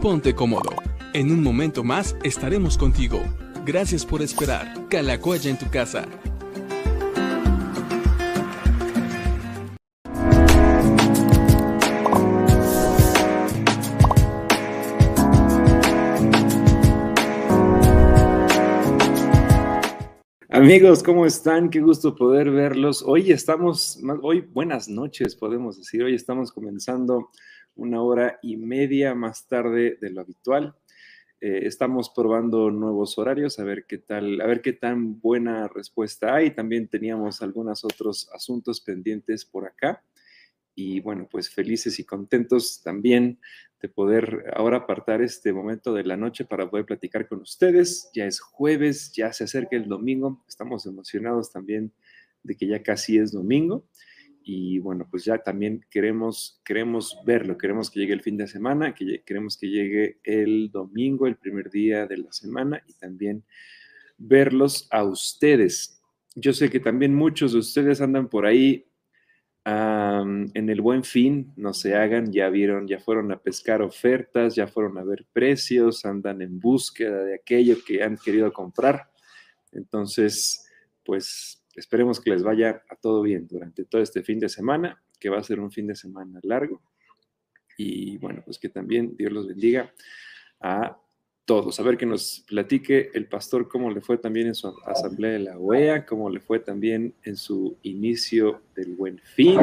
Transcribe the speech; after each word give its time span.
ponte 0.00 0.34
cómodo. 0.34 0.70
En 1.12 1.30
un 1.30 1.42
momento 1.42 1.84
más 1.84 2.16
estaremos 2.22 2.78
contigo. 2.78 3.22
Gracias 3.66 4.06
por 4.06 4.22
esperar. 4.22 4.88
Calacoya 4.88 5.50
en 5.50 5.58
tu 5.58 5.68
casa. 5.68 6.08
Amigos, 20.48 21.02
¿cómo 21.02 21.26
están? 21.26 21.68
Qué 21.68 21.80
gusto 21.80 22.14
poder 22.14 22.50
verlos. 22.50 23.02
Hoy 23.06 23.32
estamos, 23.32 23.98
hoy 24.22 24.40
buenas 24.40 24.88
noches, 24.88 25.36
podemos 25.36 25.76
decir. 25.76 26.02
Hoy 26.02 26.14
estamos 26.14 26.52
comenzando 26.52 27.30
una 27.74 28.02
hora 28.02 28.38
y 28.42 28.56
media 28.56 29.14
más 29.14 29.46
tarde 29.46 29.98
de 30.00 30.10
lo 30.10 30.20
habitual. 30.20 30.74
Eh, 31.40 31.66
estamos 31.66 32.10
probando 32.10 32.70
nuevos 32.70 33.16
horarios, 33.16 33.58
a 33.58 33.64
ver 33.64 33.86
qué 33.86 33.96
tal, 33.96 34.40
a 34.42 34.46
ver 34.46 34.60
qué 34.60 34.74
tan 34.74 35.20
buena 35.20 35.68
respuesta 35.68 36.34
hay. 36.34 36.50
También 36.50 36.88
teníamos 36.88 37.40
algunos 37.40 37.84
otros 37.84 38.28
asuntos 38.34 38.80
pendientes 38.80 39.46
por 39.46 39.66
acá. 39.66 40.04
Y 40.74 41.00
bueno, 41.00 41.28
pues 41.30 41.48
felices 41.48 41.98
y 41.98 42.04
contentos 42.04 42.82
también 42.82 43.40
de 43.80 43.88
poder 43.88 44.52
ahora 44.54 44.78
apartar 44.78 45.22
este 45.22 45.52
momento 45.52 45.94
de 45.94 46.04
la 46.04 46.16
noche 46.16 46.44
para 46.44 46.68
poder 46.68 46.84
platicar 46.84 47.26
con 47.26 47.40
ustedes. 47.40 48.10
Ya 48.14 48.26
es 48.26 48.40
jueves, 48.40 49.12
ya 49.12 49.32
se 49.32 49.44
acerca 49.44 49.76
el 49.76 49.88
domingo, 49.88 50.44
estamos 50.46 50.84
emocionados 50.86 51.50
también 51.50 51.92
de 52.42 52.56
que 52.56 52.66
ya 52.66 52.82
casi 52.82 53.18
es 53.18 53.32
domingo 53.32 53.86
y 54.52 54.80
bueno, 54.80 55.06
pues 55.08 55.24
ya 55.24 55.38
también 55.38 55.86
queremos, 55.88 56.60
queremos 56.64 57.16
verlo, 57.24 57.56
queremos 57.56 57.88
que 57.88 58.00
llegue 58.00 58.14
el 58.14 58.20
fin 58.20 58.36
de 58.36 58.48
semana, 58.48 58.96
que 58.96 59.22
queremos 59.22 59.56
que 59.56 59.68
llegue 59.68 60.18
el 60.24 60.72
domingo, 60.72 61.28
el 61.28 61.36
primer 61.36 61.70
día 61.70 62.04
de 62.08 62.16
la 62.16 62.32
semana 62.32 62.82
y 62.88 62.94
también 62.94 63.44
verlos 64.18 64.88
a 64.90 65.04
ustedes. 65.04 66.02
Yo 66.34 66.52
sé 66.52 66.68
que 66.68 66.80
también 66.80 67.14
muchos 67.14 67.52
de 67.52 67.60
ustedes 67.60 68.00
andan 68.00 68.28
por 68.28 68.44
ahí 68.44 68.88
en 69.64 70.68
el 70.68 70.80
buen 70.80 71.04
fin, 71.04 71.52
no 71.54 71.72
se 71.72 71.94
hagan, 71.94 72.32
ya 72.32 72.48
vieron, 72.48 72.88
ya 72.88 72.98
fueron 72.98 73.30
a 73.30 73.38
pescar 73.38 73.82
ofertas, 73.82 74.56
ya 74.56 74.66
fueron 74.66 74.98
a 74.98 75.04
ver 75.04 75.28
precios, 75.32 76.04
andan 76.04 76.42
en 76.42 76.58
búsqueda 76.58 77.22
de 77.22 77.36
aquello 77.36 77.76
que 77.86 78.02
han 78.02 78.16
querido 78.16 78.52
comprar. 78.52 79.12
Entonces, 79.70 80.66
pues 81.04 81.59
esperemos 81.80 82.20
que 82.20 82.30
les 82.30 82.42
vaya 82.42 82.82
a 82.88 82.96
todo 82.96 83.22
bien 83.22 83.48
durante 83.48 83.84
todo 83.84 84.00
este 84.00 84.22
fin 84.22 84.38
de 84.38 84.48
semana, 84.48 85.02
que 85.18 85.28
va 85.28 85.38
a 85.38 85.42
ser 85.42 85.58
un 85.60 85.72
fin 85.72 85.86
de 85.86 85.96
semana 85.96 86.38
largo. 86.42 86.80
Y 87.76 88.18
bueno, 88.18 88.42
pues 88.44 88.58
que 88.58 88.68
también 88.68 89.16
Dios 89.16 89.32
los 89.32 89.48
bendiga 89.48 89.92
a 90.60 90.98
todos. 91.46 91.80
A 91.80 91.82
ver 91.82 91.96
que 91.96 92.06
nos 92.06 92.44
platique 92.46 93.10
el 93.14 93.26
pastor 93.26 93.66
cómo 93.66 93.90
le 93.90 94.00
fue 94.00 94.18
también 94.18 94.46
en 94.46 94.54
su 94.54 94.72
asamblea 94.86 95.32
de 95.32 95.38
la 95.40 95.58
OEA, 95.58 96.06
cómo 96.06 96.30
le 96.30 96.38
fue 96.38 96.60
también 96.60 97.12
en 97.24 97.36
su 97.36 97.76
inicio 97.82 98.60
del 98.76 98.94
buen 98.94 99.18
fin, 99.18 99.58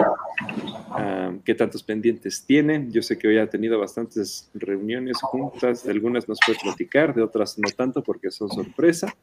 qué 1.46 1.56
tantos 1.56 1.84
pendientes 1.84 2.44
tiene. 2.46 2.88
Yo 2.90 3.02
sé 3.02 3.18
que 3.18 3.30
hoy 3.30 3.38
ha 3.38 3.50
tenido 3.50 3.80
bastantes 3.80 4.50
reuniones 4.54 5.18
juntas, 5.22 5.86
de 5.86 5.92
algunas 5.92 6.28
nos 6.28 6.40
puede 6.46 6.60
platicar, 6.60 7.16
de 7.16 7.22
otras 7.22 7.58
no 7.58 7.70
tanto 7.70 8.04
porque 8.04 8.32
son 8.32 8.50
sorpresa, 8.50 9.16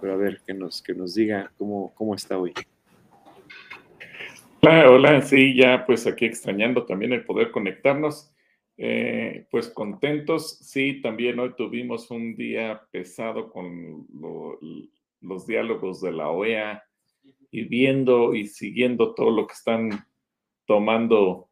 pero 0.00 0.14
a 0.14 0.16
ver 0.16 0.40
que 0.46 0.54
nos, 0.54 0.82
que 0.82 0.94
nos 0.94 1.14
diga 1.14 1.52
cómo, 1.56 1.92
cómo 1.94 2.14
está 2.14 2.38
hoy. 2.38 2.52
Hola, 4.62 4.90
hola, 4.90 5.22
sí, 5.22 5.54
ya 5.54 5.84
pues 5.84 6.06
aquí 6.06 6.24
extrañando 6.24 6.86
también 6.86 7.12
el 7.12 7.24
poder 7.24 7.50
conectarnos. 7.50 8.32
Eh, 8.76 9.46
pues 9.50 9.68
contentos, 9.68 10.58
sí, 10.58 11.00
también 11.00 11.38
hoy 11.38 11.54
tuvimos 11.56 12.10
un 12.10 12.34
día 12.34 12.82
pesado 12.90 13.50
con 13.50 14.06
los 15.20 15.46
diálogos 15.46 16.00
de 16.00 16.12
la 16.12 16.30
OEA 16.30 16.82
y 17.50 17.64
viendo 17.64 18.34
y 18.34 18.46
siguiendo 18.46 19.14
todo 19.14 19.30
lo 19.30 19.46
que 19.46 19.54
están 19.54 20.06
tomando 20.66 21.48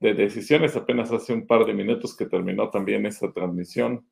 de 0.00 0.14
decisiones. 0.14 0.76
Apenas 0.76 1.12
hace 1.12 1.32
un 1.32 1.46
par 1.46 1.64
de 1.64 1.72
minutos 1.72 2.16
que 2.16 2.26
terminó 2.26 2.68
también 2.68 3.06
esa 3.06 3.32
transmisión, 3.32 4.06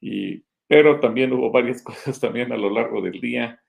y, 0.00 0.44
pero 0.68 1.00
también 1.00 1.32
hubo 1.32 1.50
varias 1.50 1.82
cosas 1.82 2.20
también 2.20 2.52
a 2.52 2.56
lo 2.56 2.70
largo 2.70 3.00
del 3.02 3.20
día. 3.20 3.60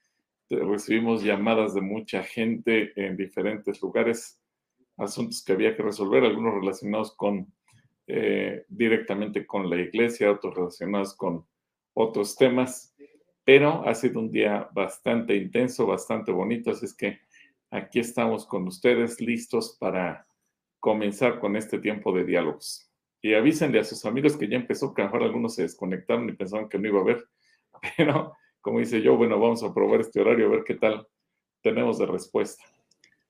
Recibimos 0.49 1.23
llamadas 1.23 1.73
de 1.73 1.81
mucha 1.81 2.23
gente 2.23 2.91
en 2.95 3.15
diferentes 3.15 3.81
lugares, 3.81 4.39
asuntos 4.97 5.43
que 5.43 5.53
había 5.53 5.75
que 5.75 5.83
resolver, 5.83 6.23
algunos 6.23 6.55
relacionados 6.55 7.15
con 7.15 7.51
eh, 8.07 8.65
directamente 8.67 9.45
con 9.45 9.69
la 9.69 9.77
iglesia, 9.77 10.31
otros 10.31 10.55
relacionados 10.55 11.15
con 11.15 11.45
otros 11.93 12.35
temas, 12.35 12.95
pero 13.43 13.87
ha 13.87 13.93
sido 13.93 14.19
un 14.19 14.31
día 14.31 14.67
bastante 14.73 15.35
intenso, 15.35 15.85
bastante 15.85 16.31
bonito, 16.31 16.71
así 16.71 16.85
es 16.85 16.95
que 16.95 17.19
aquí 17.69 17.99
estamos 17.99 18.47
con 18.47 18.67
ustedes 18.67 19.21
listos 19.21 19.77
para 19.79 20.25
comenzar 20.79 21.39
con 21.39 21.55
este 21.55 21.77
tiempo 21.77 22.11
de 22.11 22.25
diálogos. 22.25 22.88
Y 23.21 23.33
avísenle 23.33 23.79
a 23.79 23.83
sus 23.83 24.05
amigos 24.05 24.37
que 24.37 24.47
ya 24.47 24.55
empezó, 24.55 24.93
que 24.93 25.01
a 25.01 25.05
lo 25.05 25.11
mejor 25.11 25.27
algunos 25.27 25.55
se 25.55 25.63
desconectaron 25.63 26.29
y 26.29 26.33
pensaban 26.33 26.69
que 26.69 26.79
no 26.79 26.87
iba 26.87 26.99
a 26.99 27.01
haber, 27.01 27.27
pero 27.97 28.33
como 28.61 28.79
dice 28.79 29.01
yo, 29.01 29.17
bueno, 29.17 29.39
vamos 29.39 29.63
a 29.63 29.73
probar 29.73 30.01
este 30.01 30.19
horario 30.21 30.47
a 30.47 30.49
ver 30.49 30.63
qué 30.65 30.75
tal 30.75 31.07
tenemos 31.61 31.97
de 31.97 32.05
respuesta. 32.05 32.63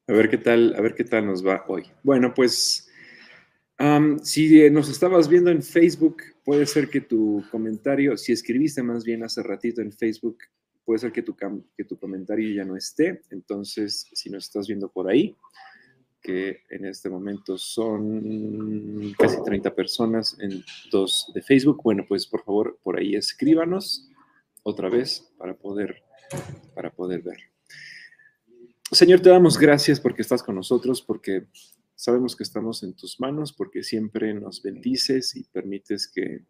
A 0.07 0.13
ver 0.13 0.29
qué 0.29 0.37
tal, 0.37 0.75
a 0.75 0.81
ver 0.81 0.95
qué 0.95 1.03
tal 1.03 1.27
nos 1.27 1.45
va 1.45 1.65
hoy. 1.67 1.85
Bueno, 2.03 2.33
pues 2.33 2.89
si 4.23 4.61
eh, 4.61 4.69
nos 4.69 4.89
estabas 4.89 5.29
viendo 5.29 5.51
en 5.51 5.63
Facebook, 5.63 6.17
puede 6.43 6.65
ser 6.65 6.89
que 6.89 7.01
tu 7.01 7.43
comentario, 7.51 8.17
si 8.17 8.33
escribiste 8.33 8.83
más 8.83 9.05
bien 9.05 9.23
hace 9.23 9.41
ratito 9.41 9.81
en 9.81 9.93
Facebook, 9.93 10.39
puede 10.83 10.99
ser 10.99 11.11
que 11.11 11.21
tu, 11.21 11.35
que 11.77 11.85
tu 11.85 11.97
comentario 11.97 12.53
ya 12.53 12.65
no 12.65 12.75
esté. 12.75 13.21
Entonces, 13.29 14.07
si 14.11 14.29
nos 14.29 14.45
estás 14.45 14.67
viendo 14.67 14.89
por 14.89 15.09
ahí, 15.09 15.35
que 16.21 16.63
en 16.69 16.85
este 16.85 17.09
momento 17.09 17.57
son 17.57 19.13
casi 19.17 19.37
30 19.43 19.73
personas 19.73 20.37
en 20.39 20.63
dos 20.91 21.31
de 21.33 21.41
Facebook, 21.41 21.81
bueno, 21.83 22.05
pues 22.07 22.27
por 22.27 22.43
favor, 22.43 22.79
por 22.83 22.99
ahí 22.99 23.15
escríbanos 23.15 24.09
otra 24.63 24.89
vez 24.89 25.31
para 25.37 25.55
poder, 25.55 26.03
para 26.75 26.91
poder 26.91 27.21
ver. 27.21 27.37
Señor, 28.91 29.19
te 29.21 29.29
damos 29.29 29.57
gracias 29.57 29.99
porque 29.99 30.21
estás 30.21 30.41
con 30.43 30.55
nosotros, 30.55 31.01
porque 31.01 31.47
Sabemos 31.99 32.37
que 32.37 32.43
estamos 32.43 32.81
en 32.83 32.93
tus 32.93 33.19
manos 33.19 33.51
porque 33.51 33.83
siempre 33.83 34.33
nos 34.33 34.63
bendices 34.63 35.35
y 35.35 35.43
permites 35.43 36.07
que 36.07 36.45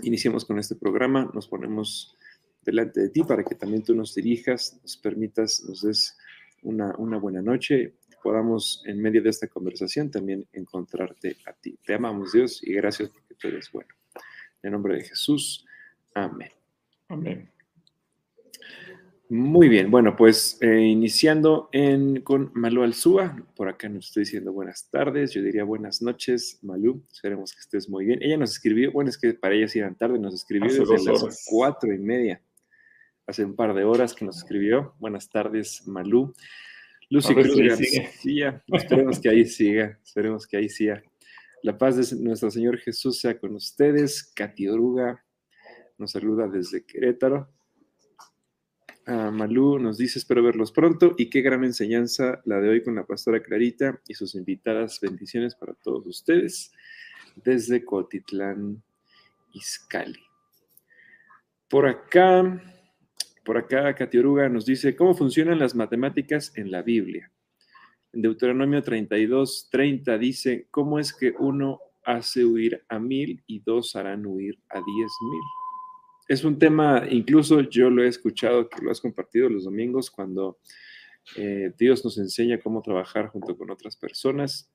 iniciemos 0.00 0.46
con 0.46 0.58
este 0.58 0.76
programa. 0.76 1.30
Nos 1.34 1.46
ponemos 1.46 2.16
delante 2.62 3.02
de 3.02 3.10
ti 3.10 3.22
para 3.22 3.44
que 3.44 3.54
también 3.54 3.84
tú 3.84 3.94
nos 3.94 4.14
dirijas, 4.14 4.80
nos 4.80 4.96
permitas, 4.96 5.62
nos 5.68 5.82
des 5.82 6.16
una, 6.62 7.18
buena 7.18 7.42
noche 7.42 7.98
podamos 8.26 8.82
en 8.86 9.00
medio 9.00 9.22
de 9.22 9.30
esta 9.30 9.46
conversación 9.46 10.10
también 10.10 10.48
encontrarte 10.52 11.36
a 11.46 11.52
ti. 11.52 11.78
Te 11.86 11.94
amamos 11.94 12.32
Dios 12.32 12.60
y 12.60 12.72
gracias 12.72 13.08
porque 13.08 13.36
tú 13.36 13.46
eres 13.46 13.70
bueno. 13.70 13.88
En 14.64 14.72
nombre 14.72 14.96
de 14.96 15.04
Jesús. 15.04 15.64
Amén. 16.12 16.50
Amén. 17.06 17.48
Muy 19.28 19.68
bien, 19.68 19.92
bueno, 19.92 20.16
pues 20.16 20.58
eh, 20.60 20.80
iniciando 20.80 21.68
en, 21.70 22.22
con 22.22 22.50
Malú 22.54 22.82
Alzúa, 22.82 23.36
por 23.54 23.68
acá 23.68 23.88
nos 23.88 24.06
estoy 24.06 24.24
diciendo 24.24 24.52
buenas 24.52 24.90
tardes, 24.90 25.32
yo 25.32 25.40
diría 25.40 25.62
buenas 25.62 26.02
noches, 26.02 26.58
Malú, 26.62 27.04
esperemos 27.12 27.52
que 27.52 27.60
estés 27.60 27.88
muy 27.88 28.06
bien. 28.06 28.20
Ella 28.22 28.38
nos 28.38 28.50
escribió, 28.50 28.90
bueno, 28.90 29.08
es 29.08 29.18
que 29.18 29.34
para 29.34 29.54
ella 29.54 29.68
sí 29.68 29.78
eran 29.78 29.94
tarde, 29.94 30.18
nos 30.18 30.34
escribió 30.34 30.68
desde 30.68 31.12
las 31.12 31.46
cuatro 31.48 31.92
y 31.92 31.98
media, 31.98 32.42
hace 33.24 33.44
un 33.44 33.54
par 33.54 33.72
de 33.72 33.84
horas 33.84 34.14
que 34.14 34.24
nos 34.24 34.38
escribió. 34.38 34.94
Buenas 34.98 35.30
tardes, 35.30 35.86
Malú. 35.86 36.34
Lucy 37.08 37.34
Cruz 37.34 37.56
García, 37.56 38.62
esperemos 38.72 39.20
que 39.20 39.28
ahí 39.28 39.44
siga, 39.46 39.98
esperemos 40.04 40.46
que 40.46 40.56
ahí 40.56 40.68
siga. 40.68 41.02
La 41.62 41.78
paz 41.78 41.96
de 41.96 42.16
nuestro 42.22 42.50
Señor 42.50 42.78
Jesús 42.78 43.20
sea 43.20 43.38
con 43.38 43.54
ustedes. 43.54 44.32
Katy 44.34 44.68
Oruga 44.68 45.24
nos 45.98 46.12
saluda 46.12 46.48
desde 46.48 46.84
Querétaro. 46.84 47.48
Malú 49.06 49.78
nos 49.78 49.98
dice, 49.98 50.18
espero 50.18 50.42
verlos 50.42 50.72
pronto 50.72 51.14
y 51.16 51.30
qué 51.30 51.40
gran 51.40 51.62
enseñanza 51.62 52.40
la 52.44 52.60
de 52.60 52.68
hoy 52.68 52.82
con 52.82 52.96
la 52.96 53.06
pastora 53.06 53.40
Clarita 53.40 54.00
y 54.08 54.14
sus 54.14 54.34
invitadas. 54.34 55.00
Bendiciones 55.00 55.54
para 55.54 55.74
todos 55.74 56.06
ustedes 56.06 56.72
desde 57.36 57.84
Cotitlán, 57.84 58.82
Izcali. 59.52 60.18
Por 61.68 61.86
acá, 61.86 62.60
por 63.46 63.56
acá, 63.56 63.94
Katy 63.94 64.18
Oruga 64.18 64.48
nos 64.48 64.66
dice, 64.66 64.94
¿cómo 64.94 65.14
funcionan 65.14 65.58
las 65.58 65.74
matemáticas 65.74 66.52
en 66.56 66.70
la 66.70 66.82
Biblia? 66.82 67.32
En 68.12 68.20
Deuteronomio 68.20 68.82
32, 68.82 69.68
30 69.70 70.18
dice, 70.18 70.66
¿cómo 70.70 70.98
es 70.98 71.14
que 71.14 71.32
uno 71.38 71.80
hace 72.04 72.44
huir 72.44 72.84
a 72.88 72.98
mil 72.98 73.42
y 73.46 73.60
dos 73.60 73.96
harán 73.96 74.26
huir 74.26 74.58
a 74.68 74.74
diez 74.74 75.12
mil? 75.30 75.40
es 76.28 76.44
un 76.44 76.58
tema, 76.58 77.04
incluso 77.08 77.60
yo 77.60 77.88
lo 77.88 78.02
he 78.02 78.08
escuchado, 78.08 78.68
que 78.68 78.82
lo 78.82 78.90
has 78.90 79.00
compartido 79.00 79.48
los 79.48 79.64
domingos, 79.64 80.10
cuando 80.10 80.58
eh, 81.36 81.72
Dios 81.78 82.04
nos 82.04 82.18
enseña 82.18 82.60
cómo 82.60 82.82
trabajar 82.82 83.28
junto 83.28 83.56
con 83.56 83.70
otras 83.70 83.96
personas. 83.96 84.70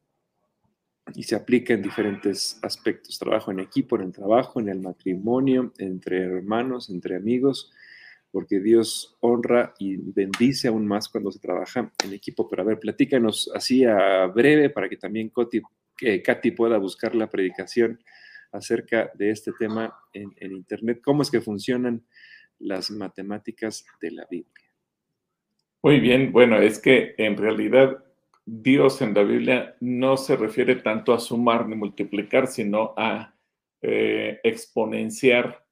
y 1.15 1.24
se 1.24 1.35
aplica 1.35 1.74
en 1.74 1.81
diferentes 1.81 2.59
aspectos. 2.62 3.17
Trabajo 3.17 3.51
en 3.51 3.59
equipo, 3.59 3.97
en 3.97 4.03
el 4.03 4.12
trabajo, 4.13 4.62
en 4.62 4.69
el 4.69 4.79
matrimonio, 4.79 5.74
entre 5.77 6.19
hermanos, 6.19 6.89
entre 6.89 7.15
amigos, 7.17 7.71
porque 8.31 8.59
Dios 8.59 9.17
honra 9.19 9.73
y 9.77 9.97
bendice 9.97 10.69
aún 10.69 10.87
más 10.87 11.09
cuando 11.09 11.31
se 11.31 11.39
trabaja 11.39 11.91
en 12.03 12.13
equipo. 12.13 12.47
Pero 12.49 12.61
a 12.61 12.65
ver, 12.65 12.79
platícanos 12.79 13.51
así 13.53 13.83
a 13.83 14.25
breve 14.27 14.69
para 14.69 14.87
que 14.87 14.97
también 14.97 15.31
eh, 16.01 16.21
Katy 16.21 16.51
pueda 16.51 16.77
buscar 16.77 17.13
la 17.13 17.29
predicación 17.29 17.99
acerca 18.51 19.11
de 19.15 19.31
este 19.31 19.51
tema 19.59 19.93
en, 20.13 20.31
en 20.37 20.53
Internet. 20.53 21.01
¿Cómo 21.03 21.21
es 21.21 21.31
que 21.31 21.41
funcionan 21.41 22.03
las 22.59 22.89
matemáticas 22.91 23.85
de 24.01 24.11
la 24.11 24.25
Biblia? 24.29 24.65
Muy 25.83 25.99
bien, 25.99 26.31
bueno, 26.31 26.57
es 26.59 26.79
que 26.79 27.15
en 27.17 27.35
realidad 27.35 28.03
Dios 28.45 29.01
en 29.01 29.13
la 29.13 29.23
Biblia 29.23 29.75
no 29.79 30.15
se 30.15 30.35
refiere 30.35 30.75
tanto 30.75 31.13
a 31.13 31.19
sumar 31.19 31.67
ni 31.67 31.75
multiplicar, 31.75 32.47
sino 32.47 32.93
a 32.97 33.33
eh, 33.81 34.39
exponenciar 34.43 35.65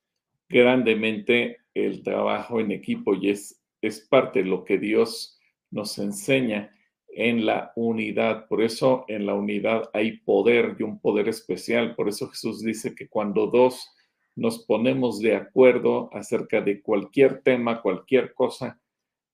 grandemente 0.48 1.60
el 1.86 2.04
trabajo 2.04 2.60
en 2.60 2.72
equipo 2.72 3.16
y 3.16 3.30
es, 3.30 3.62
es 3.82 4.02
parte 4.02 4.44
de 4.44 4.50
lo 4.50 4.64
que 4.64 4.78
Dios 4.78 5.40
nos 5.72 5.98
enseña 6.00 6.74
en 7.10 7.46
la 7.46 7.72
unidad. 7.76 8.48
Por 8.48 8.62
eso 8.62 9.06
en 9.08 9.26
la 9.26 9.34
unidad 9.34 9.90
hay 9.94 10.18
poder 10.20 10.76
y 10.80 10.84
un 10.84 11.00
poder 11.00 11.28
especial. 11.28 11.96
Por 11.96 12.10
eso 12.10 12.30
Jesús 12.30 12.64
dice 12.64 12.96
que 12.96 13.08
cuando 13.08 13.48
dos 13.48 13.90
nos 14.36 14.66
ponemos 14.66 15.20
de 15.20 15.36
acuerdo 15.36 16.10
acerca 16.14 16.62
de 16.62 16.82
cualquier 16.82 17.42
tema, 17.42 17.82
cualquier 17.82 18.34
cosa, 18.34 18.80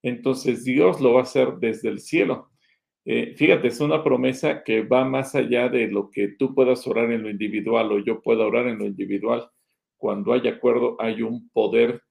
entonces 0.01 0.63
Dios 0.65 0.99
lo 1.01 1.13
va 1.13 1.21
a 1.21 1.23
hacer 1.23 1.53
desde 1.59 1.89
el 1.89 1.99
cielo. 1.99 2.49
Eh, 3.05 3.35
fíjate, 3.35 3.67
es 3.67 3.79
una 3.79 4.03
promesa 4.03 4.63
que 4.63 4.81
va 4.81 5.05
más 5.05 5.35
allá 5.35 5.69
de 5.69 5.87
lo 5.87 6.09
que 6.09 6.29
tú 6.29 6.55
puedas 6.55 6.87
orar 6.87 7.11
en 7.11 7.21
lo 7.21 7.29
individual 7.29 7.91
o 7.91 7.99
yo 7.99 8.21
pueda 8.21 8.45
orar 8.45 8.67
en 8.67 8.79
lo 8.79 8.85
individual. 8.85 9.47
Cuando 9.97 10.33
hay 10.33 10.47
acuerdo, 10.47 10.95
hay 10.99 11.21
un 11.21 11.49
poder 11.49 12.01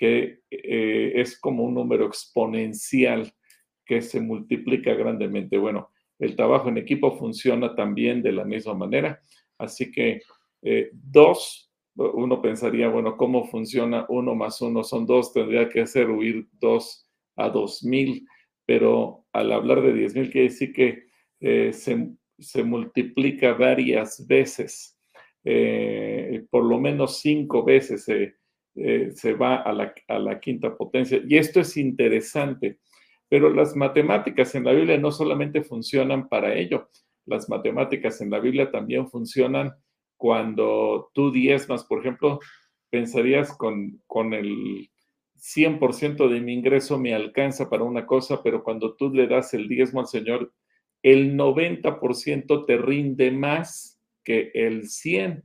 que 0.00 0.40
eh, 0.50 1.12
es 1.14 1.38
como 1.38 1.62
un 1.62 1.74
número 1.74 2.06
exponencial 2.06 3.34
que 3.84 4.00
se 4.00 4.18
multiplica 4.18 4.94
grandemente. 4.94 5.58
Bueno, 5.58 5.90
el 6.18 6.34
trabajo 6.36 6.70
en 6.70 6.78
equipo 6.78 7.18
funciona 7.18 7.74
también 7.74 8.22
de 8.22 8.32
la 8.32 8.46
misma 8.46 8.72
manera. 8.72 9.20
Así 9.58 9.92
que 9.92 10.22
eh, 10.62 10.88
dos, 10.94 11.70
uno 11.94 12.40
pensaría, 12.40 12.88
bueno, 12.88 13.18
¿cómo 13.18 13.44
funciona 13.44 14.06
uno 14.08 14.34
más 14.34 14.62
uno? 14.62 14.84
Son 14.84 15.04
dos, 15.04 15.34
tendría 15.34 15.68
que 15.68 15.82
hacer 15.82 16.08
huir 16.08 16.48
dos 16.58 17.06
a 17.36 17.50
dos 17.50 17.84
mil 17.84 18.26
pero 18.64 19.26
al 19.32 19.50
hablar 19.50 19.82
de 19.82 19.92
10.000 19.92 20.30
quiere 20.30 20.48
decir 20.48 20.72
que 20.72 21.02
eh, 21.40 21.72
se, 21.72 22.62
multiplica 22.62 23.54
varias 23.54 24.24
veces, 24.28 24.96
por 26.50 26.64
lo 26.64 26.78
menos 26.78 27.18
cinco 27.18 27.64
veces 27.64 28.06
eh, 28.74 29.10
se 29.14 29.34
va 29.34 29.56
a 29.56 29.72
la, 29.72 29.92
a 30.08 30.18
la 30.18 30.40
quinta 30.40 30.76
potencia. 30.76 31.20
Y 31.26 31.36
esto 31.36 31.60
es 31.60 31.76
interesante, 31.76 32.78
pero 33.28 33.50
las 33.50 33.76
matemáticas 33.76 34.54
en 34.54 34.64
la 34.64 34.72
Biblia 34.72 34.98
no 34.98 35.10
solamente 35.10 35.62
funcionan 35.62 36.28
para 36.28 36.54
ello, 36.54 36.88
las 37.26 37.48
matemáticas 37.48 38.20
en 38.20 38.30
la 38.30 38.40
Biblia 38.40 38.70
también 38.70 39.08
funcionan 39.08 39.72
cuando 40.16 41.10
tú 41.14 41.30
diezmas, 41.30 41.84
por 41.84 42.00
ejemplo, 42.00 42.40
pensarías 42.90 43.56
con, 43.56 44.02
con 44.06 44.34
el 44.34 44.90
100% 45.40 46.28
de 46.28 46.40
mi 46.40 46.52
ingreso 46.52 46.98
me 46.98 47.14
alcanza 47.14 47.70
para 47.70 47.84
una 47.84 48.06
cosa, 48.06 48.42
pero 48.42 48.62
cuando 48.62 48.94
tú 48.94 49.10
le 49.10 49.26
das 49.26 49.54
el 49.54 49.68
diezmo 49.68 50.00
al 50.00 50.06
Señor, 50.06 50.52
el 51.02 51.36
90% 51.36 52.66
te 52.66 52.76
rinde 52.76 53.30
más 53.30 53.98
que 54.22 54.50
el 54.54 54.88
100. 54.88 55.42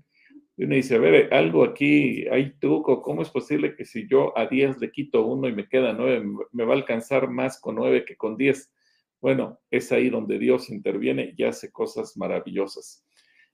Y 0.58 0.64
uno 0.64 0.76
dice, 0.76 0.96
a 0.96 1.00
ver, 1.00 1.34
algo 1.34 1.64
aquí, 1.64 2.26
hay 2.32 2.54
truco, 2.60 3.02
¿cómo 3.02 3.22
es 3.22 3.30
posible 3.30 3.76
que 3.76 3.84
si 3.84 4.08
yo 4.08 4.38
a 4.38 4.48
10 4.48 4.80
le 4.80 4.92
quito 4.92 5.26
uno 5.26 5.50
y 5.50 5.54
me 5.54 5.68
queda 5.68 5.94
9, 5.94 6.24
me 6.52 6.64
va 6.64 6.74
a 6.74 6.78
alcanzar 6.78 7.30
más 7.30 7.60
con 7.60 7.76
9 7.76 8.06
que 8.06 8.16
con 8.16 8.38
10? 8.38 8.72
Bueno, 9.20 9.60
es 9.70 9.92
ahí 9.92 10.10
donde 10.10 10.40
Dios 10.40 10.70
interviene 10.70 11.34
y 11.36 11.44
hace 11.44 11.72
cosas 11.72 12.16
maravillosas. 12.16 13.06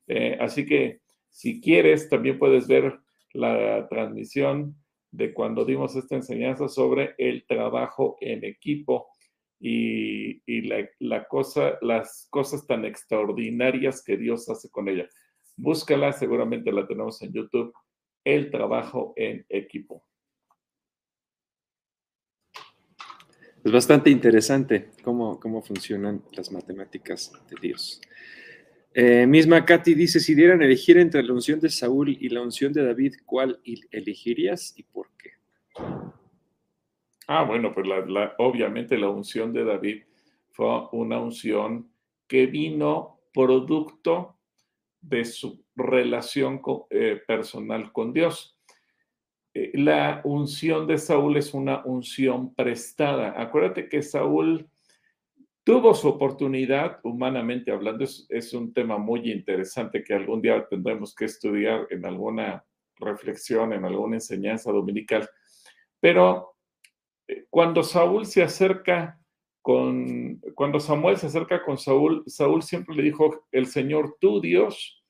Eh, 0.08 0.38
así 0.40 0.66
que 0.66 1.02
si 1.30 1.62
quieres, 1.62 2.10
también 2.10 2.38
puedes 2.38 2.68
ver 2.68 3.00
la 3.34 3.88
transmisión 3.90 4.76
de 5.12 5.34
cuando 5.34 5.66
dimos 5.66 5.96
esta 5.96 6.16
enseñanza 6.16 6.68
sobre 6.68 7.16
el 7.18 7.46
trabajo 7.46 8.18
en 8.22 8.44
equipo 8.44 9.10
y, 9.60 10.62
la, 11.00 11.28
cosa, 11.28 11.78
las 11.82 12.28
cosas 12.32 12.66
tan 12.66 12.84
extraordinarias 12.84 14.04
que 14.04 14.18
Dios 14.18 14.50
hace 14.50 14.70
con 14.70 14.90
ella. 14.90 15.08
Búscala, 15.56 16.12
seguramente 16.12 16.72
la 16.72 16.88
tenemos 16.88 17.22
en 17.22 17.34
YouTube, 17.34 17.74
el 18.24 18.50
trabajo 18.50 19.14
en 19.16 19.46
equipo. 19.50 20.04
Es 23.64 23.72
bastante 23.72 24.10
interesante 24.10 24.90
cómo, 25.04 25.40
cómo 25.40 25.62
funcionan 25.62 26.24
las 26.32 26.52
matemáticas 26.52 27.32
de 27.48 27.56
Dios. 27.62 28.02
Eh, 28.94 29.26
misma 29.26 29.64
Katy 29.64 29.94
dice, 29.94 30.20
si 30.20 30.36
dieran 30.36 30.62
elegir 30.62 30.98
entre 30.98 31.24
la 31.24 31.32
unción 31.32 31.60
de 31.60 31.70
Saúl 31.70 32.10
y 32.10 32.28
la 32.30 32.42
unción 32.42 32.74
de 32.74 32.84
David, 32.84 33.16
¿cuál 33.26 33.62
elegirías 33.92 34.74
y 34.76 34.84
por 34.84 35.10
qué? 35.18 35.30
Ah, 37.28 37.44
bueno, 37.44 37.74
pues 37.74 37.88
obviamente 38.40 38.98
la 38.98 39.10
unción 39.10 39.54
de 39.54 39.64
David 39.64 40.04
fue 40.50 40.88
una 40.92 41.22
unción 41.22 41.90
que 42.28 42.48
vino 42.48 43.22
producto 43.34 44.41
de 45.02 45.26
su 45.26 45.64
relación 45.76 46.62
eh, 46.90 47.22
personal 47.26 47.92
con 47.92 48.14
Dios. 48.14 48.58
Eh, 49.54 49.72
la 49.74 50.22
unción 50.24 50.88
de 50.88 50.98
Saúl 50.98 51.38
es 51.38 51.54
una 51.54 51.84
unción 51.84 52.54
prestada. 52.54 53.34
Acuérdate 53.42 53.90
que 53.90 54.02
Saúl 54.02 54.70
tuvo 55.64 55.94
su 55.94 56.08
oportunidad, 56.08 57.00
humanamente 57.04 57.72
hablando, 57.72 58.04
es, 58.04 58.54
un 58.54 58.74
tema 58.74 58.98
muy 58.98 59.32
interesante 59.32 60.04
que 60.04 60.14
algún 60.14 60.42
día 60.42 60.66
tendremos 60.68 61.14
que 61.14 61.26
estudiar 61.26 61.88
en 61.90 62.06
alguna 62.06 62.64
reflexión, 62.98 63.74
en 63.74 63.86
alguna 63.86 64.18
enseñanza 64.18 64.72
dominical. 64.72 65.30
Pero 66.00 66.56
eh, 67.28 67.46
cuando 67.50 67.84
Saúl 67.84 68.26
se 68.26 68.44
acerca 68.44 69.21
con, 69.62 70.42
cuando 70.56 70.80
Samuel 70.80 71.18
se 71.18 71.28
acerca 71.28 71.64
con 71.64 71.78
Saúl, 71.78 72.24
Saúl 72.26 72.64
siempre 72.64 72.96
le 72.96 73.04
dijo, 73.04 73.46
el 73.52 73.68
Señor 73.68 74.18
tu 74.20 74.42
Dios. 74.42 75.04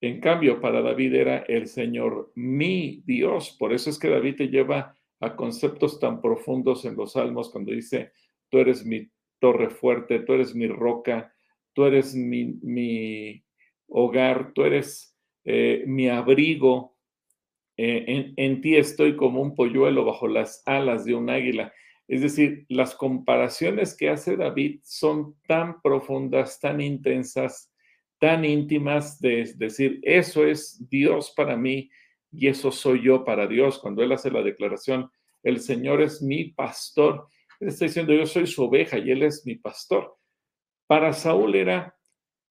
En 0.00 0.20
cambio, 0.20 0.60
para 0.60 0.82
David 0.82 1.14
era 1.14 1.38
el 1.48 1.66
Señor 1.66 2.32
mi 2.34 3.02
Dios. 3.04 3.56
Por 3.58 3.72
eso 3.72 3.90
es 3.90 3.98
que 3.98 4.08
David 4.08 4.36
te 4.36 4.48
lleva 4.48 4.96
a 5.20 5.36
conceptos 5.36 5.98
tan 5.98 6.20
profundos 6.20 6.84
en 6.84 6.96
los 6.96 7.12
salmos 7.12 7.50
cuando 7.50 7.72
dice, 7.72 8.12
tú 8.48 8.58
eres 8.58 8.84
mi 8.84 9.08
torre 9.40 9.70
fuerte, 9.70 10.20
tú 10.20 10.34
eres 10.34 10.54
mi 10.54 10.68
roca, 10.68 11.32
tú 11.72 11.84
eres 11.84 12.14
mi, 12.14 13.44
hogar, 13.88 14.52
tú 14.54 14.64
eres 14.64 15.16
eh, 15.44 15.84
mi 15.86 16.08
abrigo. 16.08 16.96
Eh, 17.76 18.04
en, 18.08 18.34
en, 18.36 18.60
ti 18.60 18.76
estoy 18.76 19.16
como 19.16 19.40
un 19.40 19.54
polluelo 19.54 20.04
bajo 20.04 20.26
las 20.26 20.62
alas 20.66 21.04
de 21.04 21.14
un 21.14 21.30
águila. 21.30 21.72
Es 22.08 22.22
decir, 22.22 22.64
las 22.68 22.94
comparaciones 22.94 23.96
que 23.96 24.08
hace 24.08 24.36
David 24.36 24.80
son 24.82 25.36
tan 25.46 25.80
profundas, 25.82 26.58
tan 26.58 26.80
intensas, 26.80 27.70
tan 28.18 28.44
íntimas 28.44 29.20
de 29.20 29.52
decir, 29.56 30.00
eso 30.02 30.44
es 30.44 30.84
Dios 30.88 31.32
para 31.36 31.56
mí 31.56 31.90
y 32.32 32.48
eso 32.48 32.72
soy 32.72 33.04
yo 33.04 33.24
para 33.24 33.46
Dios. 33.46 33.78
Cuando 33.78 34.02
él 34.02 34.10
hace 34.10 34.30
la 34.30 34.42
declaración, 34.42 35.10
el 35.42 35.60
Señor 35.60 36.02
es 36.02 36.20
mi 36.22 36.46
pastor 36.46 37.28
él 37.60 37.68
está 37.68 37.86
diciendo, 37.86 38.12
yo 38.12 38.26
soy 38.26 38.46
su 38.46 38.64
oveja 38.64 38.98
y 38.98 39.10
él 39.10 39.22
es 39.22 39.44
mi 39.44 39.56
pastor. 39.56 40.16
Para 40.86 41.12
Saúl 41.12 41.54
era, 41.56 41.96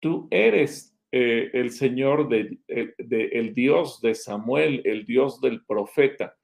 tú 0.00 0.28
eres 0.30 0.96
eh, 1.10 1.50
el 1.52 1.70
Señor, 1.70 2.28
de, 2.28 2.58
eh, 2.68 2.94
de, 2.98 3.24
el 3.32 3.54
Dios 3.54 4.00
de 4.00 4.14
Samuel, 4.14 4.80
el 4.84 5.04
Dios 5.04 5.40
del 5.40 5.64
profeta. 5.64 6.36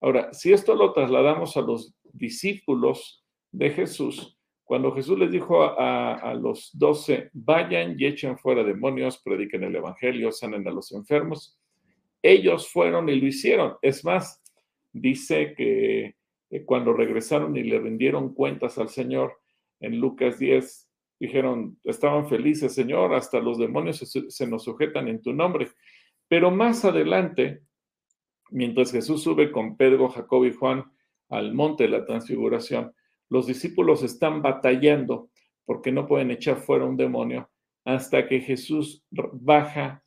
Ahora, 0.00 0.32
si 0.32 0.52
esto 0.52 0.74
lo 0.74 0.92
trasladamos 0.92 1.56
a 1.56 1.62
los 1.62 1.94
discípulos 2.12 3.24
de 3.50 3.70
Jesús, 3.70 4.38
cuando 4.64 4.92
Jesús 4.92 5.18
les 5.18 5.30
dijo 5.30 5.62
a, 5.62 6.32
los 6.34 6.70
doce, 6.72 7.28
vayan 7.32 7.94
y 7.98 8.06
echen 8.06 8.38
fuera 8.38 8.64
demonios, 8.64 9.20
prediquen 9.22 9.64
el 9.64 9.76
Evangelio, 9.76 10.32
sanen 10.32 10.66
a 10.66 10.70
los 10.70 10.92
enfermos, 10.92 11.58
ellos 12.22 12.68
fueron 12.68 13.08
y 13.08 13.20
lo 13.20 13.26
hicieron. 13.26 13.74
Es 13.82 14.04
más, 14.04 14.42
dice 14.92 15.54
que 15.54 16.14
eh, 16.50 16.64
cuando 16.64 16.92
regresaron 16.92 17.56
y 17.56 17.64
le 17.64 17.78
rindieron 17.80 18.34
cuentas 18.34 18.78
al 18.78 18.88
Señor 18.88 19.40
en 19.80 19.98
Lucas 19.98 20.38
10, 20.38 20.88
dijeron, 21.18 21.78
estaban 21.84 22.28
felices, 22.28 22.74
Señor, 22.74 23.14
hasta 23.14 23.40
los 23.40 23.58
demonios 23.58 23.98
se, 23.98 24.46
nos 24.46 24.64
sujetan 24.64 25.08
en 25.08 25.22
tu 25.22 25.32
nombre. 25.32 25.68
Pero 26.28 26.50
más 26.50 26.84
adelante, 26.84 27.62
mientras 28.50 28.92
Jesús 28.92 29.22
sube 29.22 29.50
con 29.50 29.76
Pedro, 29.76 30.08
Jacob 30.08 30.44
y 30.44 30.52
Juan 30.52 30.91
al 31.32 31.54
monte 31.54 31.84
de 31.84 31.90
la 31.90 32.04
transfiguración, 32.04 32.92
los 33.28 33.46
discípulos 33.46 34.02
están 34.02 34.42
batallando 34.42 35.30
porque 35.64 35.90
no 35.90 36.06
pueden 36.06 36.30
echar 36.30 36.58
fuera 36.58 36.84
un 36.84 36.96
demonio 36.96 37.50
hasta 37.84 38.28
que 38.28 38.40
Jesús 38.40 39.04
baja 39.10 40.02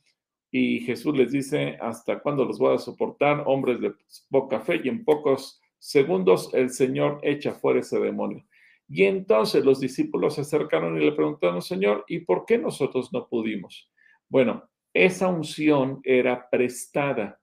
y 0.51 0.79
Jesús 0.81 1.17
les 1.17 1.31
dice, 1.31 1.77
¿hasta 1.81 2.19
cuándo 2.19 2.45
los 2.45 2.59
voy 2.59 2.75
a 2.75 2.77
soportar? 2.77 3.43
Hombres 3.45 3.81
de 3.81 3.93
poca 4.29 4.61
fe 4.61 4.79
y 4.83 4.89
en 4.89 5.03
pocos 5.03 5.59
segundos 5.79 6.53
el 6.53 6.69
Señor 6.69 7.19
echa 7.23 7.53
fuera 7.53 7.79
ese 7.79 7.99
demonio. 7.99 8.45
Y 8.87 9.03
entonces 9.03 9.65
los 9.65 9.79
discípulos 9.79 10.35
se 10.35 10.41
acercaron 10.41 11.01
y 11.01 11.05
le 11.05 11.11
preguntaron, 11.11 11.61
Señor, 11.61 12.05
¿y 12.07 12.19
por 12.19 12.45
qué 12.45 12.57
nosotros 12.57 13.11
no 13.11 13.27
pudimos? 13.27 13.91
Bueno, 14.29 14.69
esa 14.93 15.27
unción 15.27 15.99
era 16.03 16.49
prestada. 16.49 17.39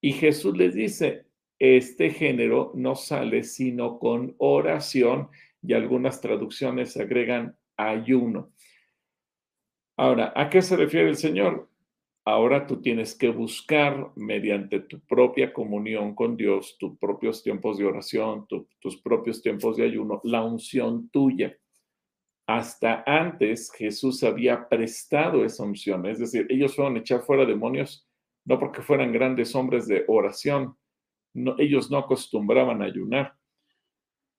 Y 0.00 0.12
Jesús 0.12 0.56
les 0.56 0.74
dice, 0.74 1.26
este 1.60 2.10
género 2.10 2.72
no 2.74 2.96
sale 2.96 3.44
sino 3.44 3.98
con 3.98 4.34
oración 4.38 5.28
y 5.62 5.74
algunas 5.74 6.20
traducciones 6.20 6.96
agregan 6.96 7.56
ayuno. 7.76 8.50
Ahora, 9.96 10.32
¿a 10.34 10.48
qué 10.48 10.62
se 10.62 10.76
refiere 10.76 11.10
el 11.10 11.16
Señor? 11.16 11.68
Ahora 12.24 12.66
tú 12.66 12.80
tienes 12.80 13.14
que 13.14 13.28
buscar 13.28 14.10
mediante 14.16 14.80
tu 14.80 15.00
propia 15.00 15.52
comunión 15.52 16.14
con 16.14 16.36
Dios, 16.36 16.76
tus 16.78 16.98
propios 16.98 17.42
tiempos 17.42 17.76
de 17.76 17.84
oración, 17.84 18.46
tus 18.80 18.96
propios 19.02 19.42
tiempos 19.42 19.76
de 19.76 19.84
ayuno, 19.84 20.20
la 20.24 20.42
unción 20.42 21.10
tuya. 21.10 21.56
Hasta 22.46 23.04
antes 23.06 23.70
Jesús 23.72 24.22
había 24.22 24.68
prestado 24.68 25.44
esa 25.44 25.62
unción, 25.62 26.06
es 26.06 26.18
decir, 26.18 26.46
ellos 26.48 26.74
fueron 26.74 26.96
a 26.96 27.00
echar 27.00 27.22
fuera 27.22 27.44
demonios 27.44 28.10
no 28.44 28.58
porque 28.58 28.82
fueran 28.82 29.12
grandes 29.12 29.54
hombres 29.54 29.86
de 29.86 30.04
oración, 30.08 30.76
ellos 31.58 31.90
no 31.90 31.98
acostumbraban 31.98 32.82
a 32.82 32.86
ayunar. 32.86 33.34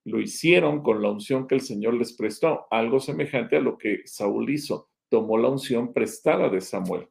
Lo 0.03 0.19
hicieron 0.19 0.81
con 0.81 1.01
la 1.01 1.11
unción 1.11 1.47
que 1.47 1.55
el 1.55 1.61
Señor 1.61 1.93
les 1.93 2.13
prestó, 2.13 2.67
algo 2.71 2.99
semejante 2.99 3.57
a 3.57 3.61
lo 3.61 3.77
que 3.77 4.01
Saúl 4.05 4.49
hizo, 4.49 4.89
tomó 5.09 5.37
la 5.37 5.49
unción 5.49 5.93
prestada 5.93 6.49
de 6.49 6.61
Samuel. 6.61 7.07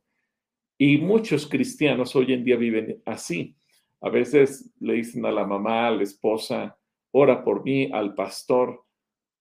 Y 0.79 0.99
muchos 0.99 1.47
cristianos 1.47 2.17
hoy 2.17 2.33
en 2.33 2.45
día 2.45 2.57
viven 2.57 3.03
así. 3.05 3.57
A 4.01 4.09
veces 4.09 4.73
le 4.81 4.95
dicen 4.95 5.27
a 5.27 5.31
la 5.31 5.47
mamá, 5.47 5.87
a 5.87 5.91
la 5.91 6.03
esposa, 6.03 6.77
ora 7.13 7.45
por 7.45 7.63
mí, 7.65 7.91
al 7.93 8.15
pastor, 8.15 8.85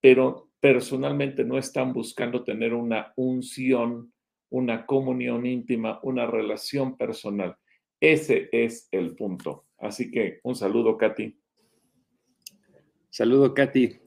pero 0.00 0.50
personalmente 0.60 1.44
no 1.44 1.56
están 1.56 1.92
buscando 1.92 2.44
tener 2.44 2.74
una 2.74 3.12
unción, 3.16 4.12
una 4.50 4.84
comunión 4.84 5.46
íntima, 5.46 5.98
una 6.02 6.26
relación 6.26 6.96
personal. 6.96 7.56
Ese 7.98 8.48
es 8.52 8.88
el 8.90 9.16
punto. 9.16 9.66
Así 9.80 10.10
que 10.10 10.40
un 10.42 10.54
saludo, 10.54 10.96
Katy. 10.96 11.36
Saludo, 13.08 13.54
Katy. 13.54 13.98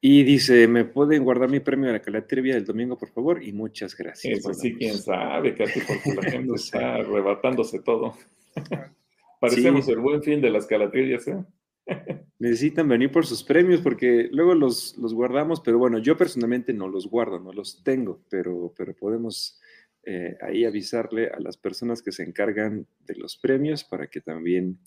Y 0.00 0.24
dice, 0.24 0.66
¿me 0.66 0.84
pueden 0.84 1.22
guardar 1.22 1.48
mi 1.48 1.60
premio 1.60 1.86
de 1.86 1.92
la 1.92 2.02
calatrivia 2.02 2.54
del 2.54 2.64
domingo, 2.64 2.98
por 2.98 3.08
favor? 3.10 3.42
Y 3.42 3.52
muchas 3.52 3.96
gracias. 3.96 4.40
Eso 4.40 4.52
sí, 4.52 4.74
quién 4.74 4.98
sabe, 4.98 5.54
Katy, 5.54 5.80
porque 5.86 6.14
la 6.14 6.22
gente 6.30 6.54
está 6.56 6.96
arrebatándose 6.96 7.80
todo. 7.80 8.14
Parecemos 9.40 9.88
el 9.88 10.00
buen 10.00 10.22
fin 10.22 10.40
de 10.40 10.50
las 10.50 10.66
calatrivias, 10.66 11.28
¿eh? 11.28 11.44
Necesitan 12.38 12.88
venir 12.88 13.12
por 13.12 13.26
sus 13.26 13.44
premios 13.44 13.80
porque 13.80 14.28
luego 14.32 14.54
los, 14.54 14.96
los, 14.98 15.14
guardamos, 15.14 15.60
pero 15.60 15.78
bueno, 15.78 15.98
yo 15.98 16.16
personalmente 16.16 16.72
no 16.72 16.88
los 16.88 17.08
guardo, 17.08 17.38
no 17.38 17.52
los 17.52 17.82
tengo, 17.84 18.20
pero, 18.28 18.72
pero 18.76 18.94
podemos 18.94 19.60
eh, 20.04 20.36
ahí 20.40 20.64
avisarle 20.64 21.28
a 21.28 21.38
las 21.38 21.56
personas 21.56 22.02
que 22.02 22.12
se 22.12 22.24
encargan 22.24 22.86
de 23.06 23.14
los 23.14 23.36
premios 23.36 23.84
para 23.84 24.08
que 24.08 24.20
también 24.20 24.78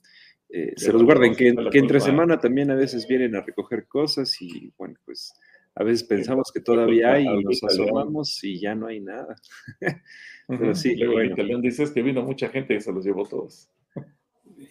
eh, 0.49 0.73
se 0.75 0.91
los 0.91 1.03
guarden, 1.03 1.35
que, 1.35 1.53
entre 1.73 1.99
semana 1.99 2.39
también 2.39 2.69
a 2.69 2.75
veces 2.75 3.07
vienen 3.07 3.35
a 3.35 3.41
recoger 3.41 3.87
cosas 3.87 4.41
y 4.41 4.71
bueno, 4.77 4.95
pues 5.05 5.33
a 5.73 5.83
veces 5.83 6.03
pensamos 6.03 6.51
que 6.53 6.61
todavía 6.61 7.13
hay 7.13 7.25
y 7.25 7.43
nos 7.43 7.63
asomamos 7.63 8.43
y 8.43 8.59
ya 8.59 8.75
no 8.75 8.87
hay 8.87 8.99
nada. 8.99 9.35
Pero 10.47 10.75
sí, 10.75 10.95
bueno. 11.05 11.35
León 11.35 11.61
dices 11.61 11.91
que 11.91 12.01
vino 12.01 12.21
mucha 12.21 12.49
gente 12.49 12.75
y 12.75 12.81
se 12.81 12.91
los 12.93 13.05
llevó 13.05 13.25
todos. 13.25 13.69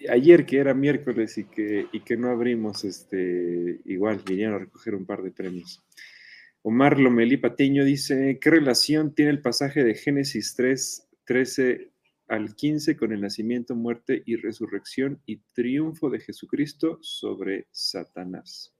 Ayer 0.09 0.47
que 0.47 0.59
era 0.59 0.73
miércoles 0.73 1.37
y 1.37 1.45
que, 1.45 1.87
y 1.93 2.01
que 2.01 2.17
no 2.17 2.31
abrimos, 2.31 2.85
este, 2.85 3.81
igual 3.85 4.21
vinieron 4.25 4.55
a 4.55 4.59
recoger 4.59 4.95
un 4.95 5.05
par 5.05 5.23
de 5.23 5.31
premios. 5.31 5.83
Omar 6.66 6.99
Lomelí 6.99 7.37
Patiño 7.37 7.85
dice, 7.85 8.38
¿qué 8.40 8.50
relación 8.50 9.14
tiene 9.14 9.30
el 9.30 9.42
pasaje 9.42 9.85
de 9.85 9.94
Génesis 9.94 10.54
3, 10.56 11.09
13 11.26 11.90
al 12.28 12.54
15 12.54 12.97
con 12.97 13.12
el 13.12 13.21
nacimiento, 13.21 13.75
muerte 13.75 14.23
y 14.25 14.37
resurrección 14.37 15.21
y 15.26 15.38
triunfo 15.54 16.11
de 16.11 16.21
Jesucristo 16.21 16.99
sobre 17.02 17.66
Satanás. 17.71 18.75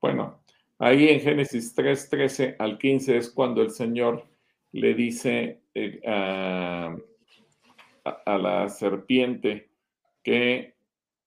Bueno, 0.00 0.42
ahí 0.78 1.08
en 1.08 1.20
Génesis 1.20 1.74
3, 1.74 2.10
13 2.10 2.56
al 2.58 2.78
15 2.78 3.16
es 3.16 3.30
cuando 3.30 3.62
el 3.62 3.70
Señor 3.70 4.26
le 4.72 4.94
dice 4.94 5.62
eh, 5.74 6.00
a, 6.06 6.96
a 8.04 8.38
la 8.38 8.68
serpiente 8.68 9.70
que, 10.22 10.74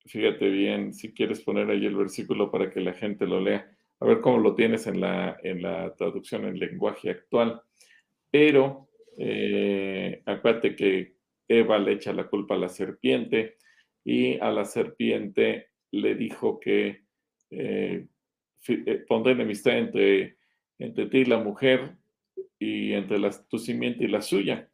fíjate 0.06 0.50
bien, 0.50 0.94
si 0.94 1.14
quieres 1.14 1.42
poner 1.42 1.70
ahí 1.70 1.86
el 1.86 1.96
versículo 1.96 2.52
para 2.52 2.70
que 2.70 2.82
la 2.82 2.94
gente 2.94 3.26
lo 3.26 3.40
lea, 3.40 3.72
a 4.00 4.06
ver 4.06 4.22
cómo 4.22 4.38
lo 4.38 4.56
tienes 4.56 4.88
en 4.88 5.02
la, 5.02 5.38
en 5.44 5.62
la 5.62 5.94
traducción 5.96 6.46
en 6.46 6.60
lenguaje 6.60 7.10
actual, 7.10 7.62
pero 8.32 8.90
eh, 9.18 10.22
acuérdate 10.26 10.76
que 10.76 11.16
Eva 11.48 11.78
le 11.80 11.94
echa 11.94 12.14
la 12.14 12.28
culpa 12.28 12.56
a 12.56 12.60
la 12.60 12.70
serpiente 12.70 13.58
y 14.04 14.40
a 14.40 14.52
la 14.52 14.66
serpiente 14.66 15.70
le 15.92 16.16
dijo 16.16 16.60
que 16.60 17.04
eh, 17.50 18.08
eh, 18.68 19.06
pondré 19.08 19.34
enemistad 19.34 19.78
entre, 19.78 20.38
entre 20.78 21.08
ti 21.08 21.20
y 21.20 21.26
la 21.26 21.40
mujer 21.40 21.96
y 22.58 22.94
entre 22.94 23.18
tu 23.50 23.58
simiente 23.58 24.04
y 24.04 24.08
la 24.08 24.22
suya. 24.22 24.70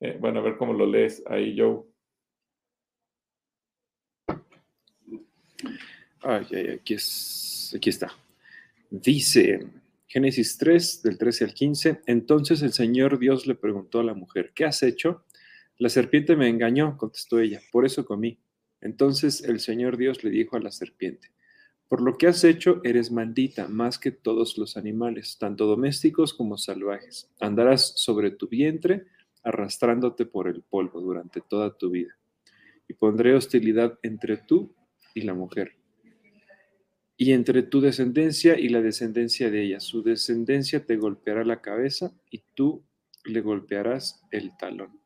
Eh, 0.00 0.16
bueno, 0.18 0.40
a 0.40 0.42
ver 0.42 0.56
cómo 0.56 0.72
lo 0.72 0.86
lees 0.86 1.22
ahí, 1.26 1.56
Joe. 1.56 1.84
Ay, 6.22 6.46
ay, 6.52 6.68
aquí, 6.70 6.94
es, 6.94 7.72
aquí 7.76 7.90
está. 7.90 8.12
Dice, 8.90 9.68
Génesis 10.08 10.58
3, 10.58 11.02
del 11.04 11.16
13 11.16 11.44
al 11.44 11.54
15. 11.54 12.00
Entonces 12.06 12.62
el 12.62 12.72
Señor 12.72 13.20
Dios 13.20 13.46
le 13.46 13.54
preguntó 13.54 14.00
a 14.00 14.04
la 14.04 14.14
mujer, 14.14 14.50
¿qué 14.52 14.64
has 14.64 14.82
hecho? 14.82 15.24
La 15.78 15.88
serpiente 15.88 16.34
me 16.34 16.48
engañó, 16.48 16.98
contestó 16.98 17.38
ella, 17.38 17.60
por 17.70 17.86
eso 17.86 18.04
comí. 18.04 18.40
Entonces 18.80 19.44
el 19.44 19.60
Señor 19.60 19.96
Dios 19.96 20.24
le 20.24 20.30
dijo 20.30 20.56
a 20.56 20.60
la 20.60 20.72
serpiente, 20.72 21.30
por 21.86 22.00
lo 22.00 22.18
que 22.18 22.26
has 22.26 22.42
hecho 22.42 22.80
eres 22.82 23.12
maldita 23.12 23.68
más 23.68 23.96
que 23.96 24.10
todos 24.10 24.58
los 24.58 24.76
animales, 24.76 25.38
tanto 25.38 25.66
domésticos 25.66 26.34
como 26.34 26.58
salvajes. 26.58 27.30
Andarás 27.38 27.92
sobre 27.94 28.32
tu 28.32 28.48
vientre 28.48 29.06
arrastrándote 29.44 30.26
por 30.26 30.48
el 30.48 30.62
polvo 30.62 31.00
durante 31.00 31.40
toda 31.40 31.78
tu 31.78 31.90
vida. 31.90 32.18
Y 32.88 32.94
pondré 32.94 33.36
hostilidad 33.36 34.00
entre 34.02 34.36
tú 34.36 34.74
y 35.14 35.22
la 35.22 35.34
mujer 35.34 35.79
y 37.20 37.34
entre 37.34 37.62
tu 37.62 37.82
descendencia 37.82 38.58
y 38.58 38.70
la 38.70 38.80
descendencia 38.80 39.50
de 39.50 39.62
ella. 39.62 39.78
Su 39.78 40.02
descendencia 40.02 40.86
te 40.86 40.96
golpeará 40.96 41.44
la 41.44 41.60
cabeza 41.60 42.14
y 42.30 42.40
tú 42.54 42.82
le 43.26 43.42
golpearás 43.42 44.22
el 44.30 44.56
talón. 44.56 44.98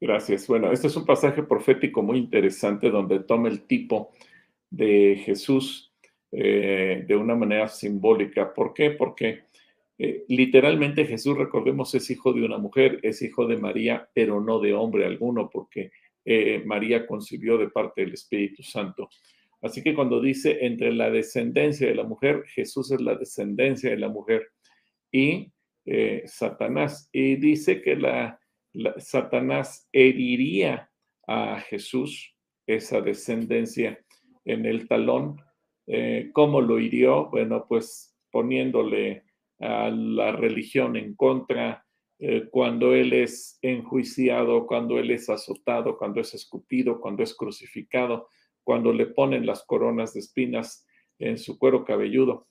Gracias. 0.00 0.46
Bueno, 0.46 0.70
este 0.70 0.86
es 0.86 0.94
un 0.94 1.04
pasaje 1.04 1.42
profético 1.42 2.00
muy 2.00 2.18
interesante 2.18 2.90
donde 2.90 3.18
toma 3.18 3.48
el 3.48 3.62
tipo 3.62 4.12
de 4.70 5.20
Jesús 5.24 5.92
eh, 6.30 7.04
de 7.04 7.16
una 7.16 7.34
manera 7.34 7.66
simbólica. 7.66 8.54
¿Por 8.54 8.74
qué? 8.74 8.92
Porque 8.92 9.46
eh, 9.98 10.24
literalmente 10.28 11.06
Jesús, 11.06 11.36
recordemos, 11.36 11.92
es 11.96 12.08
hijo 12.08 12.32
de 12.32 12.44
una 12.44 12.58
mujer, 12.58 13.00
es 13.02 13.20
hijo 13.20 13.48
de 13.48 13.56
María, 13.56 14.08
pero 14.14 14.40
no 14.40 14.60
de 14.60 14.74
hombre 14.74 15.06
alguno, 15.06 15.50
porque 15.52 15.90
eh, 16.24 16.62
María 16.64 17.04
concibió 17.04 17.58
de 17.58 17.68
parte 17.68 18.02
del 18.02 18.14
Espíritu 18.14 18.62
Santo. 18.62 19.10
Así 19.60 19.82
que 19.82 19.94
cuando 19.94 20.20
dice 20.20 20.64
entre 20.64 20.92
la 20.92 21.10
descendencia 21.10 21.88
de 21.88 21.94
la 21.94 22.04
mujer, 22.04 22.44
Jesús 22.46 22.92
es 22.92 23.00
la 23.00 23.14
descendencia 23.14 23.90
de 23.90 23.98
la 23.98 24.08
mujer 24.08 24.48
y 25.10 25.52
eh, 25.84 26.22
Satanás. 26.26 27.08
Y 27.12 27.36
dice 27.36 27.82
que 27.82 27.96
la, 27.96 28.38
Satanás 28.98 29.88
heriría 29.92 30.90
a 31.26 31.60
Jesús, 31.60 32.34
esa 32.66 33.00
descendencia, 33.00 33.98
en 34.44 34.64
el 34.64 34.86
talón. 34.86 35.40
Eh, 35.86 36.30
¿Cómo 36.32 36.60
lo 36.60 36.78
hirió? 36.78 37.28
Bueno, 37.30 37.66
pues 37.68 38.16
poniéndole 38.30 39.24
a 39.58 39.90
la 39.90 40.32
religión 40.32 40.96
en 40.96 41.14
contra, 41.14 41.84
eh, 42.20 42.48
cuando 42.50 42.94
él 42.94 43.12
es 43.12 43.58
enjuiciado, 43.62 44.66
cuando 44.66 44.98
él 44.98 45.10
es 45.10 45.28
azotado, 45.28 45.96
cuando 45.96 46.20
es 46.20 46.34
escupido, 46.34 47.00
cuando 47.00 47.22
es 47.22 47.34
crucificado 47.34 48.28
cuando 48.68 48.92
le 48.92 49.06
ponen 49.06 49.46
las 49.46 49.64
coronas 49.64 50.12
de 50.12 50.20
espinas 50.20 50.86
en 51.18 51.38
su 51.38 51.58
cuero 51.58 51.86
cabelludo. 51.86 52.48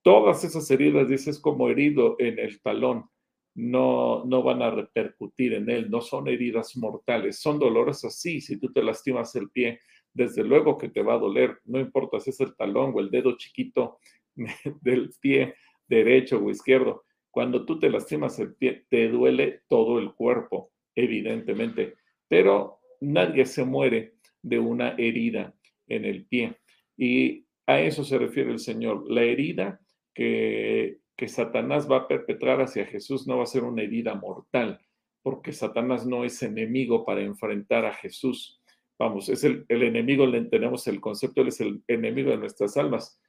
Todas 0.00 0.44
esas 0.44 0.70
heridas, 0.70 1.10
dices, 1.10 1.38
como 1.38 1.68
herido 1.68 2.16
en 2.18 2.38
el 2.38 2.62
talón, 2.62 3.10
no, 3.54 4.24
no 4.24 4.42
van 4.42 4.62
a 4.62 4.70
repercutir 4.70 5.52
en 5.52 5.68
él, 5.68 5.90
no 5.90 6.00
son 6.00 6.26
heridas 6.28 6.74
mortales, 6.78 7.38
son 7.38 7.58
dolorosas, 7.58 8.18
sí, 8.18 8.40
si 8.40 8.58
tú 8.58 8.72
te 8.72 8.82
lastimas 8.82 9.36
el 9.36 9.50
pie, 9.50 9.80
desde 10.14 10.42
luego 10.42 10.78
que 10.78 10.88
te 10.88 11.02
va 11.02 11.16
a 11.16 11.18
doler, 11.18 11.58
no 11.66 11.78
importa 11.78 12.18
si 12.18 12.30
es 12.30 12.40
el 12.40 12.56
talón 12.56 12.94
o 12.94 13.00
el 13.00 13.10
dedo 13.10 13.36
chiquito 13.36 13.98
del 14.80 15.10
pie, 15.20 15.56
derecho 15.86 16.38
o 16.42 16.48
izquierdo. 16.48 17.04
Cuando 17.30 17.66
tú 17.66 17.78
te 17.78 17.90
lastimas 17.90 18.38
el 18.38 18.54
pie, 18.54 18.86
te 18.88 19.06
duele 19.10 19.60
todo 19.68 19.98
el 19.98 20.14
cuerpo, 20.14 20.72
evidentemente, 20.94 21.96
pero 22.26 22.78
nadie 23.02 23.44
se 23.44 23.66
muere 23.66 24.14
de 24.42 24.58
una 24.58 24.90
herida 24.98 25.54
en 25.86 26.04
el 26.04 26.26
pie. 26.26 26.56
Y 26.96 27.46
a 27.66 27.80
eso 27.80 28.04
se 28.04 28.18
refiere 28.18 28.50
el 28.50 28.58
Señor. 28.58 29.10
La 29.10 29.22
herida 29.22 29.80
que, 30.14 30.98
que 31.16 31.28
Satanás 31.28 31.90
va 31.90 31.98
a 31.98 32.08
perpetrar 32.08 32.60
hacia 32.60 32.86
Jesús 32.86 33.26
no 33.26 33.38
va 33.38 33.44
a 33.44 33.46
ser 33.46 33.64
una 33.64 33.82
herida 33.82 34.14
mortal, 34.14 34.80
porque 35.22 35.52
Satanás 35.52 36.06
no 36.06 36.24
es 36.24 36.42
enemigo 36.42 37.04
para 37.04 37.22
enfrentar 37.22 37.84
a 37.86 37.94
Jesús. 37.94 38.60
Vamos, 38.98 39.28
es 39.28 39.42
el, 39.44 39.64
el 39.68 39.82
enemigo, 39.82 40.26
le 40.26 40.42
tenemos 40.44 40.86
el 40.86 41.00
concepto, 41.00 41.40
él 41.40 41.48
es 41.48 41.60
el 41.60 41.82
enemigo 41.88 42.30
de 42.30 42.36
nuestras 42.36 42.76
almas, 42.76 43.20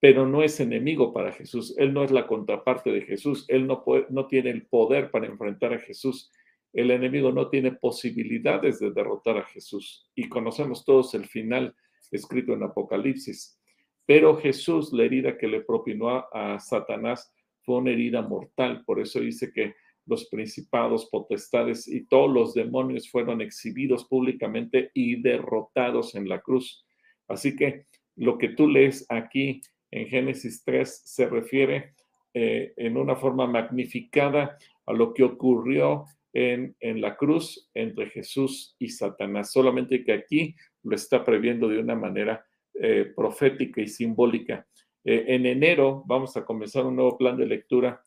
pero 0.00 0.26
no 0.26 0.42
es 0.42 0.58
enemigo 0.60 1.12
para 1.12 1.32
Jesús. 1.32 1.74
Él 1.76 1.92
no 1.92 2.02
es 2.02 2.10
la 2.10 2.26
contraparte 2.26 2.90
de 2.90 3.02
Jesús. 3.02 3.44
Él 3.48 3.66
no, 3.66 3.84
no 4.08 4.26
tiene 4.26 4.50
el 4.50 4.66
poder 4.66 5.10
para 5.10 5.26
enfrentar 5.26 5.74
a 5.74 5.78
Jesús. 5.78 6.32
El 6.72 6.90
enemigo 6.90 7.32
no 7.32 7.48
tiene 7.48 7.72
posibilidades 7.72 8.78
de 8.78 8.92
derrotar 8.92 9.38
a 9.38 9.44
Jesús. 9.46 10.08
Y 10.14 10.28
conocemos 10.28 10.84
todos 10.84 11.14
el 11.14 11.26
final 11.26 11.74
escrito 12.10 12.52
en 12.52 12.62
Apocalipsis. 12.62 13.58
Pero 14.06 14.36
Jesús, 14.36 14.92
la 14.92 15.04
herida 15.04 15.38
que 15.38 15.48
le 15.48 15.60
propinó 15.60 16.08
a, 16.32 16.58
Satanás, 16.58 17.32
fue 17.62 17.76
una 17.76 17.90
herida 17.90 18.22
mortal. 18.22 18.84
Por 18.84 19.00
eso 19.00 19.20
dice 19.20 19.52
que 19.52 19.74
los 20.06 20.28
principados, 20.28 21.08
potestades 21.10 21.86
y 21.86 22.06
todos 22.06 22.32
los 22.32 22.54
demonios 22.54 23.08
fueron 23.08 23.40
exhibidos 23.40 24.06
públicamente 24.06 24.90
y 24.94 25.20
derrotados 25.20 26.14
en 26.14 26.28
la 26.28 26.40
cruz. 26.40 26.84
Así 27.28 27.54
que 27.54 27.86
lo 28.16 28.38
que 28.38 28.48
tú 28.48 28.68
lees 28.68 29.06
aquí 29.08 29.60
en 29.90 30.08
Génesis 30.08 30.64
3 30.64 31.02
se 31.04 31.28
refiere 31.28 31.94
eh, 32.34 32.72
en 32.76 32.96
una 32.96 33.16
forma 33.16 33.46
magnificada 33.46 34.56
a 34.86 34.92
lo 34.92 35.14
que 35.14 35.22
ocurrió 35.22 36.06
en, 36.32 36.74
la 37.00 37.16
cruz 37.16 37.70
entre 37.74 38.08
Jesús 38.10 38.76
y 38.78 38.88
Satanás, 38.88 39.52
solamente 39.52 40.04
que 40.04 40.12
aquí 40.12 40.54
lo 40.82 40.94
está 40.94 41.24
previendo 41.24 41.68
de 41.68 41.78
una 41.78 41.94
manera 41.94 42.44
eh, 42.74 43.12
profética 43.16 43.80
y 43.80 43.88
simbólica. 43.88 44.66
Eh, 45.04 45.24
en 45.28 45.46
enero 45.46 46.04
vamos 46.06 46.36
a 46.36 46.44
comenzar 46.44 46.86
un 46.86 46.96
nuevo 46.96 47.18
plan 47.18 47.36
de 47.36 47.46
lectura 47.46 48.02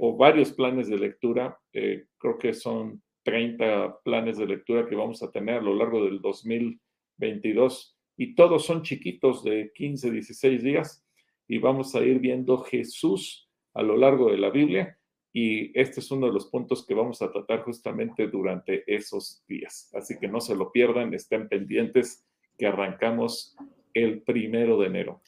o 0.00 0.16
varios 0.16 0.52
planes 0.52 0.88
de 0.88 0.98
lectura, 0.98 1.56
creo 1.70 2.38
que 2.40 2.52
son 2.52 3.00
30 3.24 4.00
planes 4.02 4.36
de 4.38 4.46
lectura 4.46 4.86
que 4.86 4.94
vamos 4.94 5.22
a 5.22 5.30
tener 5.30 5.56
a 5.58 5.62
lo 5.62 5.74
largo 5.74 6.04
del 6.04 6.20
2022 6.20 7.96
y 8.16 8.34
todos 8.34 8.64
son 8.64 8.82
chiquitos 8.82 9.42
de 9.42 9.72
15, 9.74 10.10
16 10.10 10.62
días 10.62 11.04
y 11.48 11.58
vamos 11.58 11.94
a 11.94 12.00
ir 12.00 12.20
viendo 12.20 12.58
Jesús 12.58 13.48
a 13.74 13.82
lo 13.82 13.96
largo 13.96 14.30
de 14.30 14.38
la 14.38 14.50
Biblia 14.50 14.98
y 15.36 15.76
este 15.78 15.98
es 15.98 16.12
uno 16.12 16.28
de 16.28 16.32
los 16.32 16.46
puntos 16.46 16.86
que 16.86 16.94
vamos 16.94 17.20
a 17.20 17.30
tratar 17.30 17.62
justamente 17.62 18.28
durante 18.28 18.84
esos 18.86 19.42
días. 19.48 19.90
Así 19.92 20.16
que 20.16 20.28
no 20.28 20.40
se 20.40 20.54
lo 20.54 20.70
pierdan, 20.70 21.12
estén 21.12 21.48
pendientes 21.48 22.24
que 22.56 22.68
arrancamos 22.68 23.56
el 23.94 24.22
primero 24.22 24.78
de 24.78 24.86
enero. 24.86 25.22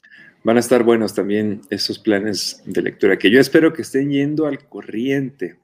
Van 0.45 0.55
a 0.55 0.61
estar 0.61 0.83
buenos 0.83 1.13
también 1.13 1.59
esos 1.69 1.99
planes 1.99 2.63
de 2.65 2.81
lectura, 2.81 3.19
que 3.19 3.29
yo 3.29 3.41
espero 3.41 3.73
que 3.73 3.81
estén 3.81 4.09
yendo 4.09 4.45
al 4.47 4.69
corriente. 4.69 5.59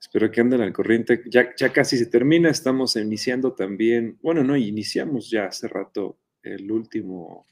Espero 0.00 0.28
que 0.32 0.40
anden 0.40 0.60
al 0.60 0.72
corriente. 0.72 1.22
Ya, 1.26 1.54
ya 1.56 1.72
casi 1.72 1.96
se 1.96 2.06
termina, 2.06 2.50
estamos 2.50 2.96
iniciando 2.96 3.52
también, 3.52 4.18
bueno, 4.22 4.42
no, 4.42 4.56
iniciamos 4.56 5.30
ya 5.30 5.46
hace 5.46 5.68
rato 5.68 6.18
el 6.42 6.68
último, 6.68 7.46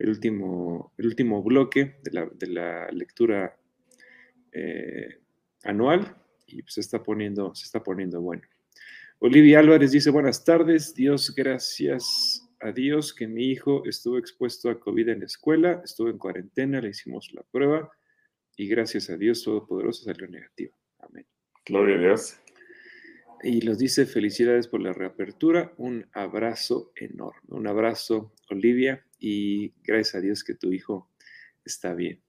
el 0.00 0.08
último, 0.08 0.92
el 0.98 1.06
último 1.06 1.44
bloque 1.44 1.98
de 2.02 2.10
la, 2.10 2.26
de 2.26 2.46
la 2.48 2.90
lectura 2.90 3.56
eh, 4.58 5.20
anual 5.64 6.16
y 6.46 6.62
se 6.66 6.80
está 6.80 7.02
poniendo, 7.02 7.54
se 7.54 7.64
está 7.64 7.82
poniendo 7.82 8.22
bueno. 8.22 8.42
Olivia 9.18 9.58
Álvarez 9.58 9.90
dice, 9.90 10.10
buenas 10.10 10.44
tardes, 10.44 10.94
Dios, 10.94 11.34
gracias 11.34 12.42
a 12.60 12.72
Dios 12.72 13.12
que 13.12 13.26
mi 13.26 13.50
hijo 13.50 13.84
estuvo 13.84 14.16
expuesto 14.16 14.70
a 14.70 14.80
COVID 14.80 15.10
en 15.10 15.20
la 15.20 15.26
escuela, 15.26 15.82
estuvo 15.84 16.08
en 16.08 16.16
cuarentena, 16.16 16.80
le 16.80 16.88
hicimos 16.88 17.30
la 17.34 17.42
prueba 17.42 17.90
y 18.56 18.66
gracias 18.66 19.10
a 19.10 19.18
Dios 19.18 19.42
Todopoderoso 19.42 20.04
salió 20.04 20.26
negativo. 20.26 20.74
Amén. 21.00 21.26
Gloria 21.66 21.96
a 21.96 22.00
Dios. 22.00 22.38
Y 23.42 23.60
los 23.60 23.76
dice 23.76 24.06
felicidades 24.06 24.68
por 24.68 24.80
la 24.80 24.94
reapertura, 24.94 25.74
un 25.76 26.06
abrazo 26.14 26.92
enorme, 26.96 27.42
un 27.48 27.66
abrazo 27.66 28.32
Olivia 28.48 29.04
y 29.18 29.74
gracias 29.82 30.14
a 30.14 30.20
Dios 30.22 30.42
que 30.42 30.54
tu 30.54 30.72
hijo 30.72 31.10
está 31.62 31.92
bien. 31.92 32.25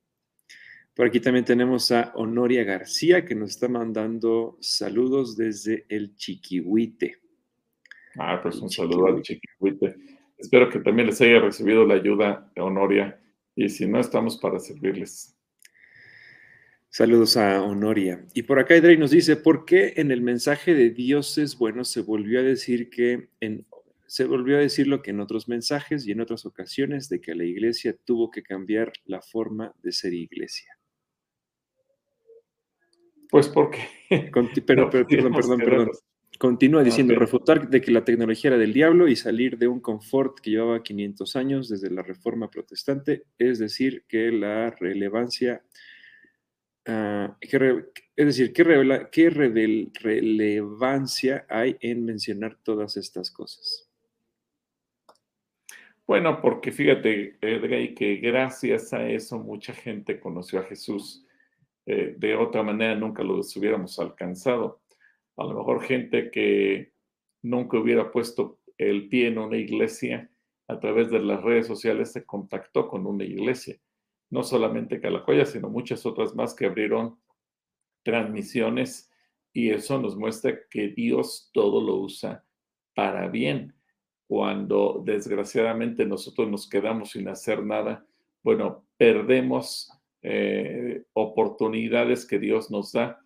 Por 0.98 1.06
aquí 1.06 1.20
también 1.20 1.46
tenemos 1.46 1.92
a 1.92 2.12
Honoria 2.16 2.64
García 2.64 3.24
que 3.24 3.36
nos 3.36 3.52
está 3.52 3.68
mandando 3.68 4.58
saludos 4.62 5.38
desde 5.38 5.86
el 5.90 6.16
Chiquihuite. 6.16 7.18
Ah, 8.18 8.40
pues 8.42 8.56
un 8.56 8.72
saludo 8.72 9.06
al 9.06 9.22
Chiquihuite. 9.22 9.96
Espero 10.40 10.68
que 10.72 10.80
también 10.80 11.06
les 11.06 11.22
haya 11.22 11.40
recibido 11.40 11.86
la 11.86 11.94
ayuda, 11.94 12.52
Honoria, 12.58 13.22
y 13.56 13.70
si 13.70 13.86
no, 13.86 14.00
estamos 14.00 14.40
para 14.40 14.58
servirles. 14.58 15.38
Saludos 16.90 17.38
a 17.38 17.62
Honoria. 17.62 18.26
Y 18.34 18.42
por 18.42 18.58
acá 18.58 18.76
Edrey 18.76 18.98
nos 18.98 19.12
dice, 19.12 19.36
¿por 19.36 19.66
qué 19.66 19.94
en 19.98 20.10
el 20.10 20.24
mensaje 20.24 20.74
de 20.74 20.90
Dios 20.90 21.38
es 21.38 21.60
bueno 21.60 21.84
se 21.84 22.02
volvió 22.02 22.40
a 22.40 22.44
decir 22.44 22.90
que 22.90 23.30
en, 23.40 23.68
se 24.08 24.26
volvió 24.26 24.58
a 24.58 24.62
decir 24.62 24.88
lo 24.88 25.04
que 25.04 25.12
en 25.12 25.20
otros 25.20 25.48
mensajes 25.48 26.08
y 26.08 26.12
en 26.12 26.22
otras 26.22 26.48
ocasiones 26.48 27.08
de 27.08 27.22
que 27.22 27.36
la 27.36 27.44
iglesia 27.44 27.96
tuvo 28.04 28.32
que 28.32 28.42
cambiar 28.42 28.94
la 29.06 29.22
forma 29.22 29.76
de 29.84 29.92
ser 29.92 30.16
iglesia? 30.16 30.77
Pues 33.30 33.48
porque... 33.48 33.80
pero, 34.66 34.90
pero, 34.90 35.08
perdón, 35.08 35.34
perdón, 35.34 35.60
perdón. 35.60 35.92
Continúa 36.40 36.84
diciendo, 36.84 37.16
refutar 37.16 37.68
de 37.68 37.82
que 37.82 37.92
la 37.92 38.06
tecnología 38.06 38.50
era 38.50 38.60
del 38.60 38.72
diablo 38.72 39.08
y 39.08 39.16
salir 39.16 39.58
de 39.58 39.68
un 39.68 39.80
confort 39.80 40.40
que 40.40 40.52
llevaba 40.52 40.84
500 40.84 41.36
años 41.36 41.68
desde 41.68 41.90
la 41.90 42.04
reforma 42.04 42.50
protestante, 42.50 43.24
es 43.40 43.58
decir, 43.58 44.04
que 44.08 44.32
la 44.32 44.70
relevancia 44.70 45.64
Ah, 46.90 47.36
es 47.42 48.26
decir, 48.26 48.54
¿qué, 48.54 48.64
relevancia 50.00 51.46
hay 51.50 51.76
en 51.82 52.06
mencionar 52.06 52.56
todas 52.64 52.96
estas 52.96 53.30
cosas? 53.30 53.90
Bueno, 56.06 56.42
porque 56.42 56.72
fíjate, 56.72 57.38
Edgar, 57.42 57.94
que 57.94 58.16
gracias 58.16 58.94
a 58.94 59.06
eso 59.10 59.38
mucha 59.38 59.74
gente 59.74 60.22
conoció 60.22 60.62
a 60.62 60.64
Jesús. 60.64 61.27
Eh, 61.88 62.14
de 62.18 62.36
otra 62.36 62.62
manera 62.62 62.94
nunca 62.94 63.24
lo 63.24 63.40
hubiéramos 63.40 63.98
alcanzado. 63.98 64.82
A 65.38 65.46
lo 65.46 65.56
mejor 65.56 65.82
gente 65.82 66.30
que 66.30 66.94
nunca 67.42 67.80
hubiera 67.80 68.12
puesto 68.12 68.60
el 68.78 69.10
pie 69.10 69.28
en 69.28 69.40
una 69.40 69.58
iglesia, 69.58 70.30
a 70.68 70.80
través 70.80 71.10
de 71.10 71.20
las 71.20 71.42
redes 71.42 71.66
sociales 71.66 72.12
se 72.12 72.26
contactó 72.26 72.88
con 72.88 73.08
una 73.08 73.24
iglesia 73.24 73.80
no 74.30 74.44
solamente 74.44 75.00
Calacoya, 75.00 75.46
sino 75.46 75.70
muchas 75.70 76.06
otras 76.06 76.36
más 76.36 76.54
que 76.54 76.66
abrieron 76.66 77.18
transmisiones 78.04 79.12
y 79.54 79.70
eso 79.70 80.00
nos 80.00 80.16
muestra 80.16 80.60
que 80.70 80.90
Dios 80.90 81.50
todo 81.54 81.82
lo 81.82 81.96
usa 81.96 82.44
para 82.94 83.28
bien. 83.28 83.74
Cuando 84.28 85.02
desgraciadamente 85.06 86.06
nosotros 86.06 86.50
nos 86.50 86.70
quedamos 86.70 87.12
sin 87.12 87.30
hacer 87.30 87.64
nada, 87.64 88.06
bueno, 88.44 88.86
perdemos 88.98 89.90
eh, 90.22 91.04
oportunidades 91.14 92.26
que 92.26 92.40
Dios 92.40 92.72
nos 92.72 92.92
da 92.92 93.20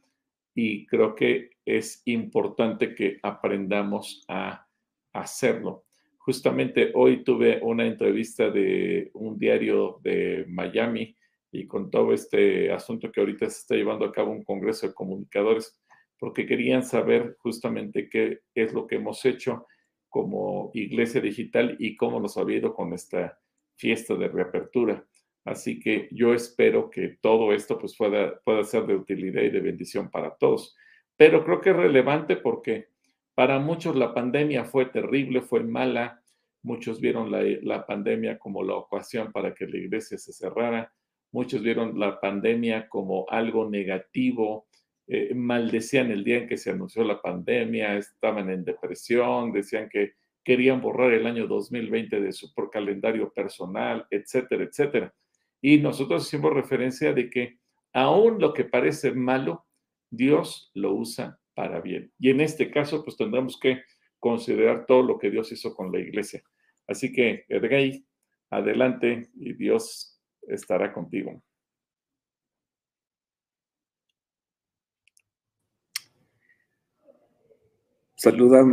y 0.53 0.85
creo 0.85 1.15
que 1.15 1.51
es 1.65 2.01
importante 2.05 2.95
que 2.95 3.19
aprendamos 3.23 4.23
a 4.27 4.67
hacerlo. 5.13 5.85
Justamente 6.17 6.91
hoy 6.93 7.23
tuve 7.23 7.59
una 7.61 7.85
entrevista 7.85 8.49
de 8.49 9.09
un 9.13 9.37
diario 9.37 9.99
de 10.03 10.45
Miami 10.47 11.15
y 11.51 11.67
con 11.67 11.89
todo 11.89 12.13
este 12.13 12.71
asunto 12.71 13.11
que 13.11 13.19
ahorita 13.19 13.49
se 13.49 13.59
está 13.59 13.75
llevando 13.75 14.05
a 14.05 14.11
cabo 14.11 14.31
un 14.31 14.43
congreso 14.43 14.87
de 14.87 14.93
comunicadores, 14.93 15.77
porque 16.17 16.45
querían 16.45 16.83
saber 16.83 17.35
justamente 17.39 18.07
qué 18.09 18.41
es 18.53 18.73
lo 18.73 18.87
que 18.87 18.95
hemos 18.95 19.25
hecho 19.25 19.65
como 20.07 20.71
iglesia 20.73 21.21
digital 21.21 21.75
y 21.79 21.95
cómo 21.95 22.19
nos 22.19 22.37
ha 22.37 22.43
ido 22.51 22.73
con 22.73 22.93
esta 22.93 23.39
fiesta 23.75 24.15
de 24.15 24.27
reapertura. 24.27 25.05
Así 25.43 25.79
que 25.79 26.07
yo 26.11 26.33
espero 26.33 26.89
que 26.89 27.17
todo 27.21 27.53
esto 27.53 27.79
pues 27.79 27.95
pueda, 27.97 28.39
pueda 28.43 28.63
ser 28.63 28.85
de 28.85 28.95
utilidad 28.95 29.41
y 29.41 29.49
de 29.49 29.59
bendición 29.59 30.09
para 30.11 30.35
todos. 30.35 30.75
Pero 31.17 31.43
creo 31.43 31.61
que 31.61 31.71
es 31.71 31.75
relevante 31.75 32.35
porque 32.35 32.89
para 33.33 33.59
muchos 33.59 33.95
la 33.95 34.13
pandemia 34.13 34.65
fue 34.65 34.85
terrible, 34.85 35.41
fue 35.41 35.63
mala. 35.63 36.21
Muchos 36.63 36.99
vieron 36.99 37.31
la, 37.31 37.85
pandemia 37.87 38.37
como 38.37 38.63
la 38.63 38.75
ocasión 38.75 39.31
para 39.31 39.53
que 39.55 39.65
la 39.65 39.77
iglesia 39.77 40.17
se 40.17 40.31
cerrara. 40.31 40.93
Muchos 41.31 41.63
vieron 41.63 41.99
la 41.99 42.19
pandemia 42.19 42.87
como 42.87 43.25
algo 43.29 43.69
negativo. 43.69 44.67
Eh, 45.07 45.33
maldecían 45.33 46.11
el 46.11 46.23
día 46.23 46.37
en 46.37 46.47
que 46.47 46.57
se 46.57 46.71
anunció 46.71 47.03
la 47.03 47.21
pandemia, 47.21 47.97
estaban 47.97 48.49
en 48.49 48.63
depresión, 48.63 49.51
decían 49.51 49.89
que 49.89 50.13
querían 50.43 50.81
borrar 50.81 51.11
el 51.13 51.25
año 51.25 51.47
2020 51.47 52.21
de 52.21 52.31
su 52.31 52.53
calendario 52.71 53.31
personal, 53.33 54.05
etcétera, 54.09 54.63
etcétera. 54.63 55.13
Y 55.61 55.77
nosotros 55.77 56.27
hicimos 56.27 56.53
referencia 56.53 57.13
de 57.13 57.29
que 57.29 57.59
aún 57.93 58.39
lo 58.39 58.53
que 58.53 58.65
parece 58.65 59.11
malo, 59.11 59.65
Dios 60.09 60.71
lo 60.73 60.93
usa 60.93 61.39
para 61.53 61.79
bien. 61.81 62.11
Y 62.19 62.31
en 62.31 62.41
este 62.41 62.71
caso, 62.71 63.03
pues 63.03 63.15
tendremos 63.17 63.59
que 63.59 63.83
considerar 64.19 64.85
todo 64.85 65.03
lo 65.03 65.17
que 65.17 65.29
Dios 65.29 65.51
hizo 65.51 65.75
con 65.75 65.91
la 65.91 65.99
iglesia. 65.99 66.43
Así 66.87 67.11
que, 67.11 67.45
Edgay, 67.47 68.05
adelante 68.49 69.29
y 69.35 69.53
Dios 69.53 70.19
estará 70.47 70.93
contigo. 70.93 71.41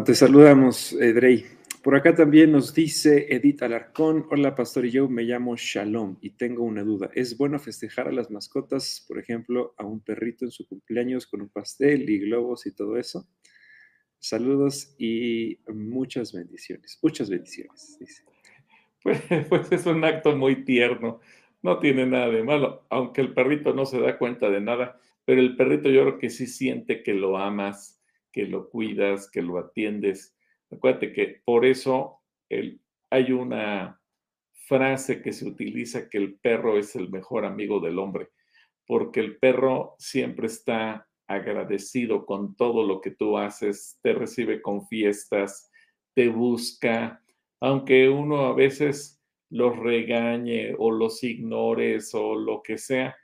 te 0.05 0.14
saludamos, 0.14 0.92
Edrey. 0.92 1.58
Por 1.88 1.96
acá 1.96 2.14
también 2.14 2.53
nos 2.53 2.74
dice 2.74 3.29
Edith 3.31 3.62
Alarcón, 3.62 4.27
hola 4.29 4.55
pastor 4.55 4.85
y 4.85 4.90
yo 4.90 5.09
me 5.09 5.22
llamo 5.22 5.57
Shalom 5.57 6.18
y 6.20 6.33
tengo 6.33 6.62
una 6.64 6.85
duda. 6.85 7.09
¿Es 7.14 7.38
bueno 7.38 7.59
festejar 7.59 8.09
a 8.09 8.12
las 8.12 8.31
mascotas, 8.31 9.07
por 9.09 9.18
ejemplo, 9.18 9.72
a 9.79 9.87
un 9.87 10.01
perrito 10.01 10.44
en 10.44 10.51
su 10.51 10.68
cumpleaños 10.68 11.27
con 11.27 11.40
un 11.40 11.48
pastel 11.48 12.11
y 12.11 12.18
globos 12.18 12.66
y 12.66 12.74
todo 12.74 12.98
eso? 12.98 13.27
Saludos 14.18 14.96
y 14.98 15.61
muchas 15.66 16.35
bendiciones, 16.35 16.98
muchas 17.03 17.31
bendiciones, 17.31 17.96
dice. 17.98 18.22
Pues, 19.03 19.22
pues 19.48 19.72
es 19.72 19.87
un 19.87 20.05
acto 20.05 20.37
muy 20.37 20.66
tierno, 20.66 21.20
no 21.62 21.79
tiene 21.79 22.05
nada 22.05 22.29
de 22.29 22.44
malo, 22.44 22.85
aunque 22.90 23.22
el 23.22 23.33
perrito 23.33 23.72
no 23.72 23.87
se 23.87 23.98
da 23.98 24.18
cuenta 24.18 24.51
de 24.51 24.61
nada, 24.61 25.01
pero 25.24 25.40
el 25.40 25.57
perrito 25.57 25.88
yo 25.88 26.03
creo 26.03 26.18
que 26.18 26.29
sí 26.29 26.48
siente 26.48 27.03
que 27.03 27.14
lo 27.14 27.38
amas, 27.38 27.98
que 28.31 28.44
lo 28.44 28.68
cuidas, 28.68 29.31
que 29.31 29.40
lo 29.40 29.57
atiendes. 29.57 30.35
Acuérdate 30.70 31.12
que 31.12 31.40
por 31.44 31.64
eso 31.64 32.20
hay 33.11 33.33
una 33.33 34.00
frase 34.66 35.22
que 35.22 35.33
se 35.33 35.46
utiliza 35.46 36.09
que 36.09 36.18
el 36.18 36.38
perro 36.38 36.78
es 36.78 36.94
el 36.94 37.09
mejor 37.11 37.44
amigo 37.44 37.81
del 37.81 37.98
hombre, 37.98 38.28
porque 38.87 39.20
el 39.20 39.38
perro 39.38 39.94
siempre 39.98 40.46
está 40.46 41.09
agradecido 41.26 42.26
con 42.26 42.54
todo 42.54 42.87
lo 42.87 43.00
que 43.00 43.11
tú 43.11 43.38
haces, 43.38 43.98
te 44.02 44.12
recibe 44.12 44.62
con 44.62 44.87
fiestas, 44.87 45.70
te 46.14 46.28
busca, 46.28 47.22
aunque 47.61 48.09
uno 48.09 48.46
a 48.46 48.54
veces 48.54 49.20
los 49.50 49.76
regañe 49.78 50.74
o 50.78 50.90
los 50.90 51.22
ignores 51.24 52.14
o 52.14 52.35
lo 52.35 52.62
que 52.62 52.76
sea, 52.78 53.16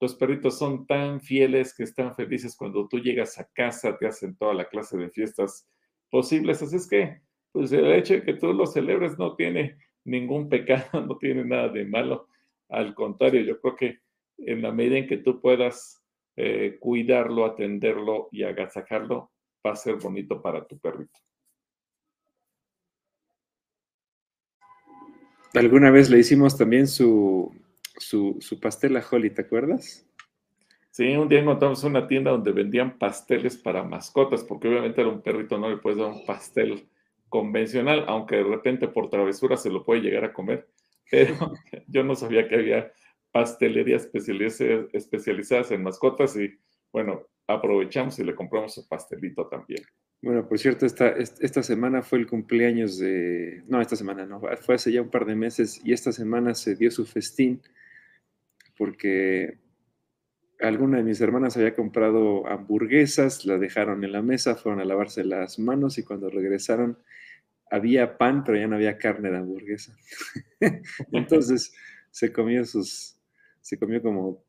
los 0.00 0.14
perritos 0.16 0.58
son 0.58 0.86
tan 0.86 1.20
fieles 1.20 1.74
que 1.74 1.84
están 1.84 2.14
felices 2.14 2.56
cuando 2.56 2.88
tú 2.88 2.98
llegas 2.98 3.38
a 3.38 3.48
casa, 3.52 3.96
te 3.96 4.06
hacen 4.06 4.36
toda 4.36 4.54
la 4.54 4.68
clase 4.68 4.96
de 4.96 5.10
fiestas 5.10 5.68
posibles. 6.12 6.62
Así 6.62 6.76
es 6.76 6.86
que, 6.86 7.22
pues 7.50 7.72
el 7.72 7.90
hecho 7.90 8.14
de 8.14 8.22
que 8.22 8.34
tú 8.34 8.52
lo 8.52 8.66
celebres 8.66 9.18
no 9.18 9.34
tiene 9.34 9.78
ningún 10.04 10.48
pecado, 10.48 11.00
no 11.06 11.16
tiene 11.16 11.44
nada 11.44 11.68
de 11.70 11.86
malo. 11.86 12.28
Al 12.68 12.94
contrario, 12.94 13.40
yo 13.40 13.60
creo 13.60 13.74
que 13.74 13.98
en 14.38 14.62
la 14.62 14.70
medida 14.70 14.98
en 14.98 15.08
que 15.08 15.16
tú 15.16 15.40
puedas 15.40 16.04
eh, 16.36 16.76
cuidarlo, 16.78 17.46
atenderlo 17.46 18.28
y 18.30 18.42
agasajarlo, 18.42 19.32
va 19.66 19.72
a 19.72 19.76
ser 19.76 19.96
bonito 19.96 20.40
para 20.40 20.66
tu 20.66 20.78
perrito. 20.78 21.18
Alguna 25.54 25.90
vez 25.90 26.08
le 26.08 26.18
hicimos 26.18 26.56
también 26.56 26.86
su, 26.86 27.54
su, 27.98 28.58
pastel 28.60 28.96
a 28.96 29.04
Holly, 29.08 29.30
¿te 29.30 29.42
acuerdas? 29.42 30.06
Sí, 30.92 31.16
un 31.16 31.26
día 31.26 31.40
encontramos 31.40 31.82
una 31.84 32.06
tienda 32.06 32.32
donde 32.32 32.52
vendían 32.52 32.98
pasteles 32.98 33.56
para 33.56 33.82
mascotas, 33.82 34.44
porque 34.44 34.68
obviamente 34.68 35.00
era 35.00 35.08
un 35.08 35.22
perrito, 35.22 35.56
no 35.56 35.70
le 35.70 35.78
puedes 35.78 35.98
dar 35.98 36.10
un 36.10 36.26
pastel 36.26 36.86
convencional, 37.30 38.04
aunque 38.08 38.36
de 38.36 38.44
repente 38.44 38.88
por 38.88 39.08
travesura 39.08 39.56
se 39.56 39.70
lo 39.70 39.84
puede 39.84 40.02
llegar 40.02 40.24
a 40.24 40.34
comer. 40.34 40.68
Pero 41.10 41.34
yo 41.86 42.04
no 42.04 42.14
sabía 42.14 42.46
que 42.46 42.56
había 42.56 42.92
pastelerías 43.30 44.10
especializadas 44.92 45.70
en 45.70 45.82
mascotas 45.82 46.36
y 46.36 46.58
bueno, 46.92 47.22
aprovechamos 47.46 48.18
y 48.18 48.24
le 48.24 48.34
compramos 48.34 48.74
su 48.74 48.86
pastelito 48.86 49.46
también. 49.46 49.82
Bueno, 50.20 50.46
por 50.46 50.58
cierto, 50.58 50.84
esta, 50.84 51.08
esta 51.08 51.62
semana 51.62 52.02
fue 52.02 52.18
el 52.18 52.26
cumpleaños 52.26 52.98
de... 52.98 53.62
No, 53.66 53.80
esta 53.80 53.96
semana 53.96 54.26
no, 54.26 54.42
fue 54.60 54.74
hace 54.74 54.92
ya 54.92 55.00
un 55.00 55.10
par 55.10 55.24
de 55.24 55.36
meses 55.36 55.80
y 55.82 55.94
esta 55.94 56.12
semana 56.12 56.54
se 56.54 56.76
dio 56.76 56.90
su 56.90 57.06
festín 57.06 57.62
porque 58.76 59.61
alguna 60.62 60.98
de 60.98 61.02
mis 61.04 61.20
hermanas 61.20 61.56
había 61.56 61.74
comprado 61.74 62.46
hamburguesas, 62.46 63.44
la 63.44 63.58
dejaron 63.58 64.04
en 64.04 64.12
la 64.12 64.22
mesa, 64.22 64.54
fueron 64.54 64.80
a 64.80 64.84
lavarse 64.84 65.24
las 65.24 65.58
manos 65.58 65.98
y 65.98 66.04
cuando 66.04 66.30
regresaron 66.30 66.98
había 67.70 68.18
pan, 68.18 68.44
pero 68.44 68.58
ya 68.58 68.68
no 68.68 68.76
había 68.76 68.98
carne 68.98 69.30
de 69.30 69.38
hamburguesa. 69.38 69.96
Entonces 71.12 71.72
se 72.10 72.32
comió 72.32 72.64
sus, 72.64 73.16
se 73.60 73.78
comió 73.78 74.02
como 74.02 74.44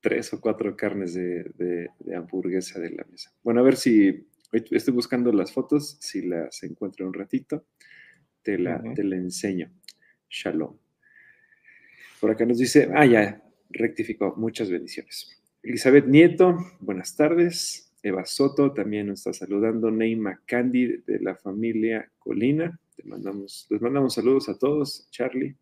tres 0.00 0.32
o 0.32 0.40
cuatro 0.40 0.76
carnes 0.76 1.14
de, 1.14 1.88
hamburguesa 2.14 2.78
de 2.78 2.90
la 2.90 3.04
mesa. 3.10 3.32
Bueno, 3.42 3.60
a 3.60 3.64
ver 3.64 3.76
si 3.76 4.28
estoy 4.70 4.94
buscando 4.94 5.32
las 5.32 5.52
fotos, 5.52 5.96
si 6.00 6.22
las 6.22 6.62
encuentro 6.62 7.06
un 7.06 7.14
ratito, 7.14 7.66
te 8.42 8.58
la, 8.58 8.82
te 8.94 9.02
la 9.02 9.16
enseño. 9.16 9.72
Shalom. 10.28 10.76
Por 12.20 12.30
acá 12.30 12.44
nos 12.44 12.58
dice, 12.58 12.90
ah, 12.94 13.06
ya, 13.06 13.42
rectificó. 13.70 14.34
Muchas 14.36 14.70
bendiciones. 14.70 15.38
Elizabeth 15.62 16.06
Nieto, 16.06 16.56
buenas 16.78 17.16
tardes. 17.16 17.92
Eva 18.02 18.24
Soto 18.24 18.72
también 18.72 19.08
nos 19.08 19.20
está 19.20 19.32
saludando. 19.32 19.90
Neima 19.90 20.40
Candy 20.46 20.98
de 21.04 21.18
la 21.20 21.34
familia 21.34 22.10
Colina. 22.18 22.78
Les 22.96 23.06
mandamos 23.80 24.14
saludos 24.14 24.48
a 24.48 24.56
todos. 24.56 25.08
Charlie. 25.10 25.56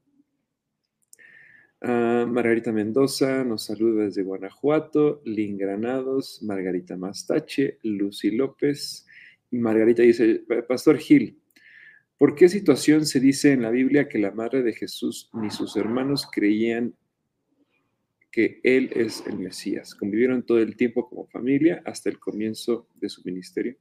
Ah, 1.81 2.27
Margarita 2.29 2.73
Mendoza 2.73 3.43
nos 3.43 3.65
saluda 3.65 4.05
desde 4.05 4.23
Guanajuato. 4.23 5.23
Lin 5.25 5.57
Granados, 5.57 6.43
Margarita 6.43 6.97
Mastache, 6.97 7.79
Lucy 7.83 8.33
López. 8.33 9.07
Margarita 9.51 10.03
dice, 10.03 10.45
Pastor 10.69 10.99
Gil, 10.99 11.41
¿por 12.19 12.35
qué 12.35 12.51
situación 12.51 13.07
se 13.07 13.19
dice 13.19 13.53
en 13.53 13.63
la 13.63 13.71
Biblia 13.71 14.09
que 14.09 14.19
la 14.19 14.31
madre 14.31 14.63
de 14.63 14.75
Jesús 14.75 15.31
ni 15.33 15.51
sus 15.51 15.75
hermanos 15.77 16.29
creían 16.31 16.95
que 18.37 18.61
Él 18.65 18.91
es 18.95 19.27
el 19.27 19.39
Mesías. 19.39 19.95
Convivieron 19.95 20.45
todo 20.45 20.59
el 20.59 20.77
tiempo 20.77 21.09
como 21.09 21.27
familia 21.27 21.81
hasta 21.87 22.11
el 22.11 22.19
comienzo 22.19 22.87
de 22.97 23.09
su 23.09 23.23
ministerio. 23.25 23.79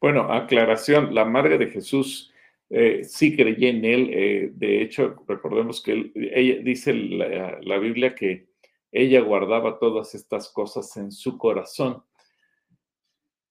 Bueno, 0.00 0.32
aclaración, 0.32 1.12
la 1.12 1.24
madre 1.24 1.58
de 1.58 1.66
Jesús 1.66 2.32
eh, 2.68 3.02
sí 3.02 3.34
creía 3.34 3.70
en 3.70 3.84
Él. 3.84 4.10
Eh, 4.12 4.52
de 4.54 4.82
hecho, 4.82 5.16
recordemos 5.26 5.82
que 5.82 6.12
ella, 6.14 6.62
dice 6.62 6.94
la, 6.94 7.78
Biblia 7.78 8.14
que 8.14 8.46
ella 8.92 9.20
guardaba 9.20 9.80
todas 9.80 10.14
estas 10.14 10.48
cosas 10.48 10.96
en 10.96 11.10
su 11.10 11.36
corazón. 11.38 12.04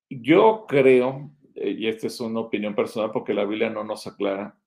Yo 0.10 0.64
creo, 0.66 1.30
eh, 1.56 1.72
y 1.72 1.88
esta 1.90 2.08
es 2.08 2.22
una 2.22 2.40
opinión 2.40 2.74
personal 2.74 3.12
porque 3.12 3.34
la 3.34 3.44
Biblia 3.44 3.70
no 3.70 3.84
nos 3.84 4.08
aclara, 4.08 4.58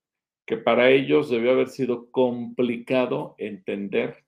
que 0.47 0.57
para 0.57 0.91
ellos 0.91 1.31
debió 1.31 1.53
haber 1.53 1.69
sido 1.69 2.11
complicado 2.11 3.35
entender, 3.39 4.25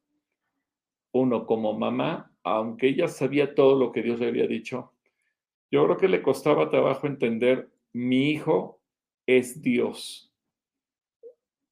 uno 1.12 1.46
como 1.46 1.78
mamá, 1.78 2.32
aunque 2.42 2.88
ella 2.88 3.08
sabía 3.08 3.54
todo 3.54 3.78
lo 3.78 3.92
que 3.92 4.02
Dios 4.02 4.20
le 4.20 4.28
había 4.28 4.46
dicho, 4.46 4.92
yo 5.70 5.84
creo 5.84 5.96
que 5.96 6.08
le 6.08 6.22
costaba 6.22 6.70
trabajo 6.70 7.06
entender, 7.06 7.68
mi 7.92 8.30
hijo 8.30 8.80
es 9.26 9.62
Dios. 9.62 10.32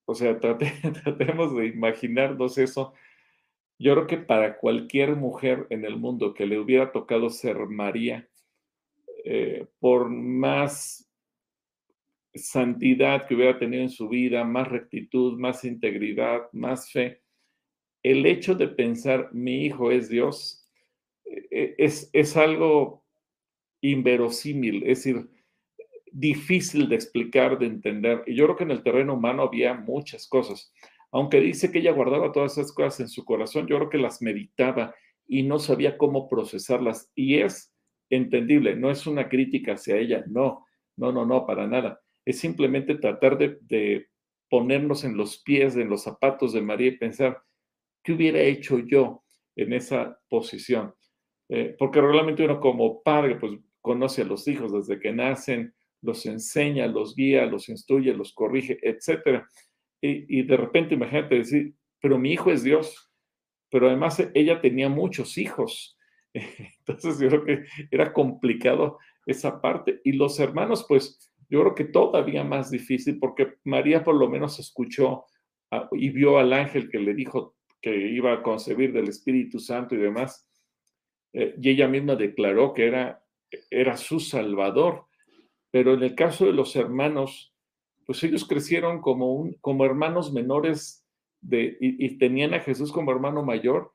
O 0.04 0.14
sea, 0.14 0.38
tratemos 0.40 1.56
de 1.56 1.66
imaginarnos 1.66 2.58
eso. 2.58 2.92
Yo 3.78 3.94
creo 3.94 4.06
que 4.06 4.18
para 4.18 4.58
cualquier 4.58 5.16
mujer 5.16 5.66
en 5.70 5.84
el 5.84 5.96
mundo 5.96 6.34
que 6.34 6.46
le 6.46 6.58
hubiera 6.58 6.92
tocado 6.92 7.30
ser 7.30 7.56
María, 7.66 8.28
eh, 9.24 9.66
por 9.78 10.08
más 10.08 11.11
santidad 12.34 13.26
que 13.26 13.34
hubiera 13.34 13.58
tenido 13.58 13.82
en 13.82 13.90
su 13.90 14.08
vida, 14.08 14.44
más 14.44 14.68
rectitud, 14.68 15.38
más 15.38 15.64
integridad, 15.64 16.48
más 16.52 16.90
fe, 16.90 17.22
el 18.02 18.26
hecho 18.26 18.54
de 18.54 18.68
pensar 18.68 19.30
mi 19.32 19.64
hijo 19.64 19.90
es 19.90 20.08
Dios 20.08 20.66
e, 21.24 21.74
es, 21.78 22.10
es 22.12 22.36
algo 22.36 23.04
inverosímil, 23.80 24.82
es 24.84 25.04
decir, 25.04 25.28
difícil 26.10 26.88
de 26.88 26.96
explicar, 26.96 27.58
de 27.58 27.66
entender. 27.66 28.22
Y 28.26 28.34
yo 28.34 28.44
creo 28.44 28.56
que 28.56 28.64
en 28.64 28.70
el 28.70 28.82
terreno 28.82 29.14
humano 29.14 29.42
había 29.42 29.74
muchas 29.74 30.28
cosas. 30.28 30.72
Aunque 31.10 31.40
dice 31.40 31.70
que 31.70 31.78
ella 31.78 31.92
guardaba 31.92 32.32
todas 32.32 32.52
esas 32.52 32.72
cosas 32.72 33.00
en 33.00 33.08
su 33.08 33.24
corazón, 33.24 33.66
yo 33.66 33.76
creo 33.76 33.90
que 33.90 33.98
las 33.98 34.22
meditaba 34.22 34.94
y 35.26 35.42
no 35.42 35.58
sabía 35.58 35.98
cómo 35.98 36.28
procesarlas. 36.28 37.10
Y 37.14 37.38
es 37.38 37.72
entendible, 38.10 38.76
no 38.76 38.90
es 38.90 39.06
una 39.06 39.28
crítica 39.28 39.72
hacia 39.74 39.96
ella, 39.96 40.24
no, 40.26 40.66
no, 40.96 41.12
no, 41.12 41.24
no, 41.24 41.46
para 41.46 41.66
nada 41.66 42.01
es 42.24 42.38
simplemente 42.38 42.96
tratar 42.96 43.38
de, 43.38 44.06
ponernos 44.48 45.04
en 45.04 45.16
los 45.16 45.42
pies, 45.42 45.76
en 45.76 45.88
los 45.88 46.02
zapatos 46.02 46.52
de 46.52 46.60
María 46.60 46.88
y 46.88 46.98
pensar, 46.98 47.42
¿qué 48.02 48.12
hubiera 48.12 48.40
hecho 48.40 48.78
yo 48.80 49.24
en 49.56 49.72
esa 49.72 50.20
posición? 50.28 50.94
Eh, 51.48 51.74
porque 51.78 52.00
realmente 52.00 52.44
uno 52.44 52.60
como 52.60 53.02
padre, 53.02 53.36
pues 53.36 53.52
conoce 53.80 54.22
a 54.22 54.26
los 54.26 54.46
hijos 54.48 54.72
desde 54.72 55.00
que 55.00 55.12
nacen, 55.12 55.74
los 56.02 56.26
enseña, 56.26 56.86
los 56.86 57.14
guía, 57.14 57.46
los 57.46 57.68
instruye, 57.68 58.12
los 58.12 58.34
corrige, 58.34 58.78
etc. 58.82 59.42
Y, 60.02 60.40
y 60.40 60.42
de 60.42 60.56
repente, 60.56 60.94
imagínate 60.94 61.36
decir, 61.36 61.74
pero 62.00 62.18
mi 62.18 62.32
hijo 62.32 62.50
es 62.50 62.62
Dios. 62.62 63.10
Pero 63.70 63.88
además 63.88 64.22
ella 64.34 64.60
tenía 64.60 64.90
muchos 64.90 65.38
hijos. 65.38 65.96
Entonces 66.34 67.18
yo 67.18 67.28
creo 67.28 67.44
que 67.44 67.64
era 67.90 68.12
complicado 68.12 68.98
esa 69.24 69.62
parte. 69.62 70.00
Y 70.04 70.12
los 70.12 70.38
hermanos, 70.38 70.84
pues 70.86 71.31
yo 71.52 71.60
creo 71.60 71.74
que 71.74 71.84
todavía 71.84 72.44
más 72.44 72.70
difícil 72.70 73.18
porque 73.18 73.56
María 73.64 74.02
por 74.02 74.14
lo 74.14 74.26
menos 74.30 74.58
escuchó 74.58 75.26
y 75.92 76.08
vio 76.08 76.38
al 76.38 76.50
ángel 76.54 76.88
que 76.88 76.98
le 76.98 77.12
dijo 77.12 77.56
que 77.82 77.94
iba 77.94 78.32
a 78.32 78.42
concebir 78.42 78.94
del 78.94 79.10
Espíritu 79.10 79.58
Santo 79.58 79.94
y 79.94 79.98
demás. 79.98 80.48
Eh, 81.34 81.54
y 81.60 81.68
ella 81.68 81.88
misma 81.88 82.16
declaró 82.16 82.72
que 82.72 82.86
era, 82.86 83.22
era 83.70 83.98
su 83.98 84.18
salvador. 84.18 85.04
Pero 85.70 85.92
en 85.92 86.02
el 86.02 86.14
caso 86.14 86.46
de 86.46 86.54
los 86.54 86.74
hermanos, 86.74 87.54
pues 88.06 88.24
ellos 88.24 88.48
crecieron 88.48 89.02
como, 89.02 89.34
un, 89.34 89.52
como 89.60 89.84
hermanos 89.84 90.32
menores 90.32 91.06
de, 91.42 91.76
y, 91.80 92.16
tenían 92.16 92.54
a 92.54 92.60
Jesús 92.60 92.90
como 92.92 93.12
hermano 93.12 93.42
mayor. 93.42 93.92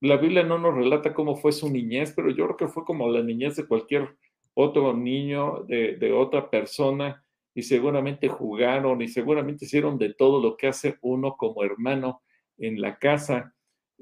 La 0.00 0.16
Biblia 0.16 0.42
no 0.42 0.58
nos 0.58 0.74
relata 0.74 1.12
cómo 1.12 1.36
fue 1.36 1.52
su 1.52 1.68
niñez, 1.68 2.14
pero 2.16 2.30
yo 2.30 2.46
creo 2.46 2.56
que 2.56 2.68
fue 2.68 2.86
como 2.86 3.10
la 3.10 3.22
niñez 3.22 3.56
de 3.56 3.66
cualquier 3.66 4.16
otro 4.60 4.92
niño, 4.92 5.62
de, 5.68 6.12
otra 6.12 6.50
persona, 6.50 7.24
y 7.54 7.62
seguramente 7.62 8.26
jugaron 8.26 9.00
y 9.00 9.06
seguramente 9.06 9.66
hicieron 9.66 9.96
de 9.98 10.14
todo 10.14 10.42
lo 10.42 10.56
que 10.56 10.66
hace 10.66 10.98
uno 11.00 11.36
como 11.36 11.62
hermano 11.62 12.22
en 12.56 12.80
la 12.80 12.98
casa. 12.98 13.54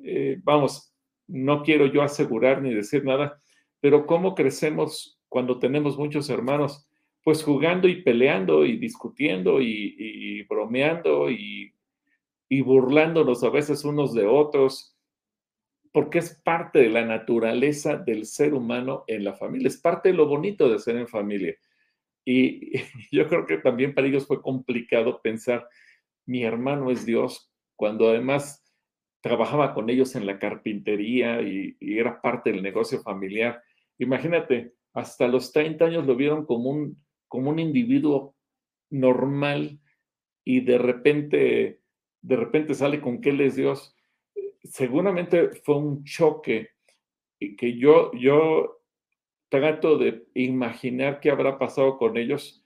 Eh, 0.02 0.38
vamos, 0.42 0.94
no 1.26 1.62
quiero 1.62 1.84
yo 1.84 2.00
asegurar 2.00 2.62
ni 2.62 2.72
decir 2.72 3.04
nada, 3.04 3.38
pero 3.80 4.06
¿cómo 4.06 4.34
crecemos 4.34 5.20
cuando 5.28 5.58
tenemos 5.58 5.98
muchos 5.98 6.30
hermanos? 6.30 6.88
Pues 7.22 7.44
jugando 7.44 7.86
y 7.86 8.02
peleando 8.02 8.64
y 8.64 8.78
discutiendo 8.78 9.60
y, 9.60 10.42
bromeando 10.48 11.28
y 11.28 11.74
burlándonos 12.62 13.44
a 13.44 13.50
veces 13.50 13.84
unos 13.84 14.14
de 14.14 14.26
otros, 14.26 14.95
porque 15.96 16.18
es 16.18 16.34
parte 16.44 16.78
de 16.80 16.90
la 16.90 17.06
naturaleza 17.06 17.96
del 17.96 18.26
ser 18.26 18.52
humano 18.52 19.04
en 19.06 19.24
la 19.24 19.32
familia, 19.32 19.68
es 19.68 19.80
parte 19.80 20.10
de 20.10 20.14
lo 20.14 20.26
bonito 20.26 20.68
de 20.68 20.78
ser 20.78 20.98
en 20.98 21.08
familia. 21.08 21.56
Y 22.22 22.72
yo 23.10 23.26
creo 23.28 23.46
que 23.46 23.56
también 23.56 23.94
para 23.94 24.06
ellos 24.06 24.26
fue 24.26 24.42
complicado 24.42 25.22
pensar, 25.22 25.66
mi 26.26 26.44
hermano 26.44 26.90
es 26.90 27.06
Dios, 27.06 27.50
cuando 27.76 28.10
además 28.10 28.62
trabajaba 29.22 29.72
con 29.72 29.88
ellos 29.88 30.14
en 30.16 30.26
la 30.26 30.38
carpintería 30.38 31.40
y, 31.40 31.78
era 31.80 32.20
parte 32.20 32.52
del 32.52 32.62
negocio 32.62 33.00
familiar. 33.00 33.62
Imagínate, 33.96 34.74
hasta 34.92 35.26
los 35.26 35.50
30 35.50 35.82
años 35.86 36.06
lo 36.06 36.14
vieron 36.14 36.44
como 36.44 36.68
un, 36.68 37.02
como 37.26 37.48
un 37.48 37.58
individuo 37.58 38.36
normal 38.90 39.80
y 40.44 40.60
de 40.60 40.76
repente, 40.76 41.80
de 42.20 42.36
repente 42.36 42.74
sale 42.74 43.00
con 43.00 43.22
que 43.22 43.30
él 43.30 43.40
es 43.40 43.56
Dios. 43.56 43.95
Seguramente 44.66 45.50
fue 45.64 45.76
un 45.76 46.04
choque 46.04 46.70
y 47.38 47.56
que 47.56 47.76
yo, 47.76 48.12
yo 48.12 48.80
trato 49.48 49.98
de 49.98 50.26
imaginar 50.34 51.20
qué 51.20 51.30
habrá 51.30 51.58
pasado 51.58 51.98
con 51.98 52.16
ellos. 52.16 52.62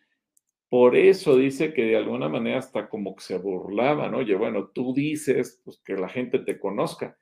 Por 0.69 0.97
eso 0.97 1.37
dice 1.37 1.73
que 1.73 1.83
de 1.83 1.97
alguna 1.97 2.29
manera 2.29 2.59
hasta 2.59 2.89
como 2.89 3.17
que 3.17 3.23
se 3.23 3.39
burlaban, 3.39 4.15
oye, 4.15 4.37
bueno, 4.37 4.69
tú 4.69 4.95
dices 4.95 5.61
pues, 5.65 5.81
que 5.85 5.95
la 5.95 6.09
gente 6.09 6.39
te 6.39 6.59
conozca, 6.59 7.19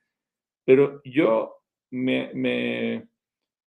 pero 0.65 1.01
yo 1.03 1.63
me, 1.89 3.07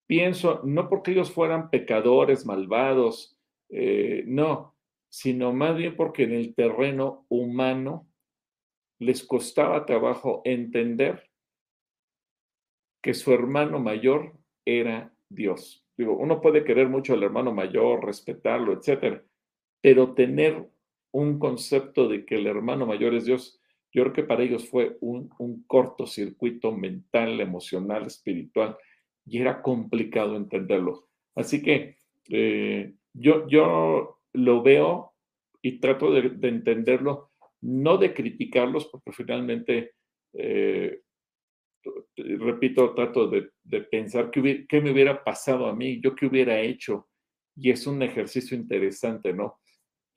pienso, 0.07 0.63
no 0.65 0.89
porque 0.89 1.13
ellos 1.13 1.31
fueran 1.31 1.71
pecadores, 1.71 2.45
malvados, 2.45 3.39
eh, 3.69 4.25
no, 4.27 4.75
sino 5.09 5.53
más 5.53 5.77
bien 5.77 5.95
porque 5.97 6.25
en 6.25 6.33
el 6.33 6.55
terreno 6.55 7.27
humano 7.29 8.09
les 8.99 9.25
costaba 9.25 9.87
trabajo 9.87 10.43
entender 10.45 11.31
que 13.03 13.15
su 13.15 13.33
hermano 13.33 13.79
mayor 13.79 14.35
era 14.65 15.13
Dios. 15.29 15.87
Digo, 15.97 16.17
uno 16.17 16.41
puede 16.41 16.65
querer 16.65 16.89
mucho 16.89 17.15
al 17.15 17.23
hermano 17.23 17.53
mayor, 17.53 18.05
respetarlo, 18.05 18.73
etcétera, 18.73 19.23
pero 19.81 20.15
tener 20.15 20.69
un 21.13 21.39
concepto 21.39 22.09
de 22.09 22.25
que 22.25 22.37
el 22.37 22.47
hermano 22.47 22.87
mayor 22.87 23.15
es 23.15 23.25
Dios, 23.25 23.61
yo 23.93 24.03
creo 24.03 24.13
que 24.13 24.23
para 24.25 24.43
ellos 24.43 24.69
fue 24.69 24.99
un, 25.01 25.29
cortocircuito 25.67 26.73
mental, 26.73 27.41
emocional, 27.41 28.07
espiritual, 28.07 28.77
y 29.25 29.41
era 29.41 29.63
complicado 29.63 30.37
entenderlo. 30.37 31.09
Así 31.35 31.63
que 31.63 31.97
eh, 32.29 32.95
yo, 33.15 33.49
yo 33.49 34.21
lo 34.33 34.63
veo 34.63 35.15
y 35.63 35.81
trato 35.81 36.13
de, 36.13 36.49
entenderlo, 36.49 37.28
no 37.63 37.99
de 37.99 38.15
criticarlos, 38.15 38.87
porque 38.87 39.13
finalmente, 39.13 39.93
eh, 40.35 41.01
repito, 42.17 42.95
trato 42.95 43.29
de, 43.29 43.51
pensar 43.91 44.31
qué, 44.31 44.67
qué 44.69 44.81
me 44.81 44.91
hubiera 44.91 45.23
pasado 45.23 45.67
a 45.67 45.75
mí, 45.75 46.01
yo 46.01 46.15
qué 46.15 46.27
hubiera 46.27 46.61
hecho, 46.61 47.09
y 47.57 47.71
es 47.71 47.87
un 47.87 48.03
ejercicio 48.03 48.57
interesante, 48.57 49.33
¿no? 49.33 49.59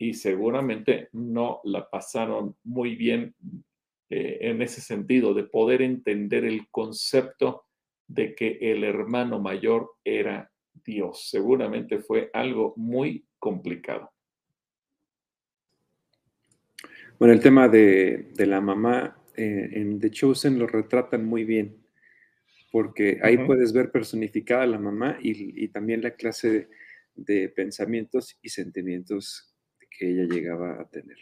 y 0.01 0.15
seguramente 0.15 1.09
no 1.11 1.61
la 1.63 1.87
pasaron 1.87 2.55
muy 2.63 2.95
bien 2.95 3.35
eh, 4.09 4.39
en 4.41 4.63
ese 4.63 4.81
sentido, 4.81 5.35
de 5.35 5.43
poder 5.43 5.83
entender 5.83 6.43
el 6.43 6.67
concepto 6.71 7.65
de 8.07 8.33
que 8.33 8.57
el 8.59 8.83
hermano 8.83 9.39
mayor 9.39 9.91
era 10.03 10.51
Dios. 10.73 11.29
Seguramente 11.29 11.99
fue 11.99 12.31
algo 12.33 12.73
muy 12.77 13.27
complicado. 13.37 14.10
Bueno, 17.21 17.35
el 17.35 17.39
tema 17.39 17.69
de, 17.69 18.33
la 18.35 18.61
mamá 18.61 19.15
eh, 19.35 19.69
en 19.73 19.99
The 19.99 20.09
Chosen 20.09 20.57
lo 20.57 20.65
retratan 20.65 21.23
muy 21.23 21.43
bien, 21.43 21.77
porque 22.71 23.19
ahí 23.21 23.37
puedes 23.45 23.73
ver 23.73 23.91
personificada 23.91 24.65
la 24.65 24.79
mamá 24.79 25.19
y, 25.21 25.67
también 25.67 26.01
la 26.01 26.15
clase 26.15 26.67
de 27.13 27.49
pensamientos 27.49 28.39
y 28.41 28.49
sentimientos 28.49 29.55
que 29.87 30.09
ella 30.09 30.23
llegaba 30.23 30.81
a 30.81 30.89
tener. 30.89 31.17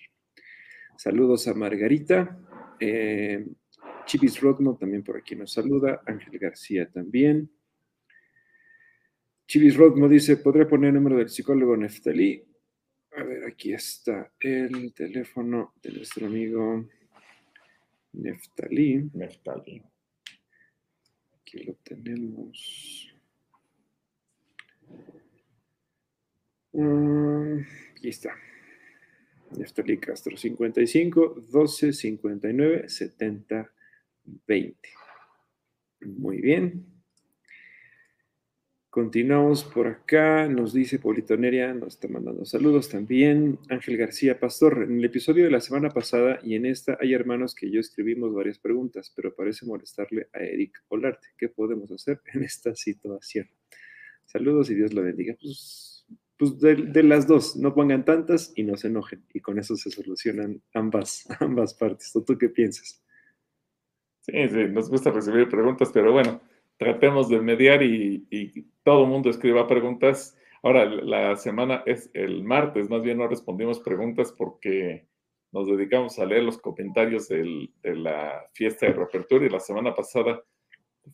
Saludos 0.95 1.49
a 1.49 1.53
Margarita. 1.53 2.39
Eh, 2.79 3.45
Chivis 4.05 4.39
Rodmo 4.39 4.77
también 4.77 5.03
por 5.03 5.17
aquí 5.17 5.35
nos 5.35 5.51
saluda. 5.51 6.01
Ángel 6.05 6.39
García 6.39 6.89
también. 6.89 7.51
Chivis 9.47 9.75
Rodmo 9.75 10.07
dice, 10.07 10.37
¿podría 10.37 10.65
poner 10.65 10.91
el 10.91 10.95
número 10.95 11.17
del 11.17 11.27
psicólogo 11.27 11.75
Neftalí? 11.75 12.48
A 13.19 13.23
ver, 13.23 13.43
aquí 13.43 13.73
está 13.73 14.31
el 14.39 14.93
teléfono 14.93 15.73
de 15.83 15.91
nuestro 15.91 16.27
amigo 16.27 16.87
Neftalí. 18.13 19.09
Neftalí. 19.13 19.83
Aquí 21.33 21.63
lo 21.65 21.73
tenemos. 21.83 23.13
Mm, 26.71 27.59
aquí 27.91 28.07
está. 28.07 28.33
Neftalí 29.57 29.97
Castro, 29.97 30.37
55 30.37 31.43
12 31.51 31.91
59 31.91 32.87
70 32.87 33.73
20. 34.47 34.89
Muy 36.05 36.39
bien. 36.39 36.98
Continuamos 38.89 39.63
por 39.63 39.87
acá. 39.87 40.47
Nos 40.47 40.73
dice 40.73 40.99
Politoneria, 40.99 41.73
nos 41.73 41.95
está 41.95 42.07
mandando 42.07 42.45
saludos 42.45 42.89
también. 42.89 43.59
Ángel 43.69 43.97
García 43.97 44.39
Pastor, 44.39 44.83
en 44.83 44.97
el 44.97 45.05
episodio 45.05 45.43
de 45.43 45.51
la 45.51 45.61
semana 45.61 45.89
pasada 45.89 46.39
y 46.43 46.55
en 46.55 46.65
esta 46.65 46.97
hay 46.99 47.13
hermanos 47.13 47.53
que 47.53 47.69
yo 47.69 47.79
escribimos 47.79 48.33
varias 48.33 48.57
preguntas, 48.57 49.13
pero 49.15 49.35
parece 49.35 49.65
molestarle 49.65 50.27
a 50.33 50.39
Eric 50.39 50.83
Olarte. 50.87 51.27
¿Qué 51.37 51.49
podemos 51.49 51.91
hacer 51.91 52.21
en 52.33 52.43
esta 52.43 52.73
situación? 52.75 53.47
Saludos 54.25 54.69
y 54.71 54.75
Dios 54.75 54.93
lo 54.93 55.03
bendiga. 55.03 55.35
Pues 55.39 55.89
pues 56.39 56.57
de, 56.57 57.03
las 57.03 57.27
dos, 57.27 57.57
no 57.57 57.75
pongan 57.75 58.05
tantas 58.05 58.53
y 58.55 58.63
no 58.63 58.77
se 58.77 58.87
enojen. 58.87 59.25
Y 59.33 59.41
con 59.41 59.59
eso 59.59 59.75
se 59.75 59.91
solucionan 59.91 60.63
ambas, 60.73 61.27
ambas 61.41 61.73
partes. 61.73 62.13
¿Tú, 62.13 62.37
qué 62.37 62.47
piensas? 62.47 63.03
Sí, 64.21 64.47
sí, 64.47 64.63
nos 64.69 64.89
gusta 64.89 65.11
recibir 65.11 65.49
preguntas, 65.49 65.91
pero 65.93 66.13
bueno, 66.13 66.41
tratemos 66.79 67.29
de 67.29 67.39
mediar 67.39 67.83
y, 67.83 68.65
todo 68.83 69.03
el 69.03 69.09
mundo 69.09 69.29
escriba 69.29 69.67
preguntas. 69.67 70.35
Ahora, 70.63 70.85
la 70.85 71.35
semana 71.35 71.83
es 71.85 72.09
el 72.13 72.43
martes, 72.43 72.89
más 72.89 73.03
bien 73.03 73.19
no 73.19 73.27
respondimos 73.27 73.79
preguntas 73.81 74.33
porque 74.35 75.05
nos 75.51 75.67
dedicamos 75.67 76.17
a 76.17 76.25
leer 76.25 76.41
los 76.41 76.57
comentarios 76.57 77.27
de 77.27 77.69
la 77.83 78.43
fiesta 78.53 78.87
de 78.87 78.93
reapertura 78.93 79.45
y 79.45 79.49
la 79.49 79.59
semana 79.59 79.93
pasada 79.93 80.41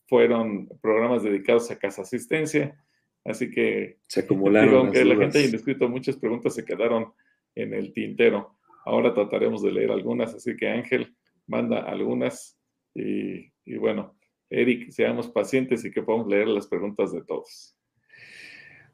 fueron 0.08 0.70
programas 0.82 1.24
dedicados 1.24 1.70
a 1.70 1.78
casa 1.78 2.04
asistencia 2.04 2.78
Así 3.26 3.50
que 3.50 3.98
se 4.08 4.20
acumularon. 4.22 4.76
aunque 4.76 5.04
la 5.04 5.16
gente 5.16 5.40
haya 5.40 5.56
escrito 5.56 5.90
muchas 5.90 6.16
preguntas, 6.16 6.54
se 6.54 6.64
quedaron 6.64 7.12
en 7.56 7.74
el 7.74 7.92
tintero. 7.92 8.58
Ahora 8.86 9.16
trataremos 9.16 9.64
de 9.64 9.72
leer 9.72 9.92
algunas, 9.92 10.36
así 10.36 10.56
que 10.56 10.70
Ángel 10.70 11.16
manda 11.48 11.80
algunas 11.80 12.56
y, 12.94 13.52
bueno, 13.78 14.16
Eric, 14.50 14.92
seamos 14.92 15.30
pacientes 15.30 15.84
y 15.86 15.92
que 15.92 16.04
podamos 16.04 16.28
leer 16.28 16.48
las 16.48 16.68
preguntas 16.68 17.12
de 17.12 17.24
todos. 17.24 17.76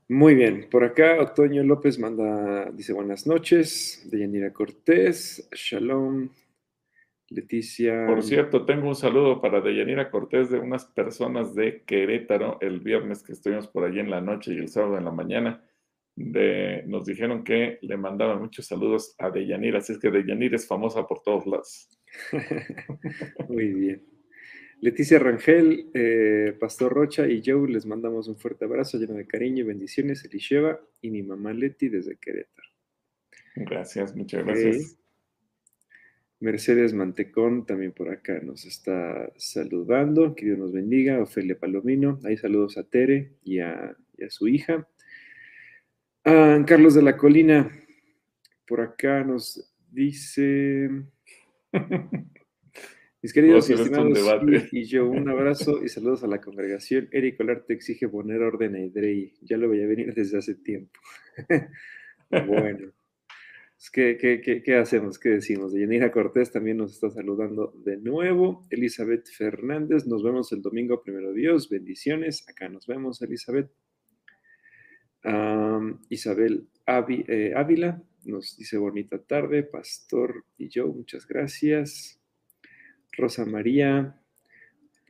Muy 0.08 0.36
bien, 0.36 0.68
por 0.70 0.84
acá 0.84 1.22
Otoño 1.22 1.64
López 1.64 1.98
manda, 1.98 2.70
dice 2.72 2.92
buenas 2.92 3.26
noches, 3.26 4.06
Deyanira 4.12 4.52
Cortés, 4.52 5.48
Shalom, 5.54 6.30
Leticia. 7.30 8.08
Por 8.08 8.22
cierto, 8.22 8.66
tengo 8.66 8.90
un 8.90 8.96
saludo 8.96 9.40
para 9.40 9.62
Deyanira 9.62 10.12
Cortés 10.12 10.50
de 10.50 10.60
unas 10.60 10.84
personas 10.84 11.56
de 11.56 11.84
Querétaro 11.84 12.58
el 12.60 12.82
viernes 12.82 13.24
que 13.24 13.32
estuvimos 13.32 13.70
por 13.70 13.86
allí 13.86 14.00
en 14.00 14.10
la 14.10 14.20
noche 14.20 14.54
y 14.54 14.58
el 14.58 14.68
sábado 14.68 14.98
en 14.98 15.06
la 15.06 15.12
mañana. 15.12 15.64
De, 16.14 16.84
nos 16.88 17.06
dijeron 17.06 17.46
que 17.46 17.80
le 17.82 17.96
mandaban 17.96 18.42
muchos 18.42 18.68
saludos 18.68 19.16
a 19.18 19.30
Deyanira, 19.30 19.78
así 19.78 19.94
es 19.94 19.98
que 19.98 20.12
Deyanira 20.12 20.58
es 20.58 20.68
famosa 20.68 21.08
por 21.08 21.22
todos 21.22 21.48
lados. 21.48 21.88
Muy 23.48 23.68
bien. 23.74 24.21
Leticia 24.82 25.20
Rangel, 25.20 25.92
eh, 25.94 26.58
Pastor 26.60 26.92
Rocha 26.92 27.28
y 27.28 27.44
Joe, 27.46 27.70
les 27.70 27.86
mandamos 27.86 28.28
un 28.28 28.36
fuerte 28.36 28.66
abrazo 28.66 28.98
lleno 28.98 29.14
de 29.14 29.28
cariño 29.28 29.60
y 29.60 29.68
bendiciones. 29.68 30.26
Elisheva 30.26 30.80
y 31.02 31.12
mi 31.12 31.22
mamá 31.22 31.54
Leti 31.54 31.88
desde 31.88 32.18
Querétaro. 32.18 32.68
Gracias, 33.56 34.16
muchas 34.16 34.44
gracias. 34.44 34.98
Mercedes 36.40 36.96
Mantecón 36.96 37.68
también 37.68 37.92
por 37.92 38.10
acá 38.10 38.40
nos 38.42 38.66
está 38.66 39.32
saludando. 39.38 40.34
Que 40.34 40.48
Dios 40.48 40.58
nos 40.58 40.72
bendiga. 40.72 41.22
Ofelia 41.22 41.60
Palomino. 41.60 42.20
Ahí 42.24 42.36
saludos 42.36 42.80
a 42.80 42.84
Tere 42.84 43.34
y 43.44 43.60
a, 43.60 43.96
su 44.30 44.48
hija. 44.48 44.88
Ah, 46.26 46.60
Carlos 46.66 46.96
de 46.96 47.04
la 47.04 47.18
Colina 47.18 47.72
por 48.66 48.82
acá 48.82 49.24
nos 49.24 49.72
dice. 49.92 50.90
Mis 53.22 53.34
queridos 53.34 53.70
y 53.70 53.74
estimados 53.74 54.18
y, 54.72 54.86
yo, 54.86 55.08
un 55.08 55.30
abrazo 55.30 55.84
y 55.84 55.90
saludos 55.90 56.24
a 56.24 56.28
la 56.28 56.42
congregación. 56.42 57.08
Eric 57.12 57.40
Olarte 57.40 57.74
exige 57.74 58.10
poner 58.10 58.42
orden 58.42 58.76
a 58.76 58.80
Idrey. 58.80 59.34
Ya 59.42 59.58
lo 59.58 59.68
voy 59.68 59.84
a 59.84 59.88
venir 59.88 60.14
desde 60.16 60.40
hace 60.40 60.56
tiempo. 60.56 61.00
bueno. 62.48 62.92
¿Qué, 63.94 64.18
qué, 64.64 64.76
hacemos? 64.76 65.20
¿Qué 65.20 65.30
decimos? 65.30 65.74
Yanira 65.74 66.12
Cortés 66.12 66.52
también 66.52 66.78
nos 66.78 66.94
está 66.94 67.12
saludando 67.12 67.74
de 67.84 67.98
nuevo. 67.98 68.66
Elizabeth 68.72 69.28
Fernández, 69.28 70.08
nos 70.08 70.24
vemos 70.24 70.52
el 70.52 70.62
domingo, 70.64 71.02
primero 71.04 71.32
Dios. 71.34 71.70
Bendiciones. 71.70 72.48
Acá 72.48 72.70
nos 72.70 72.88
vemos, 72.88 73.22
Elizabeth. 73.22 73.70
Isabel 76.10 76.68
eh, 76.88 77.54
Ávila 77.56 78.04
nos 78.26 78.58
dice 78.58 78.78
bonita 78.78 79.20
tarde. 79.20 79.64
Pastor 79.64 80.46
y 80.58 80.70
yo, 80.70 80.88
muchas 80.88 81.28
gracias. 81.28 82.21
Rosa 83.12 83.46
María, 83.46 84.16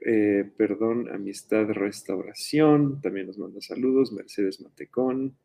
eh, 0.04 0.50
perdón, 0.58 1.10
amistad, 1.14 1.68
restauración. 1.70 3.02
También 3.02 3.28
nos 3.28 3.38
manda 3.38 3.62
saludos. 3.62 4.12
Mercedes 4.12 4.60
Matecón. 4.62 5.38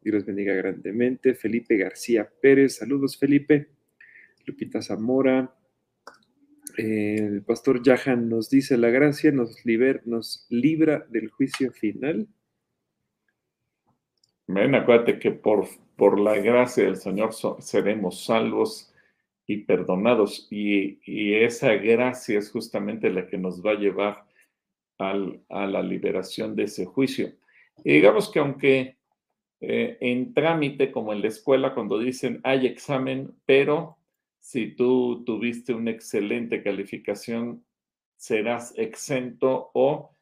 Dios 0.00 0.24
bendiga 0.24 0.54
grandemente. 0.54 1.34
Felipe 1.34 1.76
García 1.76 2.30
Pérez, 2.40 2.76
saludos 2.76 3.18
Felipe. 3.18 3.68
Lupita 4.46 4.82
Zamora. 4.82 5.54
el 6.76 7.42
pastor 7.42 7.82
Yahan 7.82 8.28
nos 8.28 8.48
dice, 8.48 8.76
la 8.78 8.88
gracia 8.90 9.30
nos, 9.30 9.64
libra 10.48 11.06
del 11.10 11.28
juicio 11.28 11.72
final. 11.72 12.28
Acuérdate 14.48 15.18
que 15.18 15.30
por 15.32 16.20
la 16.20 16.36
gracia 16.38 16.84
del 16.84 16.96
Señor 16.96 17.30
seremos 17.60 18.24
salvos 18.24 18.91
y 19.46 19.58
perdonados. 19.58 20.46
Y, 20.50 20.98
esa 21.34 21.74
gracia 21.74 22.38
es 22.38 22.50
justamente 22.50 23.10
la 23.10 23.26
que 23.26 23.38
nos 23.38 23.64
va 23.64 23.72
a 23.72 23.78
llevar 23.78 24.24
a 24.98 25.66
la 25.66 25.82
liberación 25.82 26.54
de 26.54 26.64
ese 26.64 26.86
juicio. 26.86 27.32
Y 27.84 27.94
digamos 27.94 28.30
que 28.30 28.38
aunque 28.38 28.96
eh, 29.60 29.96
en 30.00 30.34
trámite 30.34 30.90
como 30.90 31.12
en 31.12 31.22
la 31.22 31.28
escuela 31.28 31.72
cuando 31.72 31.98
dicen 31.98 32.40
hay 32.42 32.66
examen, 32.66 33.32
pero 33.46 33.96
si 34.40 34.74
tú 34.74 35.22
tuviste 35.24 35.72
una 35.72 35.92
excelente 35.92 36.62
calificación, 36.62 37.64
serás 38.16 38.76
exento 38.76 39.70
o 39.74 40.16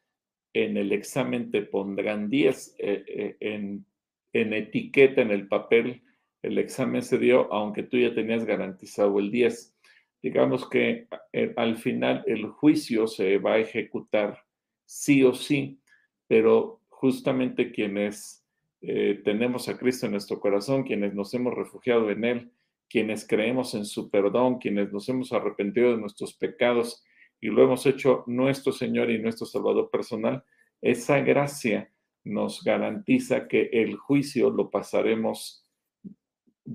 en 0.53 0.77
el 0.77 0.91
examen 0.91 1.49
te 1.49 1.63
pondrán 1.63 2.29
10 2.29 2.75
eh, 2.77 3.03
eh, 3.07 3.37
en, 3.39 3.85
en, 4.33 4.53
etiqueta, 4.53 5.21
en 5.21 5.31
el 5.31 5.47
papel, 5.47 6.03
el 6.41 6.57
examen 6.57 7.01
se 7.03 7.17
dio, 7.17 7.51
aunque 7.53 7.83
tú 7.83 7.97
ya 7.97 8.13
tenías 8.13 8.45
garantizado 8.45 9.19
el 9.19 9.31
10. 9.31 9.75
Digamos 10.21 10.69
que 10.69 11.07
al 11.55 11.77
final 11.77 12.23
el 12.27 12.47
juicio 12.47 13.07
se 13.07 13.37
va 13.37 13.53
a 13.53 13.59
ejecutar 13.59 14.43
sí 14.85 15.23
o 15.23 15.33
sí, 15.33 15.79
pero 16.27 16.81
justamente 16.89 17.71
quienes 17.71 18.45
eh, 18.81 19.21
tenemos 19.23 19.69
a 19.69 19.77
Cristo 19.77 20.05
en 20.05 20.13
nuestro 20.13 20.39
corazón, 20.39 20.83
quienes 20.83 21.13
nos 21.13 21.33
hemos 21.33 21.53
refugiado 21.53 22.09
en 22.09 22.23
Él, 22.23 22.51
quienes 22.89 23.27
creemos 23.27 23.73
en 23.73 23.85
su 23.85 24.09
perdón, 24.09 24.57
quienes 24.59 24.91
nos 24.91 25.07
hemos 25.09 25.31
arrepentido 25.33 25.91
de 25.91 25.97
nuestros 25.97 26.33
pecados 26.33 27.03
y 27.39 27.47
lo 27.47 27.63
hemos 27.63 27.85
hecho 27.85 28.23
nuestro 28.27 28.71
Señor 28.71 29.09
y 29.09 29.19
nuestro 29.19 29.45
Salvador 29.45 29.89
personal, 29.89 30.43
esa 30.81 31.19
gracia 31.19 31.91
nos 32.23 32.63
garantiza 32.63 33.47
que 33.47 33.69
el 33.71 33.95
juicio 33.95 34.49
lo 34.49 34.69
pasaremos 34.69 35.60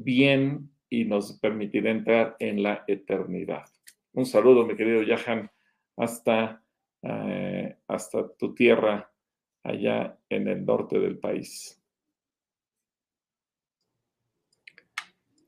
bien 0.05 0.71
y 0.89 1.05
nos 1.05 1.39
permitirá 1.41 1.91
entrar 1.91 2.37
en 2.39 2.63
la 2.63 2.85
eternidad. 2.87 3.65
Un 4.13 4.27
saludo, 4.27 4.67
mi 4.67 4.77
querido 4.77 5.03
Yahan, 5.03 5.51
hasta, 5.97 6.63
eh, 7.03 7.77
hasta 7.87 8.33
tu 8.37 8.55
tierra 8.55 9.11
allá 9.63 10.19
en 10.29 10.49
el 10.49 10.65
norte 10.65 10.99
del 10.99 11.19
país. 11.19 11.81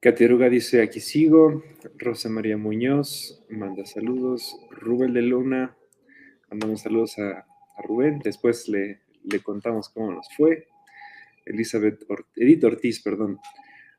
Catiaruga 0.01 0.49
dice, 0.49 0.83
aquí 0.83 1.01
sigo. 1.01 1.65
Rosa 1.97 2.29
María 2.29 2.57
Muñoz 2.57 3.45
manda 3.49 3.85
saludos. 3.85 4.57
Rubén 4.71 5.13
de 5.13 5.23
Luna, 5.23 5.77
mandamos 6.51 6.83
saludos 6.83 7.19
a, 7.19 7.47
Rubén. 7.83 8.21
Después 8.21 8.69
le, 8.69 9.01
le, 9.25 9.41
contamos 9.41 9.89
cómo 9.89 10.13
nos 10.13 10.29
fue. 10.37 10.67
Elizabeth 11.47 12.05
Edith 12.37 12.65
Ortiz, 12.65 13.03
perdón. 13.03 13.39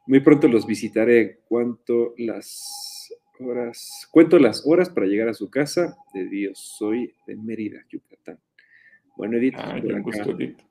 Muy 0.10 0.22
pronto 0.22 0.48
los 0.48 0.66
visitaré. 0.66 1.42
¿Cuánto 1.48 2.16
las 2.18 3.14
horas? 3.40 4.10
Cuento 4.10 4.40
las 4.40 4.66
horas 4.66 4.90
para 4.90 5.06
llegar 5.06 5.28
a 5.30 5.36
su 5.36 5.52
casa 5.52 5.96
de 6.16 6.26
Dios. 6.26 6.58
Soy 6.80 7.14
de 7.28 7.36
Mérida, 7.36 7.86
Yucatán. 7.88 8.40
Bueno, 9.16 9.38
Edith. 9.38 9.54
Ah, 9.56 9.80
gusto, 10.02 10.32
Edith. 10.32 10.62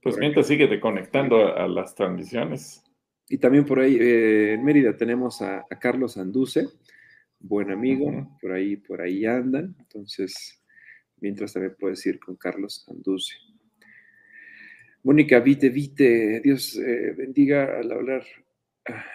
Pues 0.00 0.16
mientras 0.18 0.46
sigue 0.46 0.78
conectando 0.78 1.56
a 1.56 1.66
las 1.66 1.96
transmisiones. 1.96 2.84
Y 3.28 3.38
también 3.38 3.64
por 3.64 3.80
ahí, 3.80 3.96
eh, 3.96 4.52
en 4.52 4.64
Mérida, 4.64 4.96
tenemos 4.96 5.42
a, 5.42 5.66
Carlos 5.80 6.16
Anduce, 6.16 6.68
buen 7.40 7.72
amigo, 7.72 8.38
por 8.40 8.52
ahí, 8.52 8.76
por 8.76 9.00
ahí 9.00 9.26
andan. 9.26 9.74
Entonces, 9.80 10.62
mientras 11.16 11.54
también 11.54 11.74
puedes 11.76 12.06
ir 12.06 12.20
con 12.20 12.36
Carlos 12.36 12.86
Anduce. 12.88 13.34
Mónica, 15.02 15.40
vite, 15.40 15.70
vite, 15.70 16.40
Dios 16.40 16.78
eh, 16.78 17.14
bendiga 17.16 17.80
al 17.80 17.90
hablar. 17.90 18.22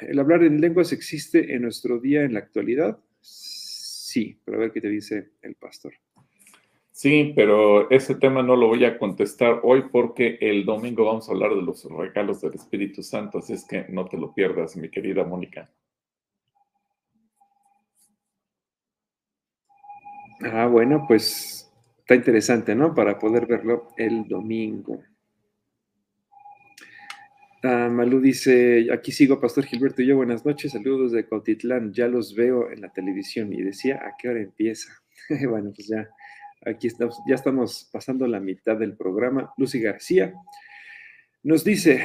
¿El 0.01 0.19
hablar 0.19 0.43
en 0.43 0.59
lenguas 0.59 0.91
existe 0.91 1.53
en 1.53 1.61
nuestro 1.61 1.99
día 1.99 2.23
en 2.23 2.33
la 2.33 2.39
actualidad? 2.39 2.99
Sí, 3.21 4.39
pero 4.43 4.57
a 4.57 4.61
ver 4.61 4.71
qué 4.71 4.81
te 4.81 4.89
dice 4.89 5.31
el 5.41 5.55
pastor. 5.55 5.93
Sí, 6.91 7.33
pero 7.35 7.89
ese 7.89 8.15
tema 8.15 8.43
no 8.43 8.55
lo 8.55 8.67
voy 8.67 8.83
a 8.85 8.97
contestar 8.97 9.61
hoy 9.63 9.85
porque 9.91 10.37
el 10.41 10.65
domingo 10.65 11.05
vamos 11.05 11.27
a 11.27 11.31
hablar 11.31 11.55
de 11.55 11.61
los 11.61 11.85
regalos 11.85 12.41
del 12.41 12.53
Espíritu 12.53 13.01
Santo, 13.01 13.39
así 13.39 13.53
es 13.53 13.65
que 13.65 13.85
no 13.89 14.05
te 14.05 14.17
lo 14.17 14.33
pierdas, 14.33 14.75
mi 14.75 14.89
querida 14.89 15.23
Mónica. 15.23 15.69
Ah, 20.43 20.67
bueno, 20.67 21.05
pues 21.07 21.71
está 21.99 22.15
interesante, 22.15 22.75
¿no? 22.75 22.93
Para 22.93 23.17
poder 23.17 23.45
verlo 23.45 23.87
el 23.97 24.27
domingo. 24.27 25.01
Ah, 27.63 27.89
Malú 27.89 28.19
dice, 28.19 28.87
aquí 28.91 29.11
sigo, 29.11 29.39
Pastor 29.39 29.65
Gilberto 29.65 30.01
y 30.01 30.07
yo, 30.07 30.15
buenas 30.15 30.45
noches, 30.45 30.71
saludos 30.71 31.11
de 31.11 31.27
Cautitlán, 31.27 31.93
ya 31.93 32.07
los 32.07 32.33
veo 32.33 32.71
en 32.71 32.81
la 32.81 32.91
televisión 32.91 33.53
y 33.53 33.61
decía, 33.61 33.97
¿a 33.97 34.15
qué 34.19 34.29
hora 34.29 34.41
empieza? 34.41 34.91
bueno, 35.47 35.71
pues 35.75 35.87
ya 35.87 36.09
Aquí 36.63 36.85
estamos, 36.85 37.17
ya 37.27 37.33
estamos 37.33 37.89
pasando 37.91 38.27
la 38.27 38.39
mitad 38.39 38.77
del 38.77 38.95
programa. 38.95 39.51
Lucy 39.57 39.79
García 39.81 40.33
nos 41.41 41.63
dice, 41.63 42.03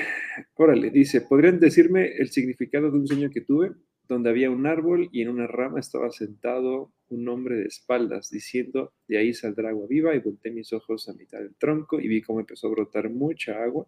órale, 0.54 0.90
dice, 0.90 1.20
¿podrían 1.20 1.60
decirme 1.60 2.16
el 2.16 2.30
significado 2.30 2.90
de 2.90 2.98
un 2.98 3.06
sueño 3.06 3.28
que 3.28 3.42
tuve? 3.42 3.72
Donde 4.08 4.30
había 4.30 4.50
un 4.50 4.66
árbol 4.66 5.10
y 5.12 5.20
en 5.20 5.28
una 5.28 5.46
rama 5.46 5.78
estaba 5.78 6.10
sentado 6.10 6.90
un 7.08 7.28
hombre 7.28 7.56
de 7.56 7.66
espaldas, 7.66 8.30
diciendo, 8.30 8.94
de 9.08 9.18
ahí 9.18 9.34
saldrá 9.34 9.68
agua 9.68 9.86
viva, 9.88 10.14
y 10.14 10.20
volteé 10.20 10.52
mis 10.52 10.72
ojos 10.72 11.06
a 11.10 11.12
mitad 11.12 11.38
del 11.38 11.54
tronco 11.56 12.00
y 12.00 12.08
vi 12.08 12.22
cómo 12.22 12.40
empezó 12.40 12.68
a 12.68 12.70
brotar 12.70 13.10
mucha 13.10 13.62
agua 13.62 13.86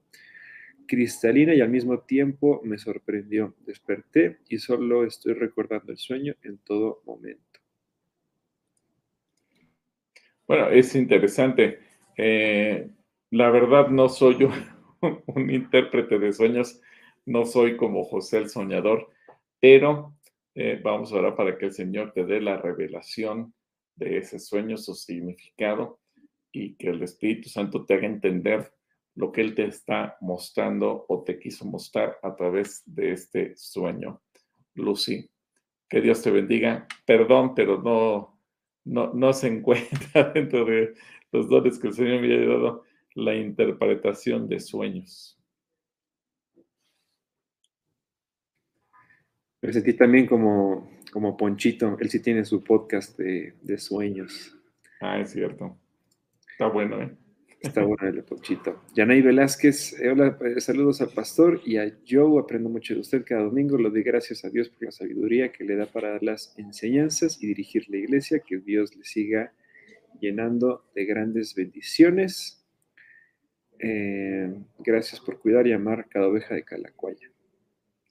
cristalina 0.89 1.55
y 1.55 1.61
al 1.61 1.69
mismo 1.69 2.01
tiempo 2.01 2.61
me 2.65 2.79
sorprendió. 2.79 3.55
Desperté 3.65 4.39
y 4.49 4.59
solo 4.59 5.05
estoy 5.05 5.35
recordando 5.35 5.93
el 5.93 5.99
sueño 5.99 6.35
en 6.43 6.59
todo 6.59 7.03
momento. 7.07 7.61
Bueno, 10.49 10.71
es 10.71 10.95
interesante. 10.97 11.79
Eh, 12.17 12.91
la 13.31 13.51
verdad 13.51 13.89
no 13.89 14.09
soy 14.09 14.39
yo 14.39 14.51
un 15.27 15.51
intérprete 15.51 16.19
de 16.19 16.33
sueños, 16.33 16.81
no 17.27 17.45
soy 17.45 17.77
como 17.77 18.03
José 18.05 18.39
el 18.39 18.49
Soñador, 18.49 19.11
pero 19.61 20.19
Eh, 20.61 20.81
vamos 20.83 21.13
a 21.13 21.17
orar 21.19 21.37
para 21.37 21.57
que 21.57 21.67
el 21.67 21.73
Señor 21.73 22.11
te 22.13 22.25
dé 22.25 22.41
la 22.41 22.57
revelación 22.57 23.55
de 23.95 24.19
ese 24.19 24.41
sueño, 24.41 24.77
su 24.77 24.93
significado 24.93 26.01
y 26.51 26.75
que 26.75 26.89
el 26.89 27.01
Espíritu 27.01 27.49
Santo 27.49 27.85
te 27.85 27.95
haga 27.95 28.09
entender 28.09 28.73
lo 29.19 29.33
que 29.33 29.41
Él 29.41 29.57
te 29.57 29.65
está 29.65 30.17
mostrando 30.21 31.05
o 31.09 31.25
te 31.25 31.41
quiso 31.41 31.65
mostrar 31.65 32.21
a 32.23 32.37
través 32.37 32.85
de 32.87 33.11
este 33.11 33.57
sueño. 33.57 34.23
Lucy, 34.75 35.29
que 35.89 36.01
Dios 36.01 36.23
te 36.23 36.31
bendiga. 36.31 36.87
Perdón, 37.05 37.53
pero 37.53 37.83
no, 37.83 38.41
no, 38.85 39.13
no 39.13 39.33
se 39.33 39.49
encuentra 39.55 40.31
dentro 40.33 40.65
de 40.65 40.95
los 41.33 41.49
dones 41.49 41.81
que 41.81 41.89
el 41.89 41.95
Señor 41.95 42.21
me 42.21 42.33
ha 42.33 42.47
dado 42.47 42.85
la 43.17 43.35
interpretación 43.35 44.49
de 44.49 44.61
sueños. 44.61 45.37
Me 49.61 49.73
sentí 49.73 49.95
también 49.95 50.29
como, 50.29 50.89
como 51.13 51.37
Ponchito, 51.37 51.97
él 51.99 52.09
sí 52.09 52.23
tiene 52.23 52.45
su 52.45 52.63
podcast 52.63 53.19
de, 53.19 53.57
de 53.63 53.79
sueños. 53.79 54.57
Ah, 55.01 55.19
es 55.19 55.33
cierto. 55.33 55.77
Está 56.53 56.69
bueno, 56.69 57.03
¿eh? 57.03 57.17
Está 57.61 57.83
bueno 57.83 58.07
el 58.07 58.23
Ponchito. 58.23 58.83
Yanay 58.95 59.21
Velázquez, 59.21 59.99
eh, 60.01 60.11
hola, 60.11 60.39
eh, 60.45 60.61
saludos 60.61 61.01
al 61.01 61.09
pastor 61.09 61.61
y 61.65 61.77
a 61.77 61.93
Joe, 62.09 62.41
aprendo 62.41 62.69
mucho 62.69 62.95
de 62.95 63.01
usted 63.01 63.25
cada 63.27 63.43
domingo, 63.43 63.77
lo 63.77 63.91
doy 63.91 64.05
gracias 64.05 64.45
a 64.45 64.51
Dios 64.51 64.69
por 64.69 64.85
la 64.85 64.93
sabiduría 64.93 65.51
que 65.51 65.65
le 65.65 65.75
da 65.75 65.87
para 65.87 66.11
dar 66.11 66.23
las 66.23 66.57
enseñanzas 66.57 67.43
y 67.43 67.49
dirigir 67.49 67.89
la 67.89 67.97
iglesia, 67.97 68.41
que 68.47 68.59
Dios 68.59 68.95
le 68.97 69.05
siga 69.05 69.53
llenando 70.21 70.85
de 70.95 71.05
grandes 71.05 71.55
bendiciones. 71.55 72.65
Eh, 73.81 74.53
gracias 74.79 75.21
por 75.21 75.39
cuidar 75.41 75.67
y 75.67 75.73
amar 75.73 76.07
cada 76.09 76.29
oveja 76.29 76.55
de 76.55 76.63
Calacuaya. 76.63 77.29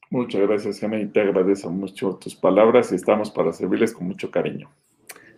Muchas 0.10 0.41
gracias, 0.41 0.80
Jana, 0.80 1.00
y 1.00 1.08
te 1.08 1.22
agradezco 1.22 1.70
mucho 1.70 2.18
tus 2.22 2.36
palabras 2.36 2.91
y 2.91 2.95
estamos 2.95 3.30
para 3.30 3.52
servirles 3.52 3.93
con 3.93 4.08
mucho 4.08 4.32
cariño. 4.32 4.70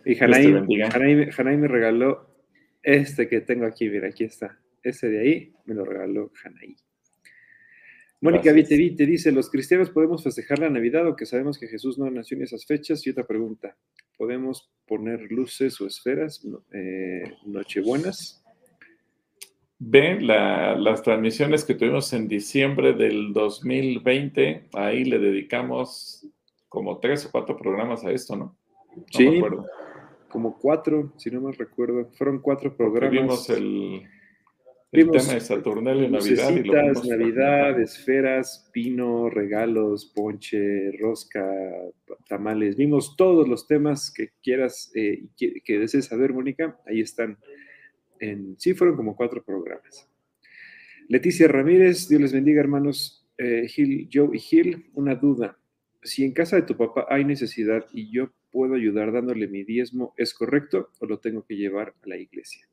Y 0.04 0.16
Hanay, 0.22 1.56
me 1.56 1.68
regaló 1.68 2.26
este 2.82 3.28
que 3.28 3.40
tengo 3.40 3.66
aquí, 3.66 3.88
mira, 3.88 4.08
aquí 4.08 4.24
está. 4.24 4.58
Ese 4.82 5.08
de 5.08 5.20
ahí 5.20 5.52
me 5.66 5.74
lo 5.74 5.84
regaló 5.84 6.32
Hanay. 6.44 6.76
Mónica 8.22 8.52
Vitevite 8.52 9.06
dice, 9.06 9.32
¿los 9.32 9.48
cristianos 9.48 9.88
podemos 9.90 10.22
festejar 10.22 10.58
la 10.58 10.68
Navidad 10.68 11.06
o 11.08 11.16
que 11.16 11.24
sabemos 11.24 11.58
que 11.58 11.68
Jesús 11.68 11.98
no 11.98 12.10
nació 12.10 12.36
en 12.36 12.42
esas 12.42 12.66
fechas? 12.66 13.06
Y 13.06 13.10
otra 13.10 13.26
pregunta, 13.26 13.76
¿podemos 14.18 14.70
poner 14.86 15.32
luces 15.32 15.80
o 15.80 15.86
esferas 15.86 16.46
eh, 16.72 17.22
nochebuenas? 17.46 18.44
Ven 19.78 20.26
las 20.26 21.02
transmisiones 21.02 21.64
que 21.64 21.74
tuvimos 21.74 22.12
en 22.12 22.28
diciembre 22.28 22.92
del 22.92 23.32
2020, 23.32 24.68
ahí 24.74 25.04
le 25.04 25.18
dedicamos 25.18 26.26
como 26.68 26.98
tres 26.98 27.24
o 27.24 27.30
cuatro 27.30 27.56
programas 27.56 28.04
a 28.04 28.12
esto, 28.12 28.36
¿no? 28.36 28.58
sí, 29.10 29.40
como 30.30 30.58
cuatro, 30.58 31.12
si 31.16 31.30
no 31.30 31.40
me 31.40 31.52
recuerdo. 31.52 32.10
Fueron 32.12 32.40
cuatro 32.40 32.76
programas. 32.76 33.20
Vimos 33.20 33.50
el, 33.50 34.02
tema 34.90 35.34
de 35.34 35.40
Saturnal 35.40 36.02
y 36.02 36.08
Navidad. 36.08 36.50
Y 36.50 37.08
Navidad, 37.08 37.80
esferas, 37.80 38.70
pino, 38.72 39.28
regalos, 39.28 40.06
ponche, 40.14 40.92
rosca, 40.92 41.44
tamales. 42.28 42.76
Vimos 42.76 43.16
todos 43.16 43.46
los 43.46 43.66
temas 43.66 44.10
que 44.10 44.30
quieras 44.42 44.90
eh, 44.94 45.24
y 45.38 45.60
que 45.60 45.78
desees 45.78 46.06
saber, 46.06 46.32
Mónica. 46.32 46.80
Ahí 46.86 47.00
están 47.00 47.36
sí, 48.58 48.74
fueron 48.74 48.96
como 48.96 49.16
cuatro 49.16 49.42
programas. 49.42 50.08
Leticia 51.08 51.48
Ramírez, 51.48 52.08
Dios 52.08 52.20
les 52.20 52.32
bendiga, 52.32 52.60
hermanos 52.60 53.26
eh, 53.38 53.66
Gil, 53.68 54.08
Joe 54.12 54.36
y 54.36 54.38
Gil. 54.38 54.90
Una 54.94 55.14
duda. 55.14 55.58
Si 56.02 56.24
en 56.24 56.32
casa 56.32 56.56
de 56.56 56.62
tu 56.62 56.76
papá 56.76 57.06
hay 57.08 57.24
necesidad 57.24 57.84
y 57.92 58.10
yo 58.10 58.30
puedo 58.50 58.74
ayudar 58.74 59.12
dándole 59.12 59.48
mi 59.48 59.64
diezmo, 59.64 60.14
¿es 60.16 60.34
correcto 60.34 60.90
o 61.00 61.06
lo 61.06 61.18
tengo 61.18 61.44
que 61.44 61.56
llevar 61.56 61.94
a 62.02 62.08
la 62.08 62.16
iglesia? 62.16 62.68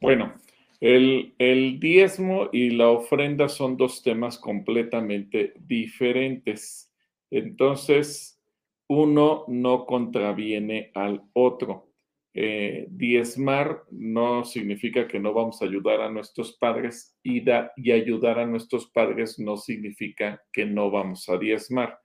Bueno, 0.00 0.34
el, 0.80 1.78
diezmo 1.78 2.48
y 2.52 2.70
la 2.70 2.88
ofrenda 2.88 3.48
son 3.48 3.76
dos 3.76 4.02
temas 4.02 4.38
completamente 4.38 5.52
diferentes. 5.58 6.90
Entonces, 7.30 8.42
uno 8.88 9.44
no 9.48 9.84
contraviene 9.84 10.90
al 10.94 11.22
otro. 11.34 11.88
Eh, 12.32 12.86
diezmar 12.88 13.82
no 13.90 14.44
significa 14.44 15.06
que 15.06 15.18
no 15.18 15.34
vamos 15.34 15.60
a 15.60 15.64
ayudar 15.66 16.00
a 16.00 16.10
nuestros 16.10 16.56
padres 16.56 17.18
y, 17.22 17.42
y 17.76 17.90
ayudar 17.90 18.38
a 18.38 18.46
nuestros 18.46 18.86
padres 18.86 19.38
no 19.38 19.56
significa 19.56 20.40
que 20.52 20.64
no 20.64 20.90
vamos 20.90 21.28
a 21.28 21.36
diezmar. 21.36 21.98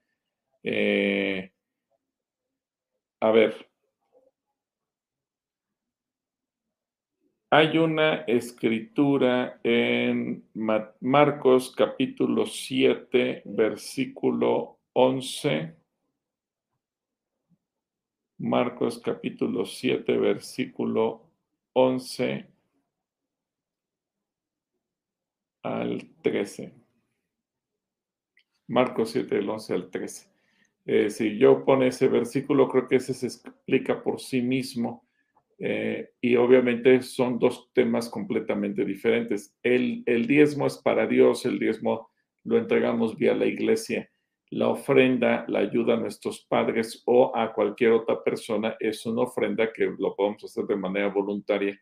Eh, 0.64 1.52
a 3.20 3.32
ver, 3.32 3.70
hay 7.50 7.78
una 7.78 8.16
escritura 8.28 9.60
en 9.64 10.48
Marcos 10.54 11.74
capítulo 11.76 12.46
7, 12.46 13.44
versículo 13.46 14.80
11 14.94 15.76
Marcos 18.38 19.00
capítulo 19.00 19.66
7, 19.66 20.18
versículo 20.18 21.32
11 21.74 22.48
al 25.64 26.10
13. 26.22 26.74
Marcos 28.68 29.12
7, 29.12 29.36
del 29.36 29.50
11 29.50 29.74
al 29.74 29.90
13. 29.90 30.35
Eh, 30.86 31.10
si 31.10 31.38
yo 31.38 31.66
pone 31.66 31.88
ese 31.88 32.08
versículo, 32.08 32.68
creo 32.70 32.88
que 32.88 32.98
ese 32.98 33.14
se 33.14 33.28
explica 33.28 34.04
por 34.04 34.20
sí 34.20 34.42
mismo. 34.42 35.08
Eh, 35.58 36.10
y 36.20 36.36
obviamente 36.36 37.02
son 37.02 37.40
dos 37.40 37.72
temas 37.74 38.10
completamente 38.10 38.84
diferentes. 38.84 39.56
El, 39.64 40.04
el 40.06 40.28
diezmo 40.28 40.68
es 40.68 40.78
para 40.78 41.08
Dios, 41.08 41.46
el 41.46 41.60
diezmo 41.60 42.10
lo 42.44 42.58
entregamos 42.58 43.18
vía 43.18 43.34
la 43.34 43.46
iglesia 43.46 44.10
la 44.52 44.70
ofrenda, 44.70 45.46
la 45.48 45.60
ayuda 45.60 45.96
a 45.96 46.00
nuestros 46.00 46.46
padres 46.46 47.02
o 47.06 47.36
a 47.36 47.54
cualquier 47.54 47.92
otra 47.92 48.24
persona 48.24 48.76
es 48.80 49.06
una 49.06 49.24
ofrenda 49.24 49.72
que 49.74 49.94
lo 49.98 50.16
podemos 50.16 50.44
hacer 50.44 50.66
de 50.66 50.76
manera 50.76 51.10
voluntaria, 51.10 51.78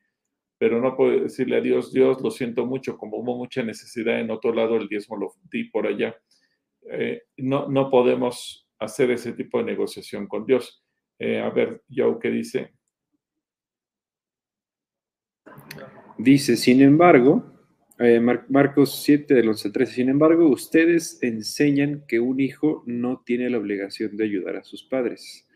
pero 0.57 0.79
no 0.79 0.95
puedo 0.95 1.19
decirle 1.19 1.57
a 1.57 1.61
Dios, 1.61 1.91
Dios, 1.91 2.21
lo 2.21 2.31
siento 2.31 2.65
mucho, 2.65 2.97
como 2.97 3.17
hubo 3.17 3.37
mucha 3.37 3.63
necesidad 3.63 4.19
en 4.19 4.31
otro 4.31 4.53
lado, 4.53 4.77
el 4.77 4.87
diezmo 4.87 5.17
lo 5.17 5.33
di 5.51 5.65
por 5.65 5.87
allá. 5.87 6.15
Eh, 6.89 7.23
no, 7.37 7.67
no 7.67 7.89
podemos 7.89 8.62
hacer 8.83 9.11
ese 9.11 9.33
tipo 9.33 9.59
de 9.59 9.65
negociación 9.65 10.27
con 10.27 10.45
Dios. 10.45 10.83
Eh, 11.19 11.39
a 11.39 11.49
ver, 11.49 11.83
Joe, 11.89 12.17
¿qué 12.21 12.29
dice? 12.29 12.73
Dice, 16.17 16.57
sin 16.57 16.81
embargo, 16.81 17.53
eh, 17.99 18.19
Marcos 18.19 19.03
7 19.03 19.33
del 19.33 19.49
11 19.49 19.67
al 19.67 19.71
13. 19.73 19.93
Sin 19.93 20.09
embargo, 20.09 20.47
ustedes 20.49 21.19
enseñan 21.21 22.03
que 22.07 22.19
un 22.19 22.39
hijo 22.39 22.83
no 22.85 23.21
tiene 23.25 23.49
la 23.49 23.59
obligación 23.59 24.17
de 24.17 24.23
ayudar 24.23 24.55
a 24.55 24.63
sus 24.63 24.83
padres. 24.83 25.47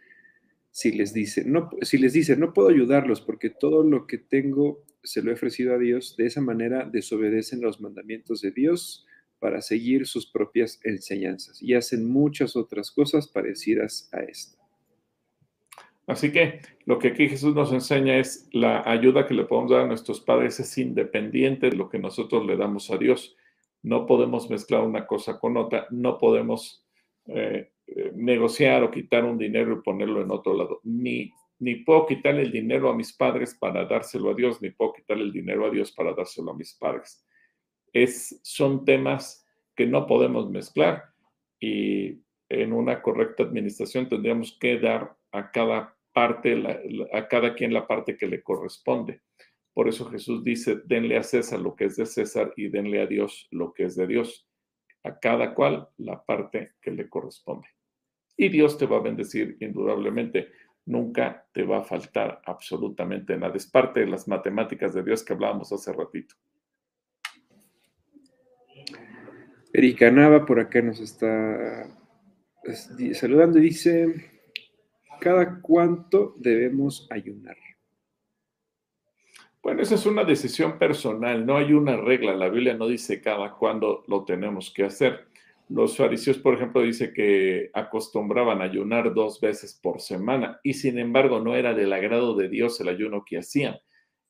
Si 0.70 0.92
les 0.92 1.14
dice, 1.14 1.44
no, 1.46 1.70
si 1.82 1.98
les 1.98 2.14
dice, 2.14 2.38
no 2.38 2.54
puedo 2.54 2.70
ayudarlos 2.70 3.22
porque 3.22 3.50
todo 3.50 3.84
lo 3.84 4.06
que 4.06 4.20
tengo 4.20 4.84
se 5.04 5.24
lo 5.24 5.32
he 5.32 5.34
ofrecido 5.34 5.74
a 5.74 5.80
Dios, 5.80 6.16
de 6.18 6.28
esa 6.28 6.42
manera 6.42 6.88
desobedecen 6.92 7.62
los 7.62 7.82
mandamientos 7.82 8.42
de 8.42 8.52
Dios 8.52 9.07
para 9.40 9.62
seguir 9.62 10.08
sus 10.08 10.30
propias 10.30 10.80
enseñanzas 10.84 11.62
y 11.62 11.74
hacen 11.74 12.10
muchas 12.10 12.56
otras 12.56 12.92
cosas 12.92 13.28
parecidas 13.28 14.10
a 14.12 14.22
esta. 14.22 14.58
Así 16.08 16.32
que 16.32 16.62
lo 16.86 17.00
que 17.00 17.10
aquí 17.10 17.28
Jesús 17.28 17.54
nos 17.54 17.74
enseña 17.74 18.18
es 18.18 18.50
la 18.54 18.82
ayuda 18.90 19.28
que 19.28 19.34
le 19.34 19.44
podemos 19.44 19.72
dar 19.72 19.82
a 19.82 19.88
nuestros 19.88 20.22
padres 20.22 20.58
es 20.60 20.78
independiente 20.78 21.70
de 21.70 21.76
lo 21.76 21.90
que 21.90 22.00
nosotros 22.00 22.46
le 22.46 22.56
damos 22.56 22.90
a 22.90 22.98
Dios. 22.98 23.36
No 23.84 24.06
podemos 24.06 24.50
mezclar 24.50 24.84
una 24.84 25.06
cosa 25.06 25.38
con 25.38 25.58
otra, 25.58 25.86
no 25.92 26.18
podemos 26.18 26.86
eh, 27.26 27.72
eh, 27.88 28.12
negociar 28.16 28.84
o 28.84 28.92
quitar 28.92 29.26
un 29.26 29.38
dinero 29.38 29.74
y 29.74 29.84
ponerlo 29.84 30.22
en 30.22 30.32
otro 30.32 30.54
lado. 30.54 30.80
Ni, 30.84 31.30
ni 31.60 31.76
puedo 31.76 32.06
quitarle 32.06 32.44
el 32.44 32.52
dinero 32.54 32.90
a 32.90 32.96
mis 32.96 33.12
padres 33.12 33.54
para 33.54 33.84
dárselo 33.84 34.32
a 34.32 34.34
Dios, 34.34 34.62
ni 34.62 34.70
puedo 34.70 34.94
quitarle 34.94 35.24
el 35.24 35.34
dinero 35.34 35.66
a 35.66 35.70
Dios 35.70 35.92
para 35.92 36.14
dárselo 36.14 36.52
a 36.52 36.56
mis 36.56 36.74
padres. 36.74 37.27
Son 38.44 38.86
temas 38.86 39.46
que 39.76 39.86
no 39.86 40.08
podemos 40.08 40.50
mezclar 40.50 41.06
y 41.60 42.22
en 42.50 42.74
una 42.74 43.02
correcta 43.02 43.44
administración 43.44 44.08
tendríamos 44.08 44.58
que 44.60 44.80
dar 44.80 45.16
a 45.32 45.52
cada 45.52 45.96
parte, 46.14 46.56
a 47.14 47.28
cada 47.28 47.54
quien 47.54 47.74
la 47.74 47.88
parte 47.88 48.18
que 48.18 48.28
le 48.28 48.42
corresponde. 48.42 49.22
Por 49.74 49.88
eso 49.88 50.06
Jesús 50.10 50.44
dice, 50.44 50.82
denle 50.86 51.18
a 51.18 51.24
César 51.24 51.60
lo 51.60 51.76
que 51.76 51.86
es 51.86 51.98
de 51.98 52.06
César 52.06 52.52
y 52.56 52.70
denle 52.70 53.02
a 53.02 53.06
Dios 53.06 53.48
lo 53.52 53.74
que 53.74 53.84
es 53.84 53.96
de 53.96 54.08
Dios. 54.08 54.48
A 55.04 55.20
cada 55.20 55.54
cual 55.54 55.88
la 55.98 56.26
parte 56.26 56.74
que 56.82 56.90
le 56.90 57.08
corresponde. 57.08 57.68
Y 58.36 58.50
Dios 58.50 58.78
te 58.78 58.88
va 58.88 58.98
a 58.98 59.02
bendecir 59.02 59.58
indudablemente. 59.60 60.50
Nunca 60.86 61.48
te 61.54 61.64
va 61.64 61.80
a 61.80 61.84
faltar 61.84 62.42
absolutamente 62.46 63.38
nada. 63.38 63.56
Es 63.56 63.68
parte 63.68 64.00
de 64.00 64.08
las 64.08 64.28
matemáticas 64.28 64.96
de 64.96 65.04
Dios 65.04 65.24
que 65.24 65.34
hablábamos 65.34 65.72
hace 65.72 65.94
ratito. 65.94 66.36
Erika 69.78 70.10
Nava 70.10 70.44
por 70.44 70.60
acá 70.60 70.82
nos 70.82 71.00
está 71.00 71.88
saludando, 73.14 73.60
dice, 73.60 74.28
¿cada 75.20 75.62
cuánto 75.62 76.34
debemos 76.40 77.08
ayunar? 77.12 77.56
Bueno, 79.62 79.84
esa 79.84 79.94
es 79.94 80.08
una 80.08 80.24
decisión 80.24 80.80
personal, 80.80 81.46
no 81.46 81.58
hay 81.58 81.74
una 81.74 81.96
regla, 81.96 82.34
la 82.34 82.50
Biblia 82.50 82.74
no 82.74 82.88
dice 82.88 83.22
cada 83.22 83.54
cuándo 83.54 84.04
lo 84.08 84.26
tenemos 84.26 84.74
que 84.74 84.84
hacer. 84.84 85.28
Los 85.70 85.96
fariseos, 85.96 86.40
por 86.40 86.56
ejemplo, 86.56 86.82
dice 86.82 87.14
que 87.14 87.70
acostumbraban 87.72 88.62
a 88.62 88.66
ayunar 88.66 89.14
dos 89.14 89.40
veces 89.40 89.80
por 89.80 90.02
semana 90.02 90.60
y 90.64 90.74
sin 90.74 90.98
embargo 90.98 91.40
no 91.40 91.56
era 91.56 91.76
del 91.76 91.94
agrado 91.94 92.34
de 92.34 92.50
Dios 92.50 92.82
el 92.82 92.88
ayuno 92.88 93.24
que 93.24 93.38
hacían, 93.38 93.78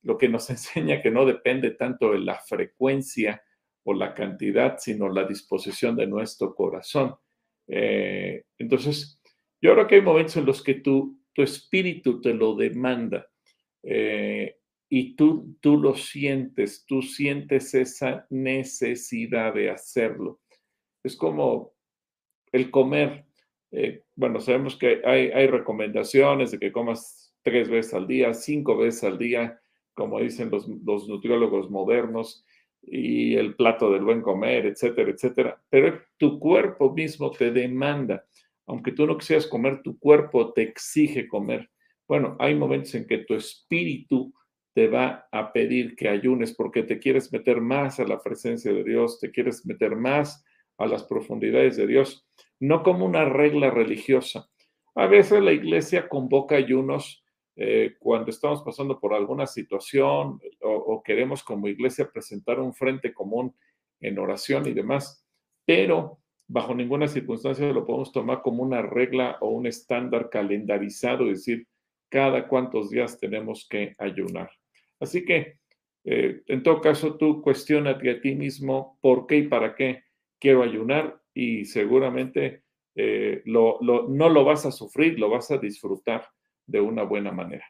lo 0.04 0.18
que 0.18 0.28
nos 0.28 0.50
enseña 0.50 1.02
que 1.02 1.10
no 1.10 1.26
depende 1.26 1.72
tanto 1.72 2.12
de 2.12 2.20
la 2.20 2.36
frecuencia 2.36 3.42
o 3.90 3.94
la 3.94 4.14
cantidad, 4.14 4.78
sino 4.80 5.08
la 5.08 5.24
disposición 5.24 5.96
de 5.96 6.08
nuestro 6.08 6.54
corazón. 6.54 7.16
Eh, 7.68 8.44
entonces, 8.58 9.22
yo 9.62 9.74
creo 9.74 9.88
que 9.88 9.96
hay 9.96 10.02
momentos 10.02 10.36
en 10.36 10.46
los 10.46 10.62
que 10.62 10.74
tu, 10.74 11.18
tu 11.32 11.42
espíritu 11.42 12.20
te 12.20 12.34
lo 12.34 12.54
demanda 12.54 13.26
eh, 13.84 14.58
y 14.90 15.16
tú, 15.16 15.56
tú 15.62 15.78
lo 15.78 15.96
sientes, 15.96 16.86
tú 16.86 17.02
sientes 17.02 17.74
esa 17.74 18.28
necesidad 18.30 19.54
de 19.54 19.70
hacerlo. 19.70 20.42
Es 21.02 21.16
como 21.16 21.74
el 22.52 22.70
comer. 22.70 23.26
Eh, 23.72 24.04
bueno, 24.18 24.42
sabemos 24.42 24.76
que 24.76 25.02
hay, 25.06 25.30
hay 25.30 25.48
recomendaciones 25.48 26.52
de 26.52 26.60
que 26.60 26.74
comas 26.74 27.34
tres 27.42 27.70
veces 27.70 27.94
al 27.94 28.06
día, 28.06 28.34
cinco 28.34 28.76
veces 28.76 29.06
al 29.06 29.18
día, 29.18 29.62
como 29.94 30.20
dicen 30.20 30.52
los, 30.52 30.68
los 30.68 31.08
nutriólogos 31.08 31.72
modernos, 31.72 32.46
y 32.90 33.36
el 33.36 33.56
plato 33.56 33.92
del 33.92 34.04
buen 34.04 34.22
comer, 34.22 34.66
etcétera, 34.66 35.12
etcétera. 35.12 35.62
Pero 35.70 36.00
tu 36.18 36.40
cuerpo 36.40 36.94
mismo 36.94 37.32
te 37.32 37.52
demanda, 37.52 38.26
aunque 38.66 38.94
tú 38.94 39.06
no 39.06 39.18
quisieras 39.18 39.48
comer, 39.48 39.82
tu 39.84 40.00
cuerpo 40.00 40.54
te 40.54 40.64
exige 40.64 41.28
comer. 41.28 41.70
Bueno, 42.08 42.36
hay 42.40 42.56
momentos 42.56 42.96
en 42.96 43.06
que 43.06 43.20
tu 43.20 43.36
espíritu 43.36 44.34
te 44.74 44.88
va 44.88 45.28
a 45.32 45.52
pedir 45.52 45.96
que 45.96 46.08
ayunes 46.08 46.54
porque 46.54 46.84
te 46.84 47.00
quieres 47.00 47.34
meter 47.34 47.60
más 47.62 48.00
a 48.00 48.06
la 48.06 48.22
presencia 48.22 48.72
de 48.72 48.84
Dios, 48.84 49.20
te 49.20 49.32
quieres 49.32 49.66
meter 49.66 49.96
más 49.96 50.46
a 50.78 50.86
las 50.86 51.04
profundidades 51.04 51.76
de 51.78 51.88
Dios, 51.88 52.28
no 52.60 52.84
como 52.84 53.06
una 53.06 53.26
regla 53.26 53.72
religiosa. 53.72 54.48
A 54.96 55.08
veces 55.08 55.42
la 55.42 55.52
iglesia 55.52 56.08
convoca 56.08 56.56
ayunos 56.56 57.24
eh, 57.60 57.96
cuando 57.98 58.30
estamos 58.30 58.62
pasando 58.62 59.00
por 59.00 59.16
alguna 59.16 59.48
situación 59.48 60.40
o, 60.62 61.02
queremos 61.04 61.42
como 61.42 61.68
iglesia 61.68 62.08
presentar 62.08 62.60
un 62.60 62.72
frente 62.72 63.12
común 63.12 63.56
en 64.00 64.20
oración 64.20 64.68
y 64.68 64.74
demás, 64.74 65.26
pero 65.66 66.20
bajo 66.48 66.76
ninguna 66.76 67.08
circunstancia 67.08 67.66
lo 67.74 67.84
podemos 67.84 68.12
tomar 68.12 68.44
como 68.44 68.62
una 68.62 68.84
regla 68.84 69.38
o 69.42 69.50
un 69.50 69.66
estándar 69.66 70.30
calendarizado, 70.30 71.32
es 71.32 71.40
decir, 71.40 71.68
cada 72.10 72.48
cuántos 72.48 72.92
días 72.92 73.20
tenemos 73.20 73.68
que 73.68 73.96
ayunar. 73.98 74.52
Así 75.00 75.26
que, 75.26 75.58
eh, 76.04 76.44
en 76.46 76.62
todo 76.62 76.80
caso, 76.80 77.18
tú 77.18 77.42
cuestionate 77.42 78.12
a 78.12 78.22
ti 78.22 78.36
mismo 78.36 79.00
por 79.02 79.26
qué 79.26 79.38
y 79.38 79.48
para 79.48 79.74
qué 79.74 80.04
quiero 80.40 80.62
ayunar 80.62 81.20
y 81.34 81.66
seguramente 81.66 82.62
eh, 82.94 83.42
no 83.46 83.80
lo 83.82 84.44
vas 84.46 84.68
a 84.68 84.72
sufrir, 84.72 85.18
lo 85.18 85.32
vas 85.32 85.50
a 85.50 85.58
disfrutar 85.58 86.30
de 86.68 86.82
una 86.82 87.04
buena 87.04 87.32
manera. 87.32 87.66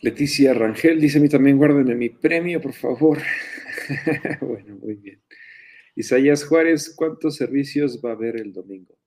Leticia 0.00 0.52
Rangel 0.52 1.00
dice 1.00 1.16
a 1.16 1.20
mí 1.22 1.28
también 1.30 1.56
guárdenme 1.56 1.94
mi 1.94 2.10
premio, 2.10 2.60
por 2.60 2.74
favor. 2.74 3.18
bueno, 4.42 4.76
muy 4.76 4.96
bien. 4.96 5.22
Isaías 5.94 6.44
Juárez, 6.44 6.92
¿cuántos 6.94 7.36
servicios 7.36 8.02
va 8.04 8.10
a 8.10 8.14
haber 8.14 8.36
el 8.36 8.52
domingo? 8.52 8.98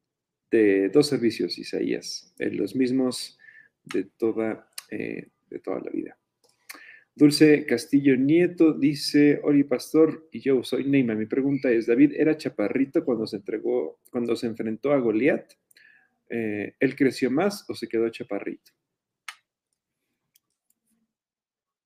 De 0.49 0.89
dos 0.89 1.07
servicios, 1.07 1.57
Isaías, 1.59 2.33
en 2.39 2.57
los 2.57 2.75
mismos 2.75 3.37
de 3.83 4.05
toda, 4.05 4.71
eh, 4.89 5.27
de 5.49 5.59
toda 5.59 5.81
la 5.81 5.91
vida. 5.91 6.17
Dulce 7.17 7.65
Castillo 7.65 8.15
Nieto 8.15 8.73
dice, 8.73 9.39
Ori 9.41 9.63
Pastor, 9.63 10.29
y 10.31 10.39
yo 10.39 10.63
soy 10.63 10.83
Neymar. 10.83 11.17
Mi 11.17 11.25
pregunta 11.25 11.71
es, 11.71 11.87
¿David 11.87 12.13
era 12.15 12.37
chaparrito 12.37 13.03
cuando 13.03 13.25
se 13.25 13.37
entregó, 13.37 13.99
cuando 14.11 14.35
se 14.35 14.45
enfrentó 14.45 14.93
a 14.93 14.99
Goliat? 14.99 15.51
Eh, 16.29 16.75
¿Él 16.79 16.95
creció 16.95 17.31
más 17.31 17.67
o 17.69 17.73
se 17.73 17.87
quedó 17.87 18.07
chaparrito? 18.09 18.71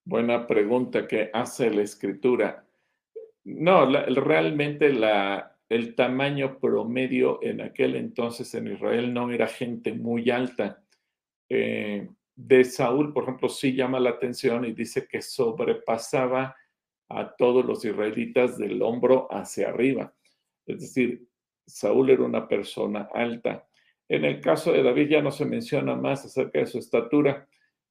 Buena 0.03 0.45
pregunta 0.45 1.07
que 1.07 1.29
hace 1.31 1.69
la 1.69 1.83
escritura. 1.83 2.67
No, 3.45 3.89
realmente 3.89 4.91
la, 4.91 5.57
el 5.69 5.95
tamaño 5.95 6.59
promedio 6.59 7.41
en 7.41 7.61
aquel 7.61 7.95
entonces 7.95 8.53
en 8.53 8.67
Israel 8.67 9.13
no 9.13 9.31
era 9.31 9.47
gente 9.47 9.93
muy 9.93 10.29
alta. 10.29 10.83
Eh, 11.47 12.09
de 12.47 12.63
Saúl, 12.63 13.13
por 13.13 13.23
ejemplo, 13.23 13.49
sí 13.49 13.73
llama 13.73 13.99
la 13.99 14.11
atención 14.11 14.65
y 14.65 14.73
dice 14.73 15.07
que 15.07 15.21
sobrepasaba 15.21 16.55
a 17.09 17.35
todos 17.35 17.65
los 17.65 17.85
israelitas 17.85 18.57
del 18.57 18.81
hombro 18.81 19.27
hacia 19.31 19.69
arriba. 19.69 20.13
Es 20.65 20.81
decir, 20.81 21.27
Saúl 21.67 22.09
era 22.09 22.23
una 22.23 22.47
persona 22.47 23.09
alta. 23.13 23.67
En 24.09 24.25
el 24.25 24.41
caso 24.41 24.71
de 24.71 24.83
David 24.83 25.09
ya 25.09 25.21
no 25.21 25.31
se 25.31 25.45
menciona 25.45 25.95
más 25.95 26.25
acerca 26.25 26.59
de 26.59 26.65
su 26.65 26.79
estatura, 26.79 27.47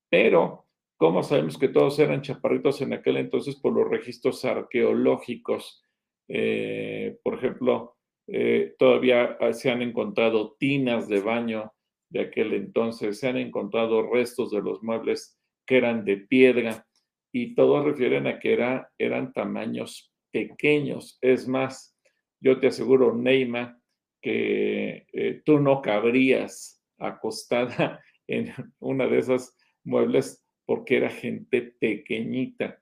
pero 0.09 0.67
¿cómo 0.97 1.23
sabemos 1.23 1.57
que 1.57 1.69
todos 1.69 1.99
eran 1.99 2.23
chaparritos 2.23 2.81
en 2.81 2.93
aquel 2.93 3.19
entonces 3.19 3.57
por 3.57 3.73
los 3.73 3.89
registros 3.89 4.45
arqueológicos? 4.45 5.85
Eh, 6.29 7.19
por 7.23 7.35
ejemplo, 7.35 7.97
eh, 8.27 8.75
todavía 8.79 9.39
se 9.53 9.71
han 9.71 9.83
encontrado 9.83 10.57
tinas 10.59 11.09
de 11.09 11.21
baño 11.21 11.73
de 12.11 12.21
aquel 12.21 12.53
entonces. 12.53 13.19
Se 13.19 13.29
han 13.29 13.39
encontrado 13.39 14.03
restos 14.11 14.51
de 14.51 14.61
los 14.61 14.83
muebles 14.83 15.39
que 15.67 15.79
eran 15.79 16.05
de 16.05 16.19
piedra 16.19 16.87
y 17.33 17.55
todos 17.55 17.85
refieren 17.85 18.27
a 18.27 18.39
que 18.39 18.53
era, 18.53 18.91
eran 18.99 19.33
tamaños 19.33 20.13
pequeños. 20.31 21.19
Es 21.21 21.49
más, 21.49 21.97
yo 22.41 22.59
te 22.59 22.67
aseguro, 22.67 23.15
Neima, 23.15 23.81
que 24.21 25.07
eh, 25.13 25.43
tú 25.45 25.61
no 25.61 25.81
cabrías 25.81 26.83
acostada 26.99 28.03
en 28.27 28.53
una 28.79 29.07
de 29.07 29.19
esas 29.19 29.57
muebles 29.85 30.45
porque 30.67 30.99
era 30.99 31.11
gente 31.11 31.63
pequeñita. 31.63 32.81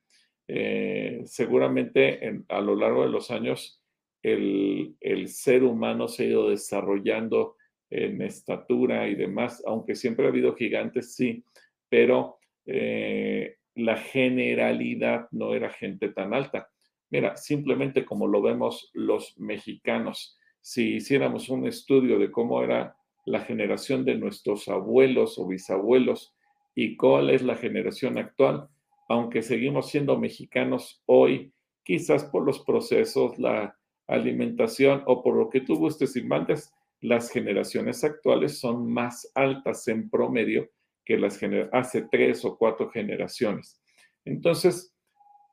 Eh, 0.51 1.23
seguramente 1.25 2.43
a 2.49 2.61
lo 2.61 2.75
largo 2.75 3.03
de 3.03 3.11
los 3.11 3.31
años 3.31 3.83
el, 4.23 4.97
el 5.01 5.29
ser 5.29 5.63
humano 5.63 6.09
se 6.09 6.23
ha 6.23 6.27
ido 6.27 6.49
desarrollando 6.49 7.57
en 7.91 8.23
estatura 8.23 9.09
y 9.09 9.15
demás, 9.15 9.63
aunque 9.67 9.95
siempre 9.95 10.27
ha 10.27 10.29
habido 10.29 10.55
gigantes, 10.55 11.15
sí, 11.15 11.45
pero 11.89 12.39
eh, 12.67 13.57
la 13.75 13.97
generalidad 13.97 15.29
no 15.31 15.55
era 15.55 15.71
gente 15.71 16.09
tan 16.09 16.35
alta. 16.35 16.69
Mira, 17.11 17.37
simplemente 17.37 18.05
como 18.05 18.27
lo 18.27 18.43
vemos 18.43 18.91
los 18.93 19.39
mexicanos, 19.39 20.39
si 20.61 20.97
hiciéramos 20.97 21.49
un 21.49 21.67
estudio 21.67 22.19
de 22.19 22.31
cómo 22.31 22.63
era 22.63 22.97
la 23.25 23.41
generación 23.41 24.05
de 24.05 24.17
nuestros 24.17 24.69
abuelos 24.69 25.39
o 25.39 25.47
bisabuelos 25.47 26.35
y 26.75 26.97
cuál 26.97 27.31
es 27.31 27.43
la 27.43 27.57
generación 27.57 28.19
actual, 28.19 28.69
aunque 29.09 29.43
seguimos 29.43 29.91
siendo 29.91 30.19
mexicanos 30.19 31.03
hoy, 31.07 31.53
quizás 31.83 32.25
por 32.25 32.45
los 32.45 32.61
procesos, 32.61 33.39
la 33.39 33.77
alimentación 34.07 35.03
o 35.07 35.23
por 35.23 35.37
lo 35.37 35.49
que 35.49 35.61
tú 35.61 35.77
gustes 35.77 36.17
y 36.17 36.23
mandes, 36.23 36.73
las 37.01 37.31
generaciones 37.31 38.03
actuales 38.05 38.59
son 38.59 38.91
más 38.93 39.31
altas 39.35 39.87
en 39.89 40.11
promedio 40.11 40.71
que 41.05 41.17
las 41.17 41.41
hace 41.73 42.07
tres 42.11 42.45
o 42.45 42.57
cuatro 42.59 42.91
generaciones. 42.91 43.81
Entonces, 44.25 44.95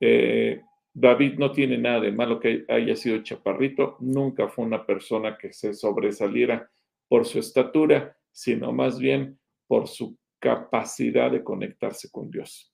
eh, 0.01 0.61
David 0.93 1.37
no 1.37 1.51
tiene 1.51 1.77
nada 1.77 2.01
de 2.01 2.11
malo 2.11 2.39
que 2.39 2.65
haya 2.67 2.95
sido 2.95 3.21
chaparrito, 3.23 3.97
nunca 3.99 4.47
fue 4.47 4.65
una 4.65 4.85
persona 4.85 5.37
que 5.37 5.53
se 5.53 5.73
sobresaliera 5.73 6.69
por 7.07 7.25
su 7.25 7.39
estatura, 7.39 8.17
sino 8.31 8.71
más 8.71 8.99
bien 8.99 9.39
por 9.67 9.87
su 9.87 10.17
capacidad 10.39 11.31
de 11.31 11.43
conectarse 11.43 12.09
con 12.11 12.29
Dios. 12.29 12.71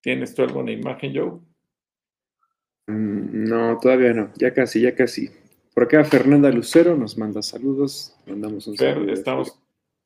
¿Tienes 0.00 0.34
tú 0.34 0.42
alguna 0.42 0.72
imagen, 0.72 1.12
Joe? 1.14 1.47
Mm, 2.88 3.44
no, 3.44 3.78
todavía 3.78 4.14
no, 4.14 4.32
ya 4.36 4.52
casi, 4.54 4.80
ya 4.80 4.94
casi. 4.94 5.30
Por 5.74 5.84
acá 5.84 6.02
Fernanda 6.04 6.50
Lucero 6.50 6.96
nos 6.96 7.16
manda 7.18 7.42
saludos, 7.42 8.16
mandamos 8.26 8.66
un 8.66 8.76
saludo. 8.76 9.12
Estamos 9.12 9.60